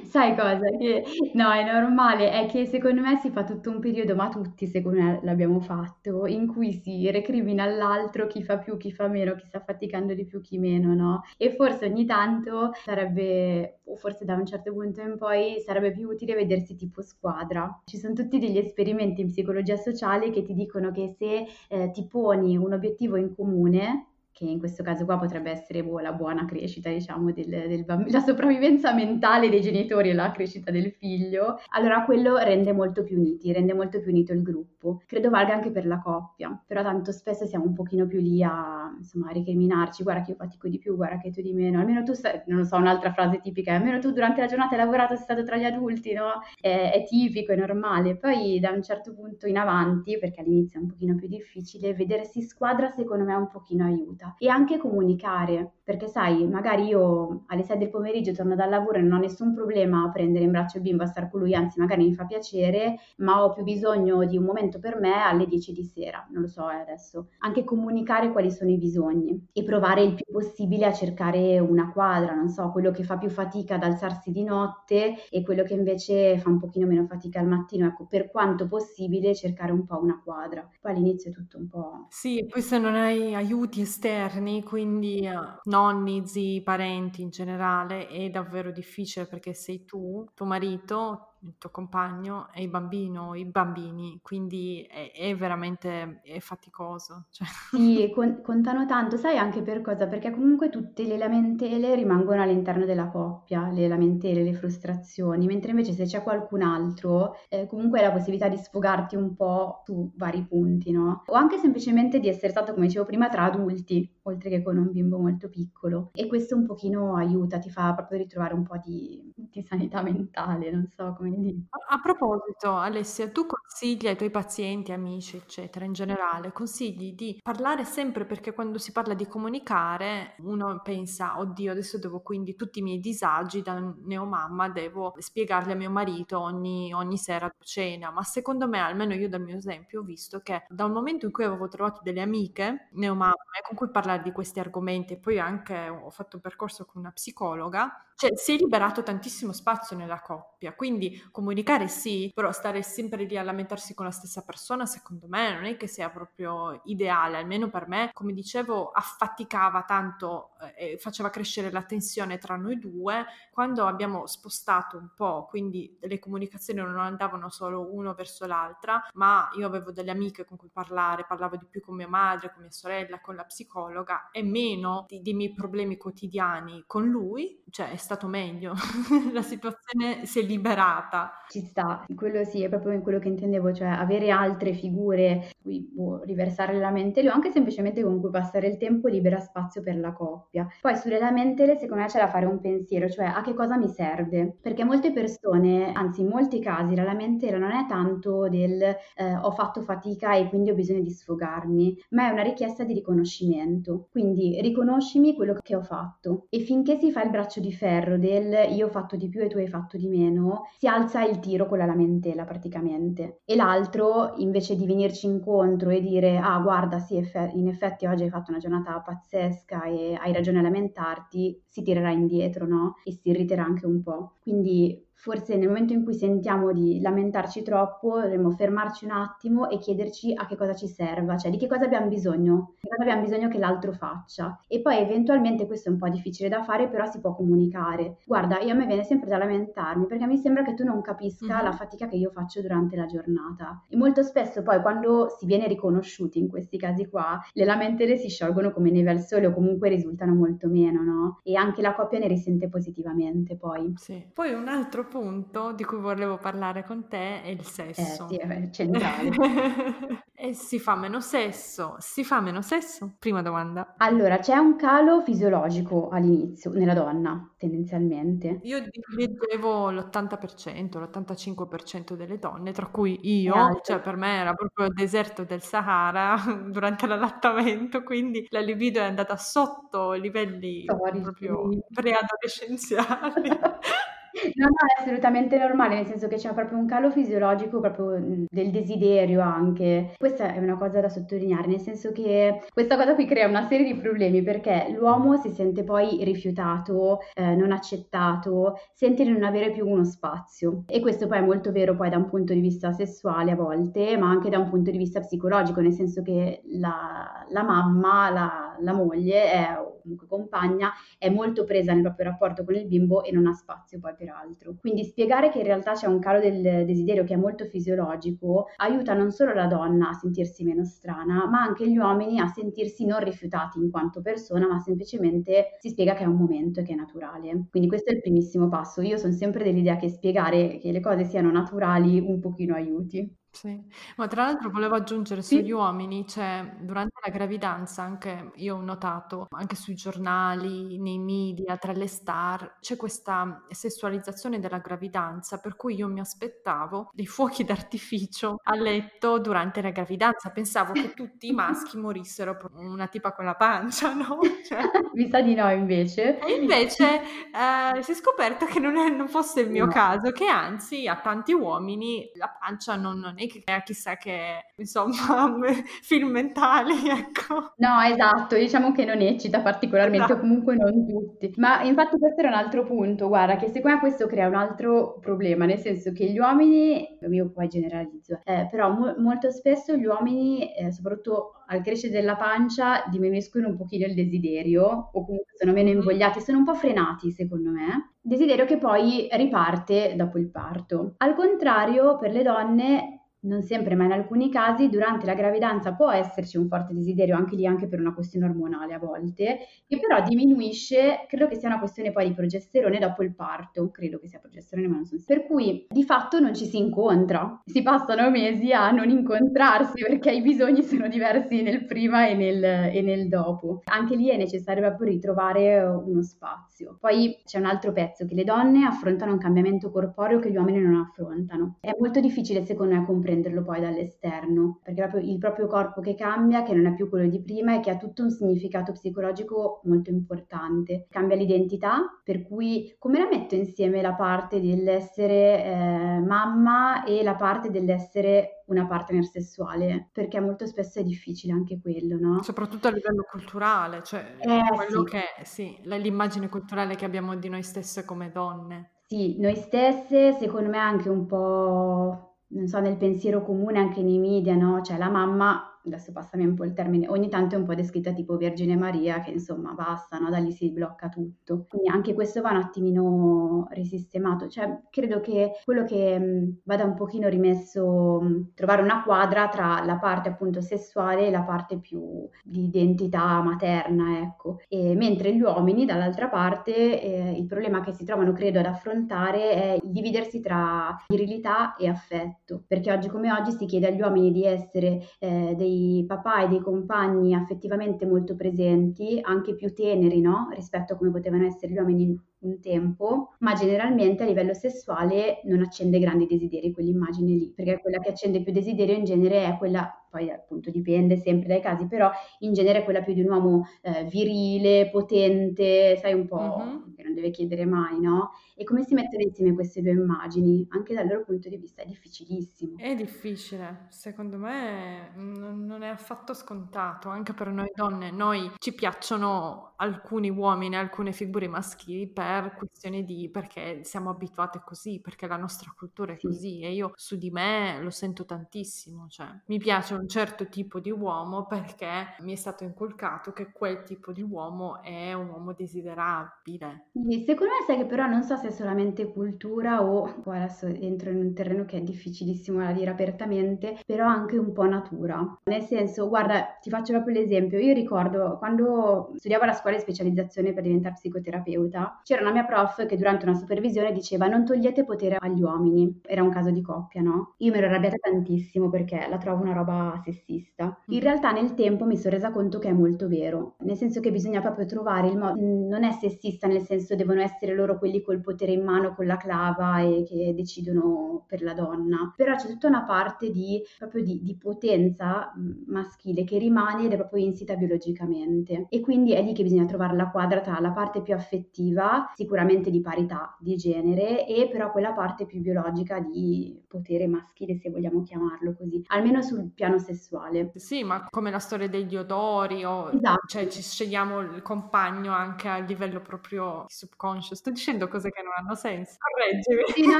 Sai 0.09 0.35
cosa? 0.35 0.65
Che 0.77 1.03
no, 1.33 1.51
è 1.51 1.63
normale, 1.63 2.31
è 2.31 2.47
che 2.47 2.65
secondo 2.65 3.01
me 3.01 3.17
si 3.17 3.29
fa 3.29 3.43
tutto 3.43 3.69
un 3.69 3.79
periodo, 3.79 4.15
ma 4.15 4.27
tutti 4.29 4.65
secondo 4.65 4.99
me 5.01 5.19
l'abbiamo 5.23 5.59
fatto, 5.59 6.25
in 6.25 6.47
cui 6.47 6.73
si 6.73 7.09
recrimina 7.11 7.63
all'altro 7.63 8.25
chi 8.27 8.43
fa 8.43 8.57
più, 8.57 8.75
chi 8.77 8.91
fa 8.91 9.07
meno, 9.07 9.35
chi 9.35 9.45
sta 9.45 9.59
faticando 9.59 10.13
di 10.15 10.25
più, 10.25 10.41
chi 10.41 10.57
meno, 10.57 10.93
no? 10.95 11.21
E 11.37 11.51
forse 11.51 11.85
ogni 11.85 12.05
tanto 12.05 12.71
sarebbe, 12.73 13.81
o 13.85 13.95
forse 13.95 14.25
da 14.25 14.33
un 14.33 14.45
certo 14.47 14.73
punto 14.73 15.01
in 15.01 15.15
poi, 15.17 15.61
sarebbe 15.63 15.91
più 15.91 16.07
utile 16.09 16.33
vedersi 16.33 16.75
tipo 16.75 17.01
squadra. 17.03 17.81
Ci 17.85 17.97
sono 17.97 18.13
tutti 18.13 18.39
degli 18.39 18.57
esperimenti 18.57 19.21
in 19.21 19.27
psicologia 19.27 19.75
sociale 19.77 20.31
che 20.31 20.41
ti 20.43 20.53
dicono 20.55 20.91
che 20.91 21.13
se 21.17 21.45
eh, 21.69 21.91
ti 21.91 22.07
poni 22.07 22.57
un 22.57 22.73
obiettivo 22.73 23.15
in 23.15 23.33
comune, 23.35 24.05
che 24.39 24.45
in 24.45 24.57
questo 24.57 24.83
caso 24.83 25.03
qua 25.03 25.17
potrebbe 25.19 25.51
essere 25.51 25.83
boh, 25.83 25.99
la 25.99 26.13
buona 26.13 26.45
crescita, 26.45 26.89
diciamo, 26.89 27.33
del, 27.33 27.49
del 27.49 27.83
bambino, 27.83 28.17
la 28.17 28.23
sopravvivenza 28.23 28.93
mentale 28.93 29.49
dei 29.49 29.59
genitori 29.59 30.09
e 30.09 30.13
la 30.13 30.31
crescita 30.31 30.71
del 30.71 30.93
figlio, 30.93 31.57
allora 31.71 32.05
quello 32.05 32.37
rende 32.37 32.71
molto 32.71 33.03
più 33.03 33.17
uniti, 33.17 33.51
rende 33.51 33.73
molto 33.73 33.99
più 33.99 34.11
unito 34.11 34.31
il 34.31 34.41
gruppo. 34.41 35.01
Credo 35.05 35.29
valga 35.29 35.53
anche 35.55 35.71
per 35.71 35.85
la 35.85 35.99
coppia, 35.99 36.57
però 36.65 36.81
tanto 36.83 37.11
spesso 37.11 37.45
siamo 37.45 37.65
un 37.65 37.73
pochino 37.73 38.07
più 38.07 38.21
lì 38.21 38.41
a, 38.41 38.95
insomma, 38.97 39.27
a 39.27 39.33
recriminarci, 39.33 40.03
guarda 40.03 40.21
che 40.23 40.31
io 40.31 40.37
fatico 40.37 40.69
di 40.69 40.77
più, 40.77 40.95
guarda 40.95 41.17
che 41.17 41.31
tu 41.31 41.41
di 41.41 41.51
meno, 41.53 41.79
almeno 41.81 42.03
tu, 42.03 42.13
stai, 42.13 42.41
non 42.45 42.59
lo 42.59 42.63
so, 42.63 42.77
un'altra 42.77 43.11
frase 43.11 43.41
tipica, 43.41 43.75
almeno 43.75 43.99
tu 43.99 44.11
durante 44.11 44.39
la 44.39 44.47
giornata 44.47 44.71
hai 44.75 44.77
lavorato, 44.81 45.15
sei 45.15 45.23
stato 45.25 45.43
tra 45.43 45.57
gli 45.57 45.65
adulti, 45.65 46.13
no? 46.13 46.41
È, 46.61 46.91
è 46.93 47.03
tipico, 47.05 47.51
è 47.51 47.57
normale. 47.57 48.15
Poi 48.15 48.57
da 48.61 48.69
un 48.71 48.81
certo 48.81 49.13
punto 49.13 49.47
in 49.47 49.57
avanti, 49.57 50.17
perché 50.17 50.39
all'inizio 50.39 50.79
è 50.79 50.83
un 50.83 50.87
pochino 50.87 51.15
più 51.15 51.27
difficile, 51.27 51.93
vedersi 51.93 52.41
squadra 52.41 52.89
secondo 52.89 53.25
me 53.25 53.33
un 53.33 53.47
pochino 53.49 53.83
aiuta 53.85 54.28
e 54.37 54.47
anche 54.49 54.77
comunicare, 54.77 55.73
perché 55.83 56.07
sai, 56.07 56.47
magari 56.47 56.85
io 56.85 57.45
alle 57.47 57.63
6 57.63 57.77
del 57.77 57.89
pomeriggio 57.89 58.31
torno 58.31 58.55
dal 58.55 58.69
lavoro 58.69 58.97
e 58.97 59.01
non 59.01 59.17
ho 59.17 59.21
nessun 59.21 59.53
problema 59.53 60.03
a 60.03 60.11
prendere 60.11 60.45
in 60.45 60.51
braccio 60.51 60.77
il 60.77 60.83
bimbo, 60.83 61.03
a 61.03 61.07
star 61.07 61.29
con 61.29 61.39
lui, 61.39 61.55
anzi 61.55 61.79
magari 61.79 62.05
mi 62.05 62.13
fa 62.13 62.25
piacere, 62.25 62.97
ma 63.17 63.43
ho 63.43 63.51
più 63.51 63.63
bisogno 63.63 64.23
di 64.25 64.37
un 64.37 64.43
momento 64.43 64.79
per 64.79 64.99
me 64.99 65.23
alle 65.23 65.47
10 65.47 65.71
di 65.71 65.83
sera, 65.83 66.27
non 66.31 66.43
lo 66.43 66.47
so 66.47 66.69
eh, 66.69 66.75
adesso. 66.75 67.29
Anche 67.39 67.63
comunicare 67.63 68.31
quali 68.31 68.51
sono 68.51 68.69
i 68.69 68.77
bisogni 68.77 69.47
e 69.51 69.63
provare 69.63 70.03
il 70.03 70.13
più 70.13 70.25
possibile 70.31 70.85
a 70.85 70.93
cercare 70.93 71.57
una 71.59 71.91
quadra, 71.91 72.35
non 72.35 72.49
so, 72.49 72.69
quello 72.71 72.91
che 72.91 73.03
fa 73.03 73.17
più 73.17 73.29
fatica 73.29 73.75
ad 73.75 73.83
alzarsi 73.83 74.31
di 74.31 74.43
notte 74.43 75.27
e 75.29 75.41
quello 75.43 75.63
che 75.63 75.73
invece 75.73 76.37
fa 76.37 76.49
un 76.49 76.59
pochino 76.59 76.85
meno 76.85 77.05
fatica 77.05 77.39
al 77.39 77.47
mattino, 77.47 77.87
ecco, 77.87 78.05
per 78.05 78.29
quanto 78.29 78.67
possibile 78.67 79.33
cercare 79.33 79.71
un 79.71 79.85
po' 79.85 79.99
una 79.99 80.21
quadra. 80.23 80.67
Poi 80.79 80.91
all'inizio 80.91 81.31
è 81.31 81.33
tutto 81.33 81.57
un 81.57 81.67
po'... 81.67 82.05
Sì, 82.09 82.45
poi 82.47 82.61
se 82.61 82.77
non 82.77 82.93
hai 82.95 83.33
aiuti 83.33 83.81
esterni 83.81 84.08
esterni, 84.09 84.63
quindi 84.63 85.27
uh, 85.27 85.59
nonni, 85.69 86.25
zii, 86.25 86.63
parenti 86.63 87.21
in 87.21 87.29
generale, 87.29 88.07
è 88.07 88.29
davvero 88.29 88.71
difficile 88.71 89.25
perché 89.27 89.53
sei 89.53 89.85
tu, 89.85 90.25
tuo 90.33 90.45
marito, 90.45 91.35
il 91.41 91.55
tuo 91.57 91.69
compagno 91.69 92.49
e 92.53 92.63
il 92.63 92.69
bambino, 92.69 93.35
i 93.35 93.45
bambini, 93.45 94.19
quindi 94.21 94.85
è, 94.89 95.11
è 95.13 95.35
veramente 95.35 96.21
è 96.23 96.39
faticoso. 96.39 97.25
Cioè. 97.39 97.47
Sì, 97.71 98.11
con, 98.13 98.41
contano 98.41 98.85
tanto, 98.85 99.15
sai 99.15 99.37
anche 99.37 99.61
per 99.61 99.81
cosa? 99.81 100.07
Perché 100.07 100.31
comunque 100.31 100.69
tutte 100.69 101.03
le 101.03 101.17
lamentele 101.17 101.95
rimangono 101.95 102.41
all'interno 102.41 102.85
della 102.85 103.07
coppia, 103.07 103.69
le 103.69 103.87
lamentele, 103.87 104.43
le 104.43 104.53
frustrazioni, 104.53 105.45
mentre 105.45 105.71
invece 105.71 105.93
se 105.93 106.05
c'è 106.05 106.21
qualcun 106.21 106.61
altro, 106.61 107.35
eh, 107.47 107.65
comunque 107.67 107.99
hai 107.99 108.05
la 108.05 108.11
possibilità 108.11 108.49
di 108.49 108.57
sfogarti 108.57 109.15
un 109.15 109.35
po' 109.35 109.83
su 109.85 110.11
vari 110.15 110.43
punti, 110.45 110.91
no? 110.91 111.23
O 111.27 111.33
anche 111.33 111.57
semplicemente 111.57 112.19
di 112.19 112.27
essere 112.27 112.51
stato, 112.51 112.73
come 112.73 112.87
dicevo 112.87 113.05
prima, 113.05 113.29
tra 113.29 113.43
adulti, 113.43 114.11
oltre 114.23 114.49
che 114.49 114.61
con 114.61 114.77
un 114.77 114.91
bimbo 114.91 115.17
molto 115.17 115.49
piccolo. 115.49 116.09
E 116.13 116.27
questo 116.27 116.55
un 116.55 116.65
pochino 116.65 117.15
aiuta, 117.15 117.59
ti 117.59 117.69
fa 117.69 117.93
proprio 117.93 118.17
ritrovare 118.17 118.53
un 118.53 118.63
po' 118.63 118.77
di, 118.83 119.31
di 119.35 119.61
sanità 119.61 120.01
mentale, 120.01 120.71
non 120.71 120.87
so 120.87 121.13
come 121.15 121.28
quindi... 121.29 121.67
A, 121.89 121.99
proposito, 121.99 122.75
Alessia, 122.75 123.29
tu 123.31 123.45
consigli 123.45 124.07
ai 124.07 124.15
tuoi 124.15 124.29
pazienti, 124.29 124.91
amici, 124.91 125.37
eccetera, 125.37 125.85
in 125.85 125.93
generale, 125.93 126.51
consigli 126.51 127.13
di 127.13 127.39
parlare 127.41 127.83
sempre 127.85 128.25
perché 128.25 128.53
quando 128.53 128.77
si 128.77 128.91
parla 128.91 129.13
di 129.13 129.27
comunicare 129.27 130.35
uno 130.39 130.79
pensa, 130.83 131.39
oddio, 131.39 131.71
adesso 131.71 131.97
devo 131.97 132.21
quindi 132.21 132.55
tutti 132.55 132.79
i 132.79 132.81
miei 132.81 132.99
disagi 132.99 133.61
da 133.61 133.79
neomamma 133.79 134.69
devo 134.69 135.13
spiegarli 135.17 135.71
a 135.71 135.75
mio 135.75 135.89
marito 135.89 136.39
ogni, 136.39 136.93
ogni 136.93 137.17
sera 137.17 137.47
a 137.47 137.55
cena, 137.59 138.11
ma 138.11 138.23
secondo 138.23 138.67
me, 138.67 138.79
almeno 138.79 139.13
io 139.13 139.29
dal 139.29 139.41
mio 139.41 139.57
esempio, 139.57 140.01
ho 140.01 140.03
visto 140.03 140.39
che 140.41 140.65
da 140.69 140.85
un 140.85 140.91
momento 140.91 141.25
in 141.25 141.31
cui 141.31 141.43
avevo 141.43 141.67
trovato 141.67 142.01
delle 142.03 142.21
amiche 142.21 142.89
neomamme 142.91 143.33
con 143.67 143.75
cui 143.75 143.89
parlare 143.89 144.21
di 144.21 144.31
questi 144.31 144.59
argomenti 144.59 145.13
e 145.13 145.17
poi 145.17 145.39
anche 145.39 145.87
ho 145.89 146.09
fatto 146.09 146.35
un 146.37 146.41
percorso 146.41 146.85
con 146.85 147.01
una 147.01 147.11
psicologa, 147.11 148.03
cioè 148.19 148.35
si 148.35 148.53
è 148.53 148.57
liberato 148.57 149.01
tantissimo 149.01 149.53
spazio 149.53 149.95
nella 149.95 150.19
coppia, 150.19 150.73
quindi 150.73 151.25
comunicare 151.31 151.87
sì, 151.87 152.29
però 152.33 152.51
stare 152.51 152.83
sempre 152.83 153.23
lì 153.23 153.37
a 153.37 153.43
lamentarsi 153.43 153.93
con 153.93 154.03
la 154.03 154.11
stessa 154.11 154.43
persona, 154.43 154.85
secondo 154.85 155.27
me 155.29 155.53
non 155.53 155.63
è 155.63 155.77
che 155.77 155.87
sia 155.87 156.09
proprio 156.09 156.81
ideale, 156.83 157.37
almeno 157.37 157.69
per 157.69 157.87
me, 157.87 158.09
come 158.11 158.33
dicevo, 158.33 158.89
affaticava 158.89 159.83
tanto 159.83 160.49
eh, 160.75 160.95
e 160.95 160.97
faceva 160.97 161.29
crescere 161.29 161.71
la 161.71 161.83
tensione 161.83 162.37
tra 162.39 162.57
noi 162.57 162.77
due. 162.77 163.25
Quando 163.53 163.85
abbiamo 163.85 164.27
spostato 164.27 164.97
un 164.97 165.11
po', 165.15 165.45
quindi 165.47 165.97
le 166.01 166.19
comunicazioni 166.19 166.81
non 166.81 166.99
andavano 166.99 167.49
solo 167.49 167.93
uno 167.93 168.13
verso 168.15 168.45
l'altra, 168.45 169.01
ma 169.13 169.49
io 169.55 169.65
avevo 169.65 169.93
delle 169.93 170.11
amiche 170.11 170.43
con 170.43 170.57
cui 170.57 170.69
parlare, 170.69 171.23
parlavo 171.25 171.55
di 171.55 171.67
più 171.69 171.79
con 171.79 171.95
mia 171.95 172.09
madre, 172.09 172.51
con 172.51 172.63
mia 172.63 172.71
sorella, 172.71 173.21
con 173.21 173.35
la 173.35 173.45
psicologa 173.45 174.29
e 174.29 174.43
meno 174.43 175.05
di, 175.07 175.21
dei 175.21 175.33
miei 175.33 175.53
problemi 175.53 175.95
quotidiani 175.95 176.83
con 176.85 177.07
lui, 177.07 177.63
cioè 177.69 177.91
è 177.91 177.97
stato 178.09 178.25
meglio, 178.25 178.73
la 179.33 179.43
situazione 179.43 180.25
si 180.25 180.39
è 180.39 180.41
liberata. 180.41 181.31
Ci 181.47 181.61
sta, 181.61 182.05
quello 182.15 182.43
sì, 182.43 182.63
è 182.63 182.69
proprio 182.69 182.99
quello 183.01 183.19
che 183.19 183.27
intendevo, 183.27 183.71
cioè 183.71 183.87
avere 183.87 184.31
altre 184.31 184.73
figure 184.73 185.51
cui 185.61 185.87
può 185.93 186.19
riversare 186.23 186.73
la 186.73 186.79
lamentele 186.79 187.29
o 187.29 187.33
anche 187.33 187.51
semplicemente 187.51 188.01
con 188.01 188.19
cui 188.19 188.31
passare 188.31 188.67
il 188.67 188.77
tempo 188.77 189.07
libera 189.07 189.39
spazio 189.39 189.83
per 189.83 189.99
la 189.99 190.11
coppia. 190.11 190.67
Poi 190.81 190.95
sulle 190.95 191.19
lamentele 191.19 191.77
secondo 191.77 192.01
me 192.01 192.09
c'è 192.09 192.19
da 192.19 192.27
fare 192.29 192.47
un 192.47 192.59
pensiero, 192.59 193.07
cioè 193.09 193.25
a 193.25 193.41
che 193.41 193.53
cosa 193.53 193.77
mi 193.77 193.89
serve? 193.89 194.57
Perché 194.59 194.83
molte 194.83 195.11
persone, 195.11 195.91
anzi 195.91 196.21
in 196.21 196.27
molti 196.27 196.59
casi, 196.59 196.95
la 196.95 197.03
lamentela 197.03 197.59
non 197.59 197.71
è 197.71 197.85
tanto 197.87 198.49
del 198.49 198.81
eh, 198.81 199.35
ho 199.39 199.51
fatto 199.51 199.81
fatica 199.81 200.35
e 200.35 200.49
quindi 200.49 200.71
ho 200.71 200.75
bisogno 200.75 201.01
di 201.01 201.11
sfogarmi, 201.11 202.05
ma 202.09 202.27
è 202.27 202.31
una 202.31 202.43
richiesta 202.43 202.83
di 202.83 202.93
riconoscimento. 202.93 204.07
Quindi 204.11 204.59
riconoscimi 204.61 205.35
quello 205.35 205.57
che 205.61 205.75
ho 205.75 205.83
fatto 205.83 206.47
e 206.49 206.59
finché 206.59 206.97
si 206.97 207.11
fa 207.11 207.23
il 207.23 207.29
braccio 207.29 207.59
di 207.59 207.71
ferro 207.71 207.98
del 208.17 208.71
io 208.71 208.87
ho 208.87 208.89
fatto 208.89 209.15
di 209.15 209.29
più 209.29 209.41
e 209.41 209.47
tu 209.47 209.57
hai 209.57 209.67
fatto 209.67 209.97
di 209.97 210.07
meno, 210.07 210.63
si 210.77 210.87
alza 210.87 211.23
il 211.23 211.39
tiro 211.39 211.65
con 211.67 211.77
la 211.77 211.85
lamentela 211.85 212.45
praticamente. 212.45 213.41
E 213.45 213.55
l'altro, 213.55 214.33
invece 214.37 214.75
di 214.75 214.85
venirci 214.85 215.25
incontro 215.25 215.89
e 215.89 216.01
dire 216.01 216.37
ah 216.37 216.59
guarda 216.59 216.99
sì, 216.99 217.15
in 217.53 217.67
effetti 217.67 218.05
oggi 218.05 218.23
hai 218.23 218.29
fatto 218.29 218.51
una 218.51 218.59
giornata 218.59 218.99
pazzesca 219.01 219.83
e 219.85 220.17
hai 220.19 220.33
ragione 220.33 220.59
a 220.59 220.61
lamentarti, 220.61 221.61
si 221.67 221.81
tirerà 221.81 222.11
indietro, 222.11 222.65
no? 222.65 222.95
E 223.03 223.11
si 223.11 223.29
irriterà 223.29 223.63
anche 223.63 223.85
un 223.85 224.01
po'. 224.01 224.33
Quindi 224.41 225.05
forse 225.19 225.57
nel 225.57 225.67
momento 225.67 225.91
in 225.91 226.05
cui 226.05 226.13
sentiamo 226.13 226.71
di 226.71 227.01
lamentarci 227.01 227.61
troppo, 227.61 228.21
dovremmo 228.21 228.51
fermarci 228.51 229.03
un 229.03 229.11
attimo 229.11 229.69
e 229.69 229.77
chiederci 229.77 230.33
a 230.33 230.45
che 230.45 230.55
cosa 230.55 230.73
ci 230.73 230.87
serva, 230.87 231.35
cioè 231.35 231.51
di 231.51 231.57
che 231.57 231.67
cosa 231.67 231.83
abbiamo 231.83 232.07
bisogno, 232.07 232.75
di 232.79 232.87
cosa 232.87 233.01
abbiamo 233.01 233.23
bisogno 233.23 233.49
che 233.49 233.57
l'altro 233.57 233.91
faccia. 233.91 234.57
E 234.65 234.79
poi 234.79 234.97
eventualmente 234.97 235.67
questo 235.67 235.89
è 235.89 235.91
un 235.91 235.97
po' 235.97 236.07
difficile 236.07 236.47
da 236.47 236.63
fare, 236.63 236.87
però 236.87 237.05
si 237.05 237.19
può 237.19 237.35
comunicare. 237.35 238.19
Guarda, 238.25 238.59
io 238.59 238.71
a 238.71 238.75
me 238.75 238.85
viene 238.85 239.03
sempre 239.03 239.27
da 239.27 239.37
lamentarmi 239.37 240.05
perché 240.05 240.25
mi 240.25 240.37
sembra 240.37 240.63
che 240.63 240.73
tu 240.73 240.85
non 240.85 241.01
capisca 241.01 241.55
mm-hmm. 241.55 241.65
la 241.65 241.71
fatica 241.73 242.07
che 242.07 242.15
io 242.15 242.31
faccio 242.31 242.61
durante 242.61 242.95
la 242.95 243.05
giornata. 243.05 243.83
E 243.89 243.97
molto 243.97 244.23
spesso 244.23 244.63
poi 244.63 244.81
quando 244.81 245.27
si 245.37 245.45
viene 245.45 245.67
riconosciuti 245.67 246.39
in 246.39 246.47
questi 246.47 246.77
casi 246.77 247.09
qua, 247.09 247.37
le 247.51 247.65
lamentele 247.65 248.15
si 248.15 248.29
sciolgono 248.29 248.71
come 248.71 248.89
neve 248.89 249.11
al 249.11 249.19
sole 249.19 249.47
o 249.47 249.53
comunque 249.53 249.89
risultano 249.89 250.33
molto 250.33 250.69
meno, 250.69 251.03
no? 251.03 251.39
E 251.43 251.57
anche 251.57 251.81
la 251.81 251.93
coppia 251.93 252.19
ne 252.19 252.27
risente 252.27 252.69
positivamente 252.69 253.57
poi. 253.57 253.91
Sì. 253.97 254.25
Poi 254.33 254.53
un 254.53 254.69
altro 254.69 255.07
punto 255.09 255.73
di 255.73 255.83
cui 255.83 255.97
volevo 255.97 256.37
parlare 256.37 256.85
con 256.85 257.07
te 257.07 257.41
è 257.41 257.47
il 257.49 257.63
sesso. 257.63 258.27
Eh, 258.29 258.29
sì, 258.29 258.35
è 258.37 258.69
centrale. 258.69 259.29
e 260.33 260.53
si 260.53 260.79
fa 260.79 260.95
meno 260.95 261.19
sesso. 261.19 261.95
Si 261.99 262.23
fa 262.23 262.39
meno 262.39 262.61
sesso? 262.61 263.15
Prima 263.19 263.41
domanda. 263.41 263.95
Allora, 263.97 264.37
c'è 264.37 264.55
un 264.55 264.77
calo 264.77 265.21
fisiologico 265.21 266.07
all'inizio, 266.09 266.71
nella 266.71 266.93
donna, 266.93 267.51
tendenzialmente. 267.57 268.59
Io 268.63 268.81
leggevo 269.17 269.89
l'80%, 269.89 270.97
l'85% 270.97 272.13
delle 272.13 272.39
donne, 272.39 272.71
tra 272.71 272.85
cui 272.85 273.19
io, 273.41 273.81
cioè 273.81 273.99
per 273.99 274.15
me 274.15 274.37
era 274.37 274.53
proprio 274.53 274.85
il 274.85 274.93
deserto 274.93 275.43
del 275.43 275.61
Sahara 275.61 276.35
durante 276.69 277.05
l'allattamento, 277.05 278.03
quindi 278.03 278.45
la 278.49 278.61
libido 278.61 278.99
è 278.99 279.03
andata 279.03 279.35
sotto 279.35 280.13
livelli 280.13 280.83
Storici. 280.83 281.21
proprio 281.21 281.69
preadolescenziali. 281.91 283.49
No, 284.55 284.65
no, 284.67 284.75
è 284.95 285.01
assolutamente 285.01 285.57
normale, 285.57 285.95
nel 285.95 286.05
senso 286.05 286.27
che 286.27 286.35
c'è 286.37 286.53
proprio 286.53 286.77
un 286.77 286.85
calo 286.85 287.09
fisiologico 287.11 287.79
proprio 287.79 288.45
del 288.49 288.71
desiderio 288.71 289.41
anche. 289.41 290.13
Questa 290.17 290.53
è 290.53 290.59
una 290.59 290.77
cosa 290.77 291.01
da 291.01 291.09
sottolineare, 291.09 291.67
nel 291.67 291.79
senso 291.79 292.11
che 292.11 292.61
questa 292.71 292.95
cosa 292.95 293.15
qui 293.15 293.25
crea 293.25 293.47
una 293.47 293.67
serie 293.67 293.91
di 293.91 293.99
problemi 293.99 294.41
perché 294.41 294.93
l'uomo 294.97 295.35
si 295.37 295.49
sente 295.49 295.83
poi 295.83 296.23
rifiutato, 296.23 297.19
eh, 297.33 297.55
non 297.55 297.71
accettato, 297.71 298.77
sente 298.93 299.23
di 299.23 299.31
non 299.31 299.43
avere 299.43 299.71
più 299.71 299.87
uno 299.87 300.05
spazio. 300.05 300.83
E 300.87 300.99
questo 301.01 301.27
poi 301.27 301.39
è 301.39 301.41
molto 301.41 301.71
vero 301.71 301.95
poi 301.95 302.09
da 302.09 302.17
un 302.17 302.29
punto 302.29 302.53
di 302.53 302.61
vista 302.61 302.91
sessuale 302.93 303.51
a 303.51 303.55
volte, 303.55 304.15
ma 304.17 304.29
anche 304.29 304.49
da 304.49 304.59
un 304.59 304.69
punto 304.69 304.91
di 304.91 304.97
vista 304.97 305.19
psicologico, 305.19 305.81
nel 305.81 305.93
senso 305.93 306.21
che 306.21 306.61
la, 306.71 307.45
la 307.49 307.63
mamma, 307.63 308.29
la, 308.29 308.77
la 308.79 308.93
moglie 308.93 309.51
è 309.51 309.67
comunque 310.01 310.27
compagna 310.27 310.91
è 311.17 311.29
molto 311.29 311.63
presa 311.63 311.93
nel 311.93 312.01
proprio 312.03 312.25
rapporto 312.29 312.63
con 312.63 312.75
il 312.75 312.87
bimbo 312.87 313.23
e 313.23 313.31
non 313.31 313.47
ha 313.47 313.53
spazio 313.53 313.99
poi 313.99 314.13
per 314.15 314.29
altro. 314.29 314.75
Quindi 314.79 315.03
spiegare 315.03 315.49
che 315.49 315.59
in 315.59 315.65
realtà 315.65 315.93
c'è 315.93 316.07
un 316.07 316.19
calo 316.19 316.39
del 316.39 316.85
desiderio 316.85 317.23
che 317.23 317.33
è 317.33 317.37
molto 317.37 317.65
fisiologico 317.65 318.67
aiuta 318.77 319.13
non 319.13 319.31
solo 319.31 319.53
la 319.53 319.67
donna 319.67 320.09
a 320.09 320.13
sentirsi 320.13 320.63
meno 320.63 320.83
strana, 320.85 321.47
ma 321.47 321.61
anche 321.61 321.89
gli 321.89 321.97
uomini 321.97 322.39
a 322.39 322.47
sentirsi 322.47 323.05
non 323.05 323.19
rifiutati 323.23 323.79
in 323.79 323.89
quanto 323.91 324.21
persona, 324.21 324.67
ma 324.67 324.79
semplicemente 324.79 325.77
si 325.79 325.89
spiega 325.89 326.13
che 326.13 326.23
è 326.23 326.27
un 326.27 326.35
momento 326.37 326.79
e 326.79 326.83
che 326.83 326.93
è 326.93 326.95
naturale. 326.95 327.65
Quindi 327.69 327.87
questo 327.89 328.11
è 328.11 328.13
il 328.13 328.21
primissimo 328.21 328.67
passo. 328.69 329.01
Io 329.01 329.17
sono 329.17 329.33
sempre 329.33 329.63
dell'idea 329.63 329.95
che 329.97 330.09
spiegare 330.09 330.77
che 330.77 330.91
le 330.91 330.99
cose 330.99 331.23
siano 331.25 331.51
naturali 331.51 332.19
un 332.19 332.39
pochino 332.39 332.75
aiuti. 332.75 333.38
Sì, 333.53 333.83
ma 334.17 334.27
tra 334.27 334.43
l'altro 334.43 334.69
volevo 334.69 334.95
aggiungere 334.95 335.41
Sì. 335.41 335.55
sugli 335.57 335.71
uomini, 335.71 336.25
cioè 336.27 336.77
durante 336.81 337.19
la 337.25 337.31
gravidanza 337.31 338.03
anche 338.03 338.51
io 338.55 338.75
ho 338.77 338.81
notato, 338.81 339.47
anche 339.49 339.75
sui 339.75 339.95
giornali, 339.95 340.99
nei 340.99 341.17
media, 341.17 341.75
tra 341.77 341.91
le 341.91 342.07
star, 342.07 342.77
c'è 342.79 342.95
questa 342.95 343.65
sessualizzazione 343.69 344.59
della 344.59 344.77
gravidanza, 344.77 345.59
per 345.59 345.75
cui 345.75 345.95
io 345.95 346.07
mi 346.07 346.19
aspettavo 346.19 347.09
dei 347.11 347.25
fuochi 347.25 347.63
d'artificio 347.63 348.57
a 348.63 348.75
letto 348.75 349.39
durante 349.39 349.81
la 349.81 349.89
gravidanza. 349.89 350.51
Pensavo 350.51 350.95
che 350.95 351.13
tutti 351.13 351.47
i 351.47 351.51
maschi 351.51 351.97
morissero 351.97 352.55
per 352.55 352.69
una 352.75 353.07
tipa 353.07 353.33
con 353.33 353.45
la 353.45 353.55
pancia, 353.55 354.13
no? 354.13 354.59
Cioè... 354.63 354.79
Mi 355.11 355.27
sa 355.27 355.41
di 355.41 355.55
no 355.55 355.69
invece. 355.71 356.39
E 356.45 356.53
invece 356.53 357.21
eh, 357.51 358.01
si 358.01 358.11
è 358.11 358.15
scoperto 358.15 358.65
che 358.65 358.79
non, 358.79 358.95
è, 358.97 359.09
non 359.09 359.27
fosse 359.27 359.61
il 359.61 359.69
mio 359.69 359.85
No. 359.85 359.87
caso, 359.87 360.31
che 360.31 360.47
anzi 360.47 361.07
a 361.07 361.19
tanti 361.19 361.51
uomini 361.53 362.31
la 362.35 362.55
pancia 362.57 362.95
non, 362.95 363.33
non 363.39 363.47
è 363.47 363.47
che 363.47 363.61
crea 363.63 363.81
chissà 363.81 364.17
che, 364.17 364.65
insomma, 364.75 365.13
film 366.03 366.29
mentali, 366.29 366.93
ecco. 367.07 367.73
No, 367.77 368.01
esatto, 368.01 368.55
diciamo 368.55 368.91
che 368.91 369.05
non 369.05 369.21
eccita 369.21 369.61
particolarmente, 369.61 370.25
esatto. 370.25 370.39
o 370.39 370.41
comunque 370.41 370.75
non 370.75 371.07
tutti. 371.07 371.53
Ma 371.55 371.81
infatti 371.83 372.17
questo 372.17 372.41
era 372.41 372.49
un 372.49 372.55
altro 372.55 372.83
punto, 372.83 373.29
guarda, 373.29 373.55
che 373.55 373.67
secondo 373.67 373.95
me 373.95 373.99
questo 373.99 374.27
crea 374.27 374.47
un 374.47 374.55
altro 374.55 375.17
problema, 375.21 375.65
nel 375.65 375.79
senso 375.79 376.11
che 376.11 376.29
gli 376.29 376.37
uomini, 376.37 377.17
io 377.29 377.49
poi 377.51 377.67
generalizzo, 377.69 378.41
eh, 378.43 378.67
però 378.69 378.91
mo- 378.91 379.15
molto 379.17 379.49
spesso 379.51 379.95
gli 379.95 380.05
uomini, 380.05 380.75
eh, 380.75 380.91
soprattutto 380.91 381.53
al 381.67 381.81
crescere 381.81 382.11
della 382.11 382.35
pancia, 382.35 383.03
diminuiscono 383.09 383.67
un 383.67 383.77
pochino 383.77 384.05
il 384.05 384.15
desiderio, 384.15 385.09
o 385.13 385.23
comunque 385.23 385.53
sono 385.55 385.71
meno 385.71 385.89
invogliati, 385.89 386.41
sono 386.41 386.57
un 386.57 386.65
po' 386.65 386.73
frenati 386.73 387.31
secondo 387.31 387.69
me. 387.69 388.15
Desiderio 388.21 388.65
che 388.65 388.77
poi 388.77 389.27
riparte 389.31 390.13
dopo 390.15 390.37
il 390.37 390.49
parto. 390.49 391.13
Al 391.17 391.35
contrario, 391.35 392.17
per 392.17 392.31
le 392.31 392.43
donne 392.43 393.19
non 393.41 393.63
sempre, 393.63 393.95
ma 393.95 394.05
in 394.05 394.11
alcuni 394.11 394.49
casi 394.49 394.89
durante 394.89 395.25
la 395.25 395.33
gravidanza 395.33 395.93
può 395.93 396.11
esserci 396.11 396.57
un 396.57 396.67
forte 396.67 396.93
desiderio, 396.93 397.35
anche 397.35 397.55
lì 397.55 397.65
anche 397.65 397.87
per 397.87 397.99
una 397.99 398.13
questione 398.13 398.45
ormonale 398.45 398.93
a 398.93 398.99
volte, 398.99 399.59
che 399.87 399.99
però 399.99 400.21
diminuisce, 400.21 401.25
credo 401.27 401.47
che 401.47 401.55
sia 401.55 401.69
una 401.69 401.79
questione 401.79 402.11
poi 402.11 402.27
di 402.27 402.33
progesterone 402.33 402.99
dopo 402.99 403.23
il 403.23 403.33
parto, 403.33 403.89
credo 403.91 404.19
che 404.19 404.27
sia 404.27 404.39
progesterone, 404.39 404.87
ma 404.87 404.95
non 404.95 405.05
so. 405.05 405.15
Per 405.25 405.45
cui 405.45 405.87
di 405.89 406.03
fatto 406.03 406.39
non 406.39 406.53
ci 406.53 406.65
si 406.65 406.77
incontra, 406.77 407.61
si 407.65 407.81
passano 407.81 408.29
mesi 408.29 408.73
a 408.73 408.91
non 408.91 409.09
incontrarsi 409.09 410.03
perché 410.03 410.31
i 410.31 410.41
bisogni 410.41 410.83
sono 410.83 411.07
diversi 411.07 411.61
nel 411.61 411.85
prima 411.85 412.27
e 412.27 412.33
nel, 412.33 412.63
e 412.63 413.01
nel 413.01 413.27
dopo. 413.29 413.81
Anche 413.85 414.15
lì 414.15 414.29
è 414.29 414.37
necessario 414.37 414.81
proprio 414.81 415.07
ritrovare 415.07 415.81
uno 415.81 416.21
spazio. 416.21 416.97
Poi 416.99 417.37
c'è 417.45 417.59
un 417.59 417.65
altro 417.65 417.93
pezzo 417.93 418.25
che 418.25 418.35
le 418.35 418.43
donne 418.43 418.85
affrontano 418.85 419.31
un 419.31 419.37
cambiamento 419.37 419.91
corporeo 419.91 420.39
che 420.39 420.51
gli 420.51 420.57
uomini 420.57 420.79
non 420.79 420.95
affrontano. 420.95 421.77
È 421.79 421.91
molto 421.97 422.19
difficile 422.19 422.65
secondo 422.65 422.95
me 422.95 423.05
comprendere 423.05 423.28
comprenderlo 423.29 423.63
poi 423.63 423.79
dall'esterno, 423.79 424.79
perché 424.83 425.01
proprio 425.01 425.31
il 425.31 425.37
proprio 425.37 425.67
corpo 425.67 426.01
che 426.01 426.15
cambia, 426.15 426.63
che 426.63 426.73
non 426.73 426.87
è 426.87 426.95
più 426.95 427.09
quello 427.09 427.29
di 427.29 427.41
prima 427.41 427.75
e 427.75 427.79
che 427.79 427.91
ha 427.91 427.97
tutto 427.97 428.23
un 428.23 428.31
significato 428.31 428.91
psicologico 428.93 429.81
molto 429.83 430.09
importante. 430.09 431.05
Cambia 431.09 431.35
l'identità, 431.35 432.19
per 432.23 432.41
cui 432.43 432.95
come 432.97 433.19
la 433.19 433.27
metto 433.29 433.55
insieme 433.55 434.01
la 434.01 434.13
parte 434.13 434.59
dell'essere 434.59 435.63
eh, 435.63 436.19
mamma 436.19 437.03
e 437.03 437.23
la 437.23 437.35
parte 437.35 437.69
dell'essere 437.69 438.63
una 438.65 438.85
partner 438.85 439.25
sessuale, 439.25 440.09
perché 440.11 440.39
molto 440.39 440.65
spesso 440.65 440.99
è 440.99 441.03
difficile 441.03 441.53
anche 441.53 441.79
quello, 441.81 442.17
no? 442.19 442.43
Soprattutto 442.43 442.87
a 442.87 442.91
livello 442.91 443.23
culturale, 443.29 444.01
cioè 444.03 444.35
Eh 444.39 444.61
quello 444.75 445.05
sì. 445.05 445.11
che 445.11 445.23
sì, 445.43 445.77
l'immagine 445.83 446.49
culturale 446.49 446.95
che 446.95 447.05
abbiamo 447.05 447.35
di 447.35 447.49
noi 447.49 447.63
stesse 447.63 448.05
come 448.05 448.31
donne. 448.31 448.91
Sì, 449.09 449.39
noi 449.39 449.55
stesse, 449.55 450.33
secondo 450.33 450.69
me 450.69 450.77
anche 450.77 451.09
un 451.09 451.25
po', 451.25 452.28
non 452.49 452.67
so, 452.67 452.79
nel 452.79 452.97
pensiero 452.97 453.41
comune, 453.43 453.79
anche 453.79 454.01
nei 454.01 454.17
media, 454.17 454.55
no? 454.55 454.81
Cioè 454.81 454.97
la 454.97 455.09
mamma 455.09 455.68
adesso 455.85 456.11
passami 456.11 456.45
un 456.45 456.55
po' 456.55 456.65
il 456.65 456.73
termine, 456.73 457.07
ogni 457.09 457.29
tanto 457.29 457.55
è 457.55 457.57
un 457.57 457.65
po' 457.65 457.75
descritta 457.75 458.11
tipo 458.13 458.37
Vergine 458.37 458.75
Maria, 458.75 459.21
che 459.21 459.31
insomma 459.31 459.73
basta, 459.73 460.17
no? 460.17 460.29
da 460.29 460.37
lì 460.37 460.51
si 460.51 460.71
blocca 460.71 461.09
tutto. 461.09 461.65
Quindi 461.69 461.89
anche 461.89 462.13
questo 462.13 462.41
va 462.41 462.51
un 462.51 462.57
attimino 462.57 463.67
risistemato, 463.71 464.47
cioè 464.47 464.81
credo 464.89 465.19
che 465.19 465.51
quello 465.63 465.83
che 465.83 466.19
mh, 466.19 466.59
vada 466.63 466.83
un 466.83 466.95
pochino 466.95 467.27
rimesso, 467.27 468.19
mh, 468.21 468.51
trovare 468.55 468.81
una 468.81 469.03
quadra 469.03 469.47
tra 469.47 469.83
la 469.85 469.97
parte 469.97 470.29
appunto 470.29 470.61
sessuale 470.61 471.27
e 471.27 471.31
la 471.31 471.43
parte 471.43 471.79
più 471.79 472.27
di 472.43 472.65
identità 472.65 473.41
materna, 473.41 474.19
ecco. 474.19 474.59
E 474.67 474.95
mentre 474.95 475.33
gli 475.35 475.41
uomini, 475.41 475.85
dall'altra 475.85 476.27
parte, 476.29 477.01
eh, 477.01 477.31
il 477.31 477.45
problema 477.45 477.81
che 477.81 477.93
si 477.93 478.03
trovano, 478.05 478.33
credo, 478.33 478.59
ad 478.59 478.65
affrontare 478.65 479.51
è 479.51 479.79
il 479.81 479.91
dividersi 479.91 480.39
tra 480.39 480.95
virilità 481.07 481.75
e 481.75 481.87
affetto, 481.87 482.63
perché 482.67 482.91
oggi 482.91 483.07
come 483.07 483.31
oggi 483.31 483.51
si 483.51 483.65
chiede 483.65 483.87
agli 483.87 484.01
uomini 484.01 484.31
di 484.31 484.45
essere 484.45 484.99
eh, 485.19 485.53
dei 485.55 485.68
dei 485.69 486.05
papà 486.07 486.43
e 486.43 486.47
dei 486.47 486.59
compagni 486.59 487.33
affettivamente 487.33 488.05
molto 488.05 488.35
presenti, 488.35 489.19
anche 489.21 489.55
più 489.55 489.73
teneri, 489.73 490.21
no? 490.21 490.49
Rispetto 490.51 490.93
a 490.93 490.97
come 490.97 491.11
potevano 491.11 491.45
essere 491.45 491.71
gli 491.71 491.77
uomini 491.77 492.19
un 492.41 492.59
tempo, 492.61 493.33
ma 493.39 493.53
generalmente 493.53 494.23
a 494.23 494.25
livello 494.25 494.53
sessuale 494.53 495.41
non 495.43 495.61
accende 495.61 495.99
grandi 495.99 496.25
desideri 496.25 496.71
quell'immagine 496.71 497.33
lì, 497.33 497.51
perché 497.53 497.79
quella 497.81 497.99
che 497.99 498.09
accende 498.09 498.41
più 498.41 498.53
desiderio 498.53 498.95
in 498.95 499.03
genere 499.03 499.45
è 499.45 499.57
quella, 499.57 499.91
poi 500.09 500.29
appunto 500.31 500.71
dipende 500.71 501.17
sempre 501.17 501.47
dai 501.49 501.61
casi, 501.61 501.87
però 501.87 502.09
in 502.39 502.53
genere 502.53 502.79
è 502.79 502.83
quella 502.83 503.01
più 503.01 503.13
di 503.13 503.21
un 503.21 503.31
uomo 503.31 503.65
eh, 503.81 504.05
virile, 504.05 504.89
potente, 504.89 505.97
sai 505.97 506.13
un 506.13 506.27
po', 506.27 506.63
mm-hmm. 506.63 506.77
Non 507.09 507.15
deve 507.15 507.31
chiedere 507.31 507.65
mai, 507.65 507.99
no? 507.99 508.31
E 508.55 508.63
come 508.63 508.83
si 508.83 508.93
mettono 508.93 509.23
insieme 509.23 509.53
queste 509.53 509.81
due 509.81 509.91
immagini? 509.91 510.65
Anche 510.69 510.93
dal 510.93 511.07
loro 511.07 511.23
punto 511.23 511.49
di 511.49 511.57
vista 511.57 511.81
è 511.81 511.85
difficilissimo. 511.85 512.77
È 512.77 512.95
difficile, 512.95 513.87
secondo 513.89 514.37
me 514.37 515.11
non 515.15 515.81
è 515.81 515.87
affatto 515.87 516.33
scontato, 516.33 517.09
anche 517.09 517.33
per 517.33 517.49
noi 517.49 517.71
donne, 517.73 518.11
noi 518.11 518.51
ci 518.57 518.73
piacciono 518.73 519.73
alcuni 519.77 520.29
uomini, 520.29 520.75
alcune 520.75 521.11
figure 521.11 521.47
maschili 521.47 522.07
per 522.07 522.39
per 522.41 522.53
questioni 522.55 523.03
di 523.03 523.29
perché 523.29 523.83
siamo 523.83 524.09
abituate 524.09 524.61
così, 524.63 524.99
perché 525.01 525.27
la 525.27 525.37
nostra 525.37 525.73
cultura 525.75 526.13
è 526.13 526.17
sì. 526.17 526.27
così 526.27 526.61
e 526.61 526.73
io 526.73 526.91
su 526.95 527.17
di 527.17 527.31
me 527.31 527.79
lo 527.81 527.89
sento 527.89 528.25
tantissimo, 528.25 529.07
cioè 529.07 529.27
mi 529.47 529.57
piace 529.57 529.93
un 529.93 530.07
certo 530.07 530.47
tipo 530.47 530.79
di 530.79 530.91
uomo 530.91 531.45
perché 531.45 532.15
mi 532.19 532.33
è 532.33 532.35
stato 532.35 532.63
inculcato 532.63 533.31
che 533.33 533.51
quel 533.51 533.83
tipo 533.83 534.11
di 534.11 534.21
uomo 534.21 534.81
è 534.81 535.13
un 535.13 535.29
uomo 535.29 535.53
desiderabile. 535.53 536.89
Secondo 536.99 537.53
me 537.53 537.65
sai 537.65 537.77
che 537.77 537.85
però 537.85 538.07
non 538.07 538.23
so 538.23 538.35
se 538.35 538.47
è 538.47 538.51
solamente 538.51 539.11
cultura 539.11 539.81
o 539.83 540.15
poi 540.21 540.37
adesso 540.37 540.65
entro 540.67 541.09
in 541.09 541.17
un 541.17 541.33
terreno 541.33 541.63
che 541.63 541.77
è 541.77 541.81
difficilissimo 541.81 542.59
da 542.59 542.73
dire 542.73 542.91
apertamente, 542.91 543.79
però 543.85 544.05
anche 544.05 544.37
un 544.37 544.51
po' 544.51 544.65
natura. 544.65 545.39
Nel 545.45 545.63
senso, 545.63 546.09
guarda, 546.09 546.57
ti 546.61 546.69
faccio 546.69 546.91
proprio 546.93 547.13
l'esempio, 547.19 547.57
io 547.57 547.73
ricordo 547.73 548.37
quando 548.37 549.13
studiavo 549.15 549.43
alla 549.43 549.53
scuola 549.53 549.77
di 549.77 549.81
specializzazione 549.81 550.51
per 550.53 550.63
diventare 550.63 550.95
psicoterapeuta, 550.95 552.01
c'era 552.03 552.21
una 552.21 552.31
mia 552.31 552.43
prof 552.43 552.85
che 552.85 552.97
durante 552.97 553.25
una 553.25 553.35
supervisione 553.35 553.91
diceva 553.93 554.27
non 554.27 554.43
togliete 554.43 554.83
potere 554.83 555.15
agli 555.19 555.41
uomini, 555.41 556.01
era 556.05 556.21
un 556.21 556.29
caso 556.29 556.51
di 556.51 556.61
coppia, 556.61 557.01
no? 557.01 557.35
Io 557.37 557.51
mi 557.51 557.57
ero 557.57 557.67
arrabbiata 557.67 557.97
tantissimo 557.97 558.69
perché 558.69 559.07
la 559.09 559.17
trovo 559.17 559.41
una 559.43 559.53
roba 559.53 559.99
sessista. 560.03 560.77
In 560.87 560.97
mm. 560.97 561.01
realtà 561.01 561.31
nel 561.31 561.53
tempo 561.53 561.85
mi 561.85 561.97
sono 561.97 562.15
resa 562.15 562.31
conto 562.31 562.59
che 562.59 562.67
è 562.69 562.73
molto 562.73 563.07
vero, 563.07 563.55
nel 563.59 563.77
senso 563.77 564.01
che 564.01 564.11
bisogna 564.11 564.41
proprio 564.41 564.65
trovare 564.65 565.07
il 565.07 565.17
modo, 565.17 565.39
non 565.39 565.83
è 565.83 565.91
sessista 565.91 566.47
nel 566.47 566.63
senso 566.63 566.88
devono 566.95 567.21
essere 567.21 567.53
loro 567.53 567.77
quelli 567.77 568.01
col 568.01 568.21
potere 568.21 568.51
in 568.51 568.63
mano, 568.63 568.93
con 568.93 569.05
la 569.05 569.17
clava 569.17 569.81
e 569.81 570.03
che 570.07 570.33
decidono 570.35 571.25
per 571.27 571.41
la 571.41 571.53
donna, 571.53 572.13
però 572.15 572.35
c'è 572.35 572.47
tutta 572.47 572.67
una 572.67 572.83
parte 572.83 573.29
di, 573.29 573.61
proprio 573.77 574.03
di, 574.03 574.21
di 574.23 574.35
potenza 574.35 575.33
mm, 575.37 575.63
maschile 575.67 576.23
che 576.23 576.37
rimane 576.37 576.85
ed 576.85 576.93
è 576.93 576.95
proprio 576.95 577.23
insita 577.23 577.55
biologicamente 577.55 578.65
e 578.69 578.79
quindi 578.79 579.13
è 579.13 579.21
lì 579.21 579.33
che 579.33 579.43
bisogna 579.43 579.65
trovare 579.65 579.95
la 579.95 580.09
quadra 580.09 580.41
tra 580.41 580.59
la 580.59 580.71
parte 580.71 581.01
più 581.01 581.13
affettiva 581.13 582.11
sicuramente 582.15 582.69
di 582.69 582.81
parità 582.81 583.35
di 583.39 583.55
genere 583.55 584.25
e 584.25 584.49
però 584.51 584.71
quella 584.71 584.93
parte 584.93 585.25
più 585.25 585.39
biologica 585.39 585.99
di 585.99 586.61
potere 586.67 587.07
maschile, 587.07 587.57
se 587.57 587.69
vogliamo 587.69 588.01
chiamarlo 588.01 588.55
così, 588.55 588.83
almeno 588.87 589.21
sul 589.21 589.51
piano 589.53 589.77
sessuale. 589.77 590.51
Sì, 590.55 590.83
ma 590.83 591.07
come 591.09 591.31
la 591.31 591.39
storia 591.39 591.67
degli 591.67 591.95
odori 591.95 592.63
o 592.63 592.89
esatto. 592.91 593.27
cioè 593.27 593.47
ci 593.47 593.61
scegliamo 593.61 594.19
il 594.19 594.41
compagno 594.41 595.11
anche 595.11 595.47
a 595.47 595.59
livello 595.59 596.01
proprio 596.01 596.65
subconscio. 596.79 597.35
Sto 597.35 597.51
dicendo 597.51 597.87
cose 597.87 598.09
che 598.09 598.21
non 598.23 598.31
hanno 598.37 598.55
senso. 598.55 598.97
Correggimi. 598.99 599.63
Sì, 599.73 599.85
no, 599.85 599.99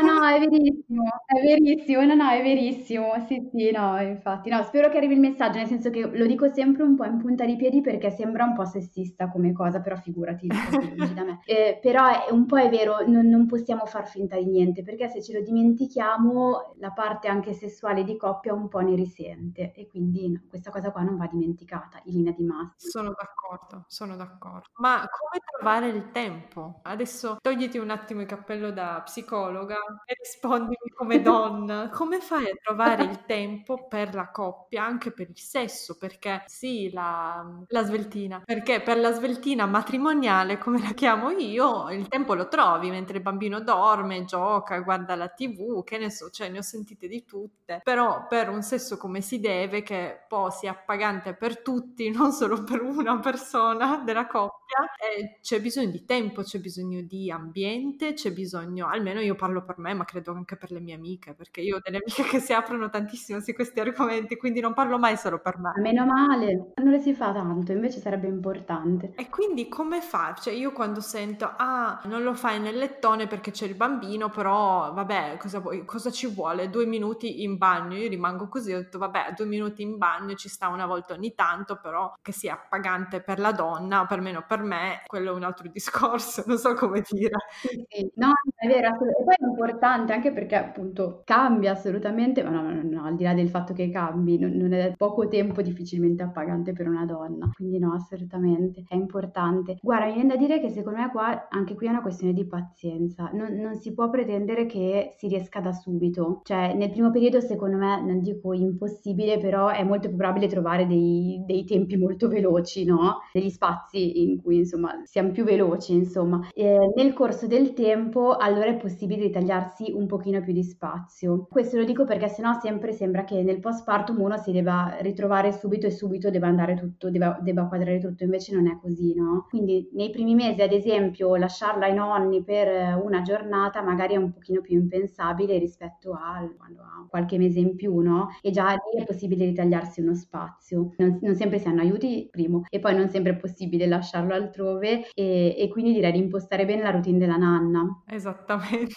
no, 0.01 0.25
è 0.25 0.39
verissimo, 0.39 1.03
è 1.25 1.41
verissimo, 1.41 2.03
no, 2.03 2.15
no, 2.15 2.29
è 2.29 2.41
verissimo. 2.41 3.25
Sì, 3.27 3.49
sì, 3.51 3.71
no, 3.71 3.99
infatti, 4.01 4.49
no, 4.49 4.63
spero 4.63 4.89
che 4.89 4.97
arrivi 4.97 5.15
il 5.15 5.19
messaggio, 5.19 5.57
nel 5.57 5.67
senso 5.67 5.89
che 5.89 6.05
lo 6.05 6.25
dico 6.25 6.47
sempre 6.47 6.83
un 6.83 6.95
po' 6.95 7.03
in 7.05 7.17
punta 7.17 7.45
di 7.45 7.57
piedi 7.57 7.81
perché 7.81 8.09
sembra 8.11 8.45
un 8.45 8.53
po' 8.53 8.65
sessista 8.65 9.29
come 9.29 9.51
cosa, 9.51 9.81
però 9.81 9.97
figurati, 9.97 10.47
da 10.47 11.23
me. 11.23 11.39
Eh, 11.49 11.79
però 11.81 12.05
è, 12.05 12.31
un 12.31 12.45
po' 12.45 12.57
è 12.57 12.69
vero, 12.69 13.03
non, 13.07 13.27
non, 13.27 13.47
possiamo 13.47 13.85
far 13.85 14.07
finta 14.07 14.37
di 14.37 14.45
niente, 14.45 14.83
perché 14.83 15.07
se 15.07 15.21
ce 15.21 15.33
lo 15.33 15.41
dimentichiamo 15.41 16.75
la 16.77 16.91
parte 16.91 17.27
anche 17.27 17.53
sessuale 17.53 18.03
di 18.03 18.17
coppia 18.17 18.53
un 18.53 18.67
po' 18.67 18.79
ne 18.79 18.95
risente 18.95 19.73
e 19.73 19.87
quindi 19.87 20.29
no, 20.31 20.41
questa 20.47 20.69
cosa 20.69 20.91
qua 20.91 21.01
non 21.01 21.17
va 21.17 21.27
dimenticata 21.27 21.99
in 22.03 22.13
linea 22.15 22.33
di 22.33 22.43
massima. 22.43 22.91
Sono 22.91 23.15
d'accordo, 23.17 23.85
sono 23.87 24.15
d'accordo. 24.15 24.67
Ma 24.75 24.97
come 25.09 25.41
trovare 25.51 25.87
il 25.87 26.11
tempo? 26.11 26.68
Adesso 26.83 27.37
togliti 27.41 27.77
un 27.77 27.89
attimo 27.89 28.21
il 28.21 28.27
cappello 28.27 28.71
da 28.71 29.01
psicologa 29.03 29.77
e 30.05 30.15
rispondimi 30.19 30.89
come 30.95 31.21
donna. 31.21 31.89
Come 31.99 32.19
fai 32.21 32.45
a 32.45 32.55
trovare 32.61 33.03
il 33.03 33.25
tempo 33.25 33.87
per 33.87 34.13
la 34.15 34.29
coppia, 34.31 34.83
anche 34.83 35.11
per 35.11 35.29
il 35.29 35.37
sesso? 35.37 35.97
Perché 35.97 36.43
sì, 36.47 36.91
la, 36.91 37.45
la 37.67 37.83
sveltina, 37.83 38.41
perché 38.43 38.81
per 38.81 38.97
la 38.97 39.11
sveltina 39.11 39.65
matrimoniale, 39.65 40.57
come 40.57 40.81
la 40.81 40.93
chiamo 40.93 41.29
io, 41.31 41.89
il 41.91 42.07
tempo 42.07 42.33
lo 42.33 42.47
trovi 42.47 42.89
mentre 42.89 43.17
il 43.17 43.23
bambino 43.23 43.59
dorme, 43.61 44.23
gioca, 44.25 44.79
guarda 44.79 45.15
la 45.15 45.27
tv, 45.29 45.83
che 45.83 45.97
ne 45.97 46.09
so, 46.09 46.29
cioè 46.29 46.49
ne 46.49 46.59
ho 46.59 46.61
sentite 46.61 47.07
di 47.07 47.25
tutte, 47.25 47.81
però 47.83 48.27
per 48.27 48.49
un 48.49 48.61
sesso 48.61 48.97
come 48.97 49.21
si 49.21 49.39
deve, 49.39 49.81
che 49.83 50.25
poi 50.27 50.51
sia 50.51 50.71
appagante 50.71 51.35
per 51.35 51.61
tutti, 51.61 52.09
non 52.11 52.31
solo 52.31 52.63
per 52.63 52.81
una 52.81 53.19
persona 53.19 53.97
della 54.03 54.27
coppia, 54.27 54.77
eh, 55.17 55.39
c'è 55.41 55.59
bisogno 55.61 55.89
di 55.91 56.05
tempo, 56.05 56.43
c'è 56.43 56.58
bisogno 56.59 57.01
di 57.01 57.31
ambiente, 57.31 58.13
c'è 58.13 58.31
bisogno, 58.31 58.87
almeno 58.87 59.19
io 59.19 59.35
parlo 59.35 59.63
per 59.63 59.77
me, 59.77 59.93
ma 59.93 60.05
credo 60.05 60.33
anche 60.33 60.57
per 60.57 60.71
le 60.71 60.79
mie 60.79 60.95
amiche, 60.95 61.33
perché 61.33 61.61
io 61.61 61.77
ho 61.77 61.79
delle 61.83 61.97
amiche 61.97 62.23
che 62.23 62.39
si 62.39 62.53
aprono 62.53 62.89
tantissimo 62.89 63.39
su 63.39 63.53
questi 63.53 63.79
argomenti, 63.79 64.37
quindi 64.37 64.59
non 64.59 64.73
parlo 64.73 64.97
mai 64.97 65.17
solo 65.17 65.39
per 65.39 65.57
me. 65.57 65.71
Meno 65.77 66.05
male, 66.05 66.73
non 66.75 66.91
le 66.91 66.99
si 66.99 67.13
fa 67.13 67.31
tanto, 67.31 67.71
invece 67.71 67.99
sarebbe 67.99 68.27
importante. 68.27 69.13
E 69.15 69.29
quindi 69.29 69.67
come 69.67 70.01
fa? 70.01 70.35
Cioè 70.39 70.53
io 70.53 70.71
quando 70.71 71.01
sento, 71.01 71.51
ah, 71.57 72.01
non 72.05 72.23
lo 72.23 72.33
fai 72.33 72.59
nel 72.59 72.77
lettone 72.77 73.27
perché 73.27 73.51
c'è 73.51 73.65
il 73.65 73.75
bambino, 73.75 74.29
però 74.29 74.93
vabbè, 74.93 75.37
cosa, 75.39 75.59
vuoi, 75.59 75.85
cosa 75.85 76.11
ci 76.11 76.27
vuole? 76.27 76.69
Due 76.69 76.85
minuti 76.85 77.43
in 77.43 77.57
bagno, 77.57 77.95
io 77.95 78.07
rimango 78.07 78.47
così, 78.47 78.73
ho 78.73 78.79
detto 78.79 78.97
vabbè, 78.97 79.33
due 79.35 79.45
minuti 79.45 79.81
in 79.81 79.97
bagno 79.97 80.35
ci 80.35 80.49
sta 80.49 80.67
una 80.67 80.85
volta 80.85 81.13
ogni 81.13 81.33
tanto, 81.33 81.79
però 81.81 82.13
che 82.21 82.31
sia 82.31 82.57
pagante 82.57 83.21
per 83.21 83.39
la 83.39 83.51
donna, 83.51 84.01
o 84.01 84.05
perlomeno 84.05 84.43
per 84.47 84.61
me, 84.61 85.03
quello 85.05 85.31
è 85.31 85.35
un 85.35 85.43
altro 85.43 85.67
discorso, 85.71 86.43
non 86.49 86.57
so 86.57 86.73
come 86.73 87.03
dire. 87.09 87.37
Sì. 87.61 88.11
No, 88.15 88.31
è 88.55 88.67
vero, 88.67 88.87
e 88.87 89.23
poi 89.23 89.35
è 89.37 89.45
importante 89.45 90.13
anche 90.13 90.31
perché 90.31 90.55
appunto 90.55 91.21
cambia 91.23 91.71
assolutamente, 91.71 92.43
ma 92.43 92.49
no, 92.49 92.61
no, 92.63 92.81
no, 92.83 93.05
al 93.05 93.15
di 93.15 93.23
là 93.23 93.33
del 93.33 93.49
fatto 93.49 93.73
che 93.73 93.89
cambi, 93.89 94.37
non, 94.39 94.51
non 94.51 94.73
è 94.73 94.93
poco 94.97 95.27
tempo 95.27 95.61
difficilmente 95.61 96.23
appagante 96.23 96.73
per 96.73 96.87
una 96.87 97.05
donna, 97.05 97.49
quindi 97.55 97.77
no, 97.77 97.93
assolutamente, 97.93 98.83
è 98.87 98.95
importante. 98.95 99.77
Guarda, 99.81 100.07
mi 100.07 100.13
viene 100.13 100.29
da 100.29 100.35
dire 100.35 100.59
che 100.59 100.69
secondo 100.69 100.99
me 100.99 101.09
qua, 101.11 101.47
anche 101.49 101.75
qui 101.75 101.87
è 101.87 101.89
una 101.89 102.01
questione 102.01 102.33
di 102.33 102.45
pazienza, 102.45 103.29
non, 103.33 103.53
non, 103.53 103.75
si 103.75 103.93
può 103.93 104.09
pretendere 104.09 104.65
che 104.65 105.13
si 105.17 105.27
riesca 105.27 105.59
da 105.59 105.71
subito, 105.71 106.41
cioè 106.43 106.73
nel 106.73 106.89
primo 106.89 107.11
periodo 107.11 107.39
secondo 107.39 107.77
me, 107.77 108.01
non 108.01 108.19
dico 108.19 108.53
impossibile, 108.53 109.37
però 109.37 109.69
è 109.69 109.83
molto 109.83 110.07
probabile 110.09 110.47
trovare 110.47 110.87
dei, 110.87 111.43
dei 111.45 111.63
tempi 111.65 111.95
molto 111.97 112.27
veloci, 112.27 112.85
no? 112.85 113.19
Degli 113.31 113.49
spazi 113.49 114.23
in 114.23 114.41
cui 114.41 114.57
insomma 114.57 115.01
siamo 115.03 115.31
più 115.31 115.43
veloci, 115.43 115.93
insomma, 115.93 116.38
E 116.53 116.91
nel 116.95 117.13
corso 117.13 117.47
del 117.47 117.73
tempo 117.73 118.35
allora 118.35 118.67
è 118.67 118.77
possibile 118.77 119.23
ritagliarsi 119.23 119.91
un 119.91 120.07
pochino 120.07 120.41
più 120.41 120.53
di 120.53 120.63
spazio. 120.63 121.47
Questo 121.49 121.77
lo 121.77 121.83
dico 121.83 122.05
perché 122.05 122.27
sennò 122.27 122.59
sempre 122.59 122.91
sembra 122.93 123.23
che 123.23 123.43
nel 123.43 123.59
postpartum 123.59 124.19
uno 124.21 124.37
si 124.37 124.51
debba 124.51 124.97
ritrovare 125.01 125.51
subito 125.51 125.87
e 125.87 125.91
subito 125.91 126.29
debba 126.29 126.47
andare 126.47 126.75
tutto, 126.75 127.09
debba, 127.09 127.39
debba 127.41 127.67
quadrare 127.67 127.99
tutto, 127.99 128.23
invece 128.23 128.53
non 128.53 128.67
è 128.67 128.77
così, 128.79 129.13
no? 129.15 129.45
Quindi 129.49 129.89
nei 129.93 130.09
primi 130.09 130.35
mesi, 130.35 130.61
ad 130.61 130.71
esempio, 130.71 131.35
lasciarla 131.35 131.85
ai 131.85 131.93
nonni 131.93 132.43
per 132.43 132.99
una 133.01 133.21
giornata 133.21 133.81
magari 133.81 134.13
è 134.13 134.17
un 134.17 134.31
pochino 134.31 134.61
più 134.61 134.75
impensabile 134.75 135.57
rispetto 135.57 136.13
a 136.13 136.47
quando 136.57 136.81
qualche 137.09 137.37
mese 137.37 137.59
in 137.59 137.75
più, 137.75 137.97
no? 137.99 138.29
E 138.41 138.51
già 138.51 138.69
lì 138.71 139.01
è 139.01 139.05
possibile 139.05 139.45
ritagliarsi 139.45 140.01
uno 140.01 140.13
spazio. 140.13 140.93
Non, 140.97 141.19
non 141.21 141.35
sempre 141.35 141.59
si 141.59 141.67
hanno 141.67 141.81
aiuti, 141.81 142.27
primo, 142.31 142.63
e 142.69 142.79
poi 142.79 142.95
non 142.95 143.09
sempre 143.09 143.33
è 143.33 143.35
possibile 143.35 143.87
lasciarlo 143.87 144.33
altrove 144.33 145.09
e, 145.13 145.55
e 145.57 145.67
quindi 145.69 145.93
direi 145.93 146.11
di 146.11 146.19
impostare 146.29 146.65
bene 146.65 146.83
la 146.83 146.91
routine 146.91 147.17
della 147.17 147.37
nanna. 147.37 148.03
Esattamente 148.07 148.93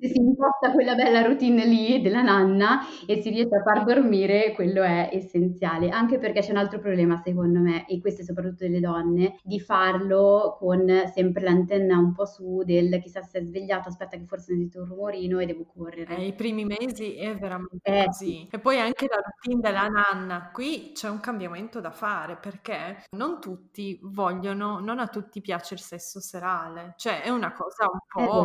si 0.00 0.18
imposta 0.18 0.70
quella 0.72 0.94
bella 0.94 1.22
routine 1.22 1.64
lì 1.64 2.00
della 2.02 2.20
nanna 2.20 2.80
e 3.06 3.22
si 3.22 3.30
riesce 3.30 3.56
a 3.56 3.62
far 3.62 3.84
dormire, 3.84 4.52
quello 4.52 4.82
è 4.82 5.08
essenziale. 5.12 5.88
Anche 5.88 6.18
perché 6.18 6.40
c'è 6.40 6.50
un 6.50 6.58
altro 6.58 6.78
problema, 6.78 7.16
secondo 7.16 7.58
me, 7.58 7.86
e 7.86 8.00
questo 8.00 8.20
è 8.20 8.24
soprattutto 8.24 8.64
delle 8.64 8.80
donne, 8.80 9.38
di 9.42 9.58
farlo 9.60 10.56
con 10.58 10.86
sempre 11.12 11.42
l'antenna 11.42 11.98
un 11.98 12.12
po' 12.12 12.26
su 12.26 12.62
del 12.64 13.00
chissà 13.00 13.22
se 13.22 13.38
è 13.38 13.42
svegliato, 13.42 13.88
aspetta 13.88 14.16
che 14.16 14.26
forse 14.26 14.52
ho 14.52 14.56
sentito 14.56 14.80
un 14.80 14.88
rumorino 14.88 15.38
e 15.38 15.46
devo 15.46 15.64
correre. 15.64 16.16
Eh, 16.16 16.26
I 16.26 16.34
primi 16.34 16.64
mesi 16.64 17.16
è 17.16 17.34
veramente 17.34 17.90
eh, 17.90 18.04
così. 18.04 18.46
E 18.50 18.58
poi 18.58 18.78
anche 18.78 19.06
la 19.08 19.22
routine 19.24 19.60
della 19.60 19.88
nanna, 19.88 20.50
qui 20.52 20.92
c'è 20.92 21.08
un 21.08 21.20
cambiamento 21.20 21.80
da 21.80 21.90
fare 21.90 22.36
perché 22.36 23.04
non 23.16 23.40
tutti 23.40 23.98
vogliono, 24.02 24.80
non 24.80 24.98
a 24.98 25.06
tutti 25.08 25.40
piace 25.40 25.74
il 25.74 25.80
sesso 25.80 26.20
serale, 26.20 26.57
cioè 26.96 27.22
è 27.22 27.28
una 27.30 27.52
cosa 27.52 27.88
un 27.90 28.00
po' 28.08 28.44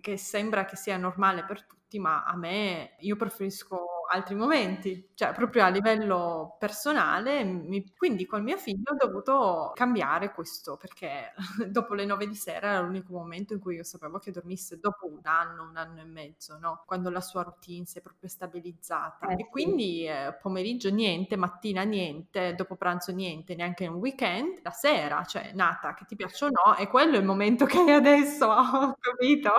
che 0.00 0.16
sembra 0.16 0.64
che 0.64 0.76
sia 0.76 0.96
normale 0.96 1.44
per 1.44 1.64
tutti, 1.66 1.98
ma 1.98 2.24
a 2.24 2.36
me 2.36 2.96
io 3.00 3.16
preferisco 3.16 3.95
altri 4.08 4.34
momenti, 4.34 5.10
cioè 5.14 5.32
proprio 5.32 5.64
a 5.64 5.68
livello 5.68 6.56
personale, 6.58 7.44
mi, 7.44 7.84
quindi 7.96 8.26
con 8.26 8.42
mio 8.42 8.56
figlio 8.56 8.92
ho 8.92 8.96
dovuto 8.96 9.72
cambiare 9.74 10.32
questo 10.32 10.76
perché 10.76 11.32
dopo 11.68 11.94
le 11.94 12.04
nove 12.04 12.26
di 12.26 12.34
sera 12.34 12.68
era 12.68 12.80
l'unico 12.80 13.12
momento 13.12 13.52
in 13.54 13.60
cui 13.60 13.76
io 13.76 13.84
sapevo 13.84 14.18
che 14.18 14.30
dormisse 14.30 14.78
dopo 14.78 15.06
un 15.06 15.20
anno, 15.22 15.68
un 15.68 15.76
anno 15.76 16.00
e 16.00 16.04
mezzo, 16.04 16.58
no? 16.58 16.82
quando 16.86 17.10
la 17.10 17.20
sua 17.20 17.42
routine 17.42 17.84
si 17.86 17.98
è 17.98 18.02
proprio 18.02 18.28
stabilizzata. 18.28 19.28
Eh, 19.28 19.34
e 19.40 19.48
quindi 19.48 20.06
eh, 20.06 20.36
pomeriggio 20.40 20.90
niente, 20.90 21.36
mattina 21.36 21.82
niente, 21.82 22.54
dopo 22.54 22.76
pranzo 22.76 23.12
niente, 23.12 23.54
neanche 23.54 23.86
un 23.86 23.96
weekend, 23.96 24.60
la 24.62 24.70
sera, 24.70 25.24
cioè 25.24 25.52
nata, 25.54 25.94
che 25.94 26.04
ti 26.04 26.16
piaccia 26.16 26.46
o 26.46 26.50
no, 26.50 26.76
e 26.76 26.86
quello 26.88 27.16
è 27.16 27.18
il 27.18 27.24
momento 27.24 27.64
che 27.64 27.78
hai 27.78 27.90
adesso, 27.92 28.46
ho 28.46 28.96
capito? 28.98 29.50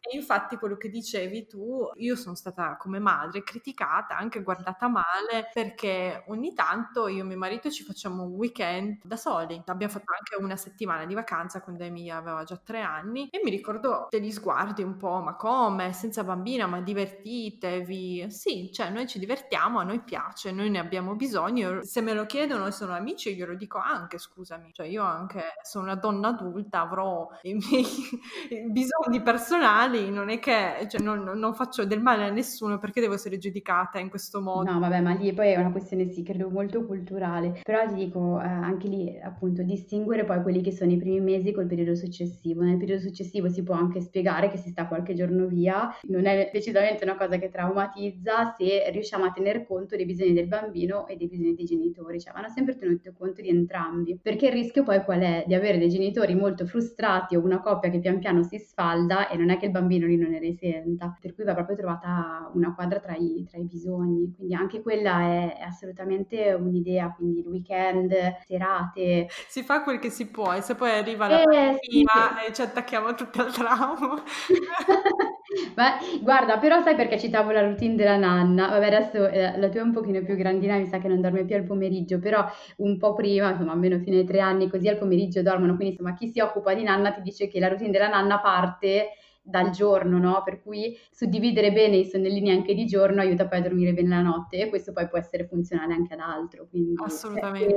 E 0.00 0.16
infatti 0.16 0.56
quello 0.56 0.76
che 0.76 0.88
dicevi 0.88 1.46
tu, 1.46 1.90
io 1.94 2.16
sono 2.16 2.34
stata 2.34 2.76
come 2.76 2.98
madre 2.98 3.42
criticata 3.42 3.95
criticata, 3.96 4.16
anche 4.16 4.42
guardata 4.42 4.88
male, 4.88 5.48
perché 5.52 6.24
ogni 6.28 6.52
tanto 6.54 7.08
io 7.08 7.22
e 7.22 7.26
mio 7.26 7.38
marito 7.38 7.70
ci 7.70 7.84
facciamo 7.84 8.24
un 8.24 8.32
weekend 8.32 9.00
da 9.02 9.16
soli. 9.16 9.62
Abbiamo 9.66 9.92
fatto 9.92 10.12
anche 10.12 10.42
una 10.42 10.56
settimana 10.56 11.04
di 11.06 11.14
vacanza 11.14 11.62
quando 11.62 11.84
Emilia 11.84 12.16
aveva 12.16 12.44
già 12.44 12.56
tre 12.56 12.80
anni 12.80 13.28
e 13.30 13.40
mi 13.42 13.50
ricordo 13.50 14.08
degli 14.10 14.30
sguardi 14.30 14.82
un 14.82 14.96
po', 14.96 15.20
ma 15.20 15.34
come? 15.34 15.92
Senza 15.92 16.24
bambina, 16.24 16.66
ma 16.66 16.80
divertitevi. 16.80 18.30
Sì, 18.30 18.70
cioè 18.72 18.90
noi 18.90 19.06
ci 19.06 19.18
divertiamo, 19.18 19.78
a 19.78 19.84
noi 19.84 20.00
piace, 20.00 20.52
noi 20.52 20.70
ne 20.70 20.78
abbiamo 20.78 21.14
bisogno. 21.14 21.82
Se 21.82 22.00
me 22.00 22.12
lo 22.12 22.26
chiedono 22.26 22.66
e 22.66 22.72
sono 22.72 22.94
amici, 22.94 23.34
glielo 23.34 23.54
dico 23.54 23.78
anche, 23.78 24.18
scusami. 24.18 24.72
Cioè 24.72 24.86
io 24.86 25.02
anche 25.02 25.54
sono 25.62 25.84
una 25.84 25.94
donna 25.94 26.28
adulta, 26.28 26.80
avrò 26.80 27.28
i 27.42 27.54
miei 27.54 27.86
bisogni 28.70 29.22
personali, 29.22 30.10
non 30.10 30.28
è 30.28 30.38
che 30.38 30.86
cioè, 30.88 31.00
non, 31.00 31.22
non 31.22 31.54
faccio 31.54 31.84
del 31.84 32.02
male 32.02 32.26
a 32.26 32.30
nessuno 32.30 32.78
perché 32.78 33.00
devo 33.00 33.14
essere 33.14 33.38
giudicata 33.38 33.85
trattata 33.86 33.98
in 33.98 34.08
questo 34.10 34.40
modo. 34.40 34.70
No, 34.70 34.78
vabbè, 34.78 35.00
ma 35.00 35.14
lì 35.14 35.32
poi 35.32 35.48
è 35.52 35.56
una 35.56 35.70
questione, 35.70 36.10
sì, 36.10 36.22
credo 36.22 36.50
molto 36.50 36.84
culturale. 36.84 37.60
Però 37.62 37.86
ti 37.86 37.94
dico, 37.94 38.40
eh, 38.40 38.44
anche 38.44 38.88
lì, 38.88 39.18
appunto, 39.20 39.62
distinguere 39.62 40.24
poi 40.24 40.42
quelli 40.42 40.60
che 40.60 40.72
sono 40.72 40.92
i 40.92 40.96
primi 40.96 41.20
mesi 41.20 41.52
col 41.52 41.66
periodo 41.66 41.94
successivo. 41.94 42.62
Nel 42.62 42.76
periodo 42.76 43.00
successivo 43.00 43.48
si 43.48 43.62
può 43.62 43.74
anche 43.74 44.00
spiegare 44.00 44.50
che 44.50 44.58
si 44.58 44.70
sta 44.70 44.86
qualche 44.86 45.14
giorno 45.14 45.46
via, 45.46 45.88
non 46.08 46.26
è 46.26 46.50
decisamente 46.52 47.04
una 47.04 47.16
cosa 47.16 47.38
che 47.38 47.48
traumatizza 47.48 48.54
se 48.56 48.90
riusciamo 48.90 49.24
a 49.24 49.30
tener 49.30 49.66
conto 49.66 49.96
dei 49.96 50.04
bisogni 50.04 50.32
del 50.32 50.48
bambino 50.48 51.06
e 51.06 51.16
dei 51.16 51.28
bisogni 51.28 51.54
dei 51.54 51.64
genitori, 51.64 52.20
cioè 52.20 52.32
vanno 52.32 52.48
sempre 52.48 52.76
tenuto 52.76 53.12
conto 53.16 53.40
di 53.40 53.48
entrambi, 53.48 54.18
perché 54.20 54.46
il 54.46 54.52
rischio 54.52 54.82
poi 54.82 55.02
qual 55.04 55.20
è? 55.20 55.44
Di 55.46 55.54
avere 55.54 55.78
dei 55.78 55.88
genitori 55.88 56.34
molto 56.34 56.66
frustrati 56.66 57.36
o 57.36 57.42
una 57.42 57.60
coppia 57.60 57.90
che 57.90 58.00
pian 58.00 58.18
piano 58.18 58.42
si 58.42 58.58
sfalda 58.58 59.28
e 59.28 59.36
non 59.36 59.50
è 59.50 59.58
che 59.58 59.66
il 59.66 59.70
bambino 59.70 60.06
lì 60.06 60.16
non 60.16 60.30
ne 60.30 60.38
risenta, 60.38 61.16
per 61.20 61.34
cui 61.34 61.44
va 61.44 61.54
proprio 61.54 61.76
trovata 61.76 62.50
una 62.54 62.74
quadra 62.74 62.98
tra 62.98 63.14
i, 63.14 63.44
tra 63.48 63.58
i 63.58 63.64
bisogni 63.64 63.75
bisogni, 63.76 64.32
quindi 64.34 64.54
anche 64.54 64.80
quella 64.80 65.20
è, 65.20 65.58
è 65.58 65.62
assolutamente 65.62 66.54
un'idea, 66.54 67.12
quindi 67.14 67.40
il 67.40 67.46
weekend, 67.46 68.12
serate. 68.46 69.28
Si 69.46 69.62
fa 69.62 69.82
quel 69.82 69.98
che 69.98 70.08
si 70.08 70.26
può 70.28 70.54
e 70.54 70.62
se 70.62 70.74
poi 70.74 70.90
arriva 70.90 71.28
la 71.28 71.42
eh, 71.42 71.76
sì. 71.80 72.04
e 72.48 72.52
ci 72.52 72.62
attacchiamo 72.62 73.14
tutti 73.14 73.38
al 73.38 73.52
trauma. 73.52 74.22
Ma 75.76 75.98
guarda, 76.22 76.58
però 76.58 76.82
sai 76.82 76.96
perché 76.96 77.18
citavo 77.18 77.52
la 77.52 77.62
routine 77.62 77.94
della 77.94 78.16
nanna? 78.16 78.68
Vabbè, 78.68 78.86
adesso 78.86 79.28
eh, 79.28 79.56
la 79.58 79.68
tua 79.68 79.80
è 79.80 79.84
un 79.84 79.92
pochino 79.92 80.22
più 80.22 80.34
grandina, 80.34 80.76
mi 80.76 80.86
sa 80.86 80.98
che 80.98 81.08
non 81.08 81.20
dorme 81.20 81.44
più 81.44 81.54
al 81.54 81.64
pomeriggio, 81.64 82.18
però 82.18 82.44
un 82.78 82.98
po' 82.98 83.14
prima, 83.14 83.50
insomma, 83.50 83.72
almeno 83.72 83.98
fino 83.98 84.16
ai 84.16 84.24
tre 84.24 84.40
anni, 84.40 84.68
così 84.68 84.88
al 84.88 84.98
pomeriggio 84.98 85.42
dormono, 85.42 85.76
quindi 85.76 85.94
insomma, 85.94 86.14
chi 86.14 86.28
si 86.28 86.40
occupa 86.40 86.74
di 86.74 86.82
nanna 86.82 87.12
ti 87.12 87.20
dice 87.20 87.46
che 87.46 87.60
la 87.60 87.68
routine 87.68 87.90
della 87.90 88.08
nanna 88.08 88.40
parte 88.40 89.10
dal 89.46 89.70
giorno, 89.70 90.18
no? 90.18 90.42
Per 90.44 90.60
cui 90.60 90.98
suddividere 91.12 91.72
bene 91.72 91.96
i 91.96 92.04
sonnellini 92.04 92.50
anche 92.50 92.74
di 92.74 92.84
giorno 92.84 93.20
aiuta 93.20 93.46
poi 93.46 93.58
a 93.58 93.62
dormire 93.62 93.92
bene 93.92 94.08
la 94.08 94.22
notte 94.22 94.58
e 94.58 94.68
questo 94.68 94.92
poi 94.92 95.08
può 95.08 95.18
essere 95.18 95.46
funzionale 95.46 95.94
anche 95.94 96.14
ad 96.14 96.20
altro. 96.20 96.66
Quindi 96.68 96.94
Assolutamente. 97.02 97.76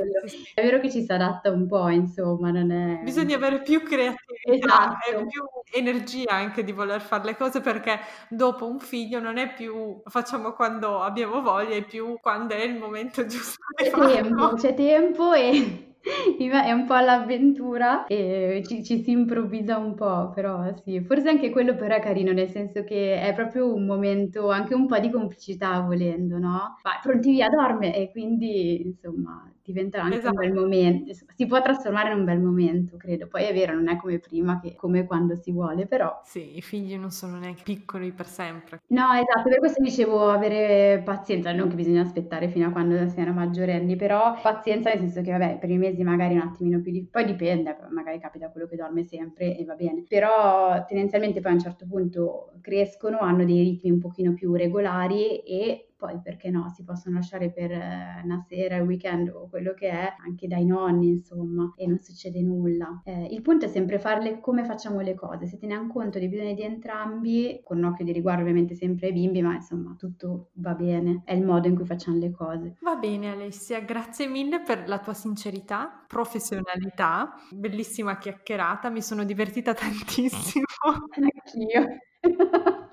È, 0.53 0.59
è 0.59 0.63
vero 0.63 0.79
che 0.79 0.89
ci 0.89 1.03
si 1.03 1.11
adatta 1.11 1.51
un 1.51 1.67
po', 1.67 1.89
insomma, 1.89 2.49
non 2.49 2.71
è... 2.71 3.01
Bisogna 3.03 3.35
avere 3.35 3.61
più 3.61 3.83
creatività 3.83 4.97
esatto. 5.05 5.19
e 5.19 5.25
più 5.27 5.43
energia 5.71 6.31
anche 6.31 6.63
di 6.63 6.71
voler 6.71 7.01
fare 7.01 7.25
le 7.25 7.35
cose 7.35 7.61
perché 7.61 7.99
dopo 8.29 8.65
un 8.67 8.79
figlio 8.79 9.19
non 9.19 9.37
è 9.37 9.53
più 9.53 10.01
facciamo 10.05 10.53
quando 10.53 11.01
abbiamo 11.01 11.41
voglia, 11.41 11.75
è 11.75 11.83
più 11.83 12.17
quando 12.19 12.55
è 12.55 12.63
il 12.63 12.75
momento 12.75 13.25
giusto 13.27 13.59
c'è. 13.75 13.91
Tempo, 13.91 14.53
c'è 14.55 14.73
tempo 14.73 15.33
e 15.33 15.88
è 16.63 16.71
un 16.71 16.85
po' 16.85 16.95
l'avventura 16.95 18.05
e 18.07 18.63
ci, 18.65 18.83
ci, 18.83 19.03
si 19.03 19.11
improvvisa 19.11 19.77
un 19.77 19.95
po', 19.95 20.29
però 20.33 20.73
sì, 20.83 21.01
forse 21.01 21.29
anche 21.29 21.49
quello 21.49 21.75
però 21.75 21.95
è 21.95 21.99
carino, 21.99 22.31
nel 22.31 22.49
senso 22.49 22.83
che 22.83 23.19
è 23.21 23.33
proprio 23.33 23.73
un 23.73 23.85
momento, 23.85 24.49
anche 24.49 24.73
un 24.73 24.87
po' 24.87 24.97
di 24.99 25.09
complicità 25.11 25.79
volendo, 25.81 26.37
no? 26.37 26.77
Vai, 26.81 26.99
pronti 27.01 27.31
via, 27.31 27.49
dorme 27.49 27.95
e 27.95 28.11
quindi 28.11 28.85
insomma 28.85 29.51
diventa 29.71 30.01
anche 30.01 30.17
esatto. 30.17 30.39
un 30.39 30.45
bel 30.45 30.53
momento, 30.53 31.13
si 31.13 31.45
può 31.45 31.61
trasformare 31.61 32.11
in 32.11 32.19
un 32.19 32.25
bel 32.25 32.39
momento, 32.39 32.97
credo. 32.97 33.27
Poi 33.27 33.43
è 33.43 33.53
vero, 33.53 33.73
non 33.73 33.87
è 33.87 33.95
come 33.97 34.19
prima, 34.19 34.59
che 34.59 34.75
come 34.75 35.05
quando 35.05 35.35
si 35.35 35.51
vuole, 35.51 35.85
però... 35.85 36.19
Sì, 36.23 36.57
i 36.57 36.61
figli 36.61 36.95
non 36.97 37.11
sono 37.11 37.37
neanche 37.37 37.63
piccoli 37.63 38.11
per 38.11 38.25
sempre. 38.25 38.81
No, 38.87 39.11
esatto, 39.13 39.49
per 39.49 39.59
questo 39.59 39.81
dicevo 39.81 40.29
avere 40.29 41.01
pazienza, 41.03 41.51
non 41.51 41.69
che 41.69 41.75
bisogna 41.75 42.01
aspettare 42.01 42.49
fino 42.49 42.67
a 42.67 42.71
quando 42.71 43.07
si 43.07 43.19
era 43.19 43.31
maggiorenni, 43.31 43.95
però 43.95 44.39
pazienza 44.41 44.89
nel 44.89 44.99
senso 44.99 45.21
che, 45.21 45.31
vabbè, 45.31 45.57
per 45.59 45.69
i 45.69 45.77
mesi 45.77 46.03
magari 46.03 46.35
un 46.35 46.41
attimino 46.41 46.81
più 46.81 46.91
di... 46.91 47.05
poi 47.05 47.25
dipende, 47.25 47.75
magari 47.89 48.19
capita 48.19 48.49
quello 48.49 48.67
che 48.67 48.75
dorme 48.75 49.03
sempre 49.03 49.57
e 49.57 49.65
va 49.65 49.75
bene, 49.75 50.03
però 50.07 50.85
tendenzialmente 50.85 51.41
poi 51.41 51.51
a 51.51 51.55
un 51.55 51.61
certo 51.61 51.85
punto 51.87 52.53
crescono, 52.61 53.19
hanno 53.19 53.45
dei 53.45 53.61
ritmi 53.63 53.91
un 53.91 53.99
pochino 53.99 54.33
più 54.33 54.53
regolari 54.53 55.39
e 55.39 55.88
poi 55.99 56.21
perché 56.23 56.49
no, 56.49 56.69
si 56.73 56.85
possono 56.85 57.15
lasciare 57.15 57.51
per 57.51 57.71
eh, 57.71 58.21
una 58.23 58.41
sera, 58.47 58.77
il 58.77 58.83
weekend 58.83 59.27
o 59.27 59.49
quello 59.49 59.73
che 59.73 59.89
è, 59.89 60.15
anche 60.25 60.47
dai 60.47 60.63
nonni, 60.63 61.09
insomma, 61.09 61.73
e 61.75 61.85
non 61.85 61.99
succede 61.99 62.41
nulla. 62.41 63.01
Eh, 63.03 63.25
il 63.25 63.41
punto 63.41 63.65
è 63.65 63.67
sempre 63.67 63.99
farle 63.99 64.39
come 64.39 64.63
facciamo 64.63 65.01
le 65.01 65.13
cose, 65.13 65.45
se 65.45 65.57
teniamo 65.57 65.91
conto 65.91 66.17
dei 66.17 66.29
bisogni 66.29 66.55
di 66.55 66.63
entrambi, 66.63 67.59
con 67.65 67.79
un 67.79 67.83
occhio 67.83 68.05
di 68.05 68.13
riguardo 68.13 68.41
ovviamente 68.41 68.75
sempre 68.75 69.07
ai 69.07 69.13
bimbi, 69.13 69.41
ma 69.41 69.55
insomma 69.55 69.93
tutto 69.97 70.51
va 70.53 70.73
bene, 70.73 71.21
è 71.25 71.33
il 71.33 71.43
modo 71.43 71.67
in 71.67 71.75
cui 71.75 71.85
facciamo 71.85 72.17
le 72.17 72.31
cose. 72.31 72.77
Va 72.79 72.95
bene 72.95 73.31
Alessia, 73.31 73.81
grazie 73.81 74.27
mille 74.27 74.61
per 74.61 74.87
la 74.87 74.99
tua 74.99 75.13
sincerità, 75.13 76.05
professionalità, 76.07 77.33
bellissima 77.51 78.17
chiacchierata, 78.17 78.89
mi 78.89 79.01
sono 79.01 79.25
divertita 79.25 79.73
tantissimo. 79.75 80.63
Anch'io. 80.85 82.07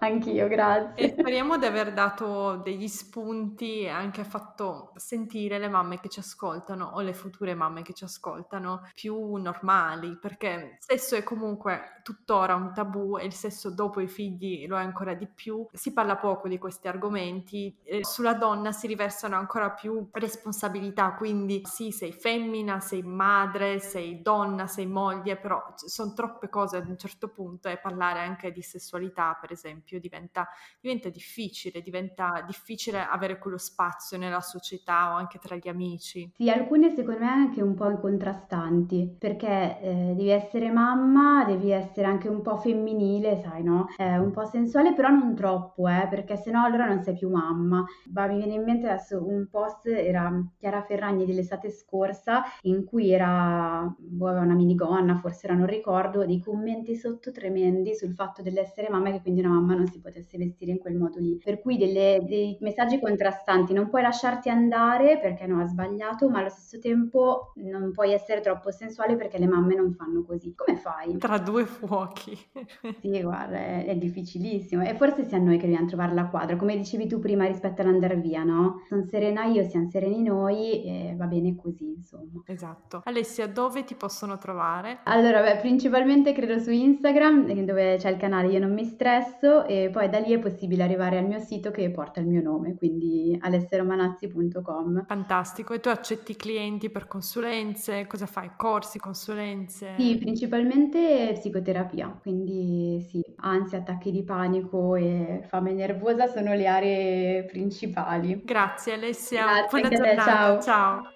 Anch'io, 0.06 0.46
grazie. 0.46 1.04
E 1.04 1.08
speriamo 1.18 1.58
di 1.58 1.66
aver 1.66 1.92
dato 1.92 2.56
degli 2.56 2.86
spunti 2.86 3.80
e 3.80 3.88
anche 3.88 4.22
fatto 4.22 4.92
sentire 4.94 5.58
le 5.58 5.68
mamme 5.68 5.98
che 5.98 6.08
ci 6.08 6.20
ascoltano 6.20 6.92
o 6.94 7.00
le 7.00 7.12
future 7.12 7.54
mamme 7.54 7.82
che 7.82 7.92
ci 7.92 8.04
ascoltano 8.04 8.88
più 8.94 9.34
normali, 9.34 10.16
perché 10.16 10.46
il 10.46 10.76
sesso 10.78 11.16
è 11.16 11.22
comunque 11.22 12.00
tuttora 12.02 12.54
un 12.54 12.72
tabù 12.72 13.18
e 13.18 13.24
il 13.24 13.32
sesso 13.32 13.70
dopo 13.70 14.00
i 14.00 14.06
figli 14.06 14.66
lo 14.68 14.76
è 14.76 14.82
ancora 14.82 15.14
di 15.14 15.26
più. 15.26 15.66
Si 15.72 15.92
parla 15.92 16.16
poco 16.16 16.46
di 16.46 16.58
questi 16.58 16.86
argomenti, 16.86 17.76
e 17.82 18.04
sulla 18.04 18.34
donna 18.34 18.70
si 18.70 18.86
riversano 18.86 19.36
ancora 19.36 19.70
più 19.70 20.08
responsabilità, 20.12 21.14
quindi 21.14 21.62
sì, 21.64 21.90
sei 21.90 22.12
femmina, 22.12 22.78
sei 22.78 23.02
madre, 23.02 23.80
sei 23.80 24.22
donna, 24.22 24.68
sei 24.68 24.86
moglie, 24.86 25.36
però 25.36 25.62
sono 25.74 26.12
troppe 26.12 26.48
cose 26.48 26.76
ad 26.76 26.86
un 26.86 26.96
certo 26.96 27.28
punto 27.28 27.68
e 27.68 27.78
parlare 27.78 28.20
anche 28.20 28.52
di 28.52 28.62
sessualità, 28.62 29.36
per 29.40 29.50
esempio, 29.50 29.95
diventa, 30.00 30.48
diventa 30.80 31.08
difficile, 31.08 31.80
diventa 31.80 32.42
difficile 32.46 33.00
avere 33.04 33.38
quello 33.38 33.58
spazio 33.58 34.18
nella 34.18 34.40
società 34.40 35.12
o 35.12 35.16
anche 35.16 35.38
tra 35.38 35.56
gli 35.56 35.68
amici. 35.68 36.30
Sì, 36.34 36.50
alcune 36.50 36.94
secondo 36.94 37.20
me 37.20 37.28
anche 37.28 37.62
un 37.62 37.74
po' 37.74 37.98
contrastanti, 37.98 39.16
perché 39.18 39.80
eh, 39.80 40.12
devi 40.16 40.28
essere 40.28 40.70
mamma, 40.70 41.44
devi 41.44 41.70
essere 41.70 42.06
anche 42.06 42.28
un 42.28 42.42
po' 42.42 42.56
femminile, 42.56 43.40
sai, 43.42 43.62
no? 43.62 43.86
Eh, 43.96 44.18
un 44.18 44.30
po' 44.30 44.44
sensuale, 44.44 44.94
però 44.94 45.08
non 45.08 45.34
troppo, 45.34 45.88
eh, 45.88 46.06
perché 46.08 46.36
sennò 46.36 46.64
allora 46.64 46.86
non 46.86 47.02
sei 47.02 47.14
più 47.14 47.30
mamma. 47.30 47.84
Ma 48.12 48.26
mi 48.26 48.36
viene 48.36 48.54
in 48.54 48.64
mente 48.64 48.88
adesso 48.88 49.26
un 49.26 49.48
post, 49.50 49.86
era 49.86 50.30
Chiara 50.58 50.82
Ferragni 50.82 51.24
dell'estate 51.24 51.70
scorsa, 51.70 52.42
in 52.62 52.84
cui 52.84 53.10
era, 53.10 53.92
boh, 53.96 54.30
una 54.30 54.54
minigonna, 54.54 55.16
forse 55.16 55.46
era, 55.46 55.56
non 55.56 55.66
ricordo, 55.66 56.24
dei 56.24 56.40
commenti 56.40 56.94
sotto 56.96 57.30
tremendi 57.32 57.94
sul 57.94 58.14
fatto 58.14 58.42
dell'essere 58.42 58.88
mamma 58.88 59.08
e 59.08 59.12
che 59.12 59.22
quindi 59.22 59.40
una 59.40 59.50
mamma 59.50 59.74
non 59.74 59.85
si 59.88 60.00
potesse 60.00 60.36
vestire 60.38 60.72
in 60.72 60.78
quel 60.78 60.96
modo 60.96 61.18
lì. 61.18 61.40
Per 61.42 61.60
cui 61.60 61.76
delle, 61.76 62.24
dei 62.26 62.56
messaggi 62.60 63.00
contrastanti, 63.00 63.72
non 63.72 63.88
puoi 63.88 64.02
lasciarti 64.02 64.48
andare 64.48 65.18
perché 65.18 65.46
no, 65.46 65.60
ha 65.60 65.66
sbagliato, 65.66 66.28
ma 66.28 66.40
allo 66.40 66.48
stesso 66.48 66.78
tempo 66.78 67.52
non 67.56 67.92
puoi 67.92 68.12
essere 68.12 68.40
troppo 68.40 68.70
sensuale 68.70 69.16
perché 69.16 69.38
le 69.38 69.46
mamme 69.46 69.74
non 69.74 69.92
fanno 69.92 70.24
così. 70.24 70.54
Come 70.54 70.76
fai? 70.76 71.16
Tra 71.18 71.38
due 71.38 71.64
fuochi. 71.66 72.36
sì, 73.00 73.22
guarda, 73.22 73.56
è, 73.56 73.84
è, 73.86 73.96
difficilissimo. 73.96 74.82
E 74.82 74.94
forse 74.94 75.24
siamo 75.24 75.46
noi 75.46 75.58
che 75.58 75.66
dobbiamo 75.66 75.86
trovare 75.86 76.14
la 76.14 76.26
quadra, 76.26 76.56
come 76.56 76.76
dicevi 76.76 77.06
tu 77.06 77.18
prima 77.18 77.46
rispetto 77.46 77.82
all'andare 77.82 78.16
via, 78.16 78.42
no? 78.42 78.82
Sono 78.88 79.04
serena 79.04 79.44
io, 79.44 79.62
siamo 79.68 79.88
sereni 79.88 80.22
noi 80.22 80.84
e 80.84 81.14
va 81.16 81.26
bene 81.26 81.54
così, 81.56 81.94
insomma. 81.96 82.42
Esatto. 82.46 83.02
Alessia, 83.04 83.46
dove 83.46 83.84
ti 83.84 83.94
possono 83.94 84.38
trovare? 84.38 85.00
Allora, 85.04 85.42
beh, 85.42 85.58
principalmente 85.58 86.32
credo 86.32 86.58
su 86.58 86.70
Instagram, 86.70 87.64
dove 87.64 87.96
c'è 87.96 88.10
il 88.10 88.16
canale 88.16 88.48
Io 88.48 88.58
non 88.58 88.72
mi 88.72 88.84
stresso 88.84 89.66
e 89.84 89.90
poi 89.90 90.08
da 90.08 90.18
lì 90.18 90.32
è 90.32 90.38
possibile 90.38 90.82
arrivare 90.82 91.18
al 91.18 91.26
mio 91.26 91.38
sito 91.38 91.70
che 91.70 91.90
porta 91.90 92.20
il 92.20 92.26
mio 92.26 92.42
nome, 92.42 92.74
quindi 92.76 93.36
alesseromanazzi.com. 93.40 95.04
Fantastico. 95.06 95.74
E 95.74 95.80
tu 95.80 95.88
accetti 95.88 96.36
clienti 96.36 96.90
per 96.90 97.06
consulenze? 97.06 98.06
Cosa 98.06 98.26
fai? 98.26 98.50
Corsi, 98.56 98.98
consulenze? 98.98 99.94
Sì, 99.98 100.16
principalmente 100.18 101.32
psicoterapia, 101.34 102.18
quindi 102.20 103.00
sì, 103.08 103.22
ansia, 103.36 103.78
attacchi 103.78 104.10
di 104.10 104.22
panico 104.24 104.94
e 104.96 105.44
fame 105.48 105.72
nervosa 105.72 106.26
sono 106.26 106.54
le 106.54 106.66
aree 106.66 107.44
principali. 107.44 108.42
Grazie 108.44 108.94
Alessia, 108.94 109.44
Grazie 109.44 109.80
buona 109.80 109.96
giornata. 109.96 110.56
Te, 110.56 110.62
ciao. 110.62 110.62
ciao. 110.62 111.15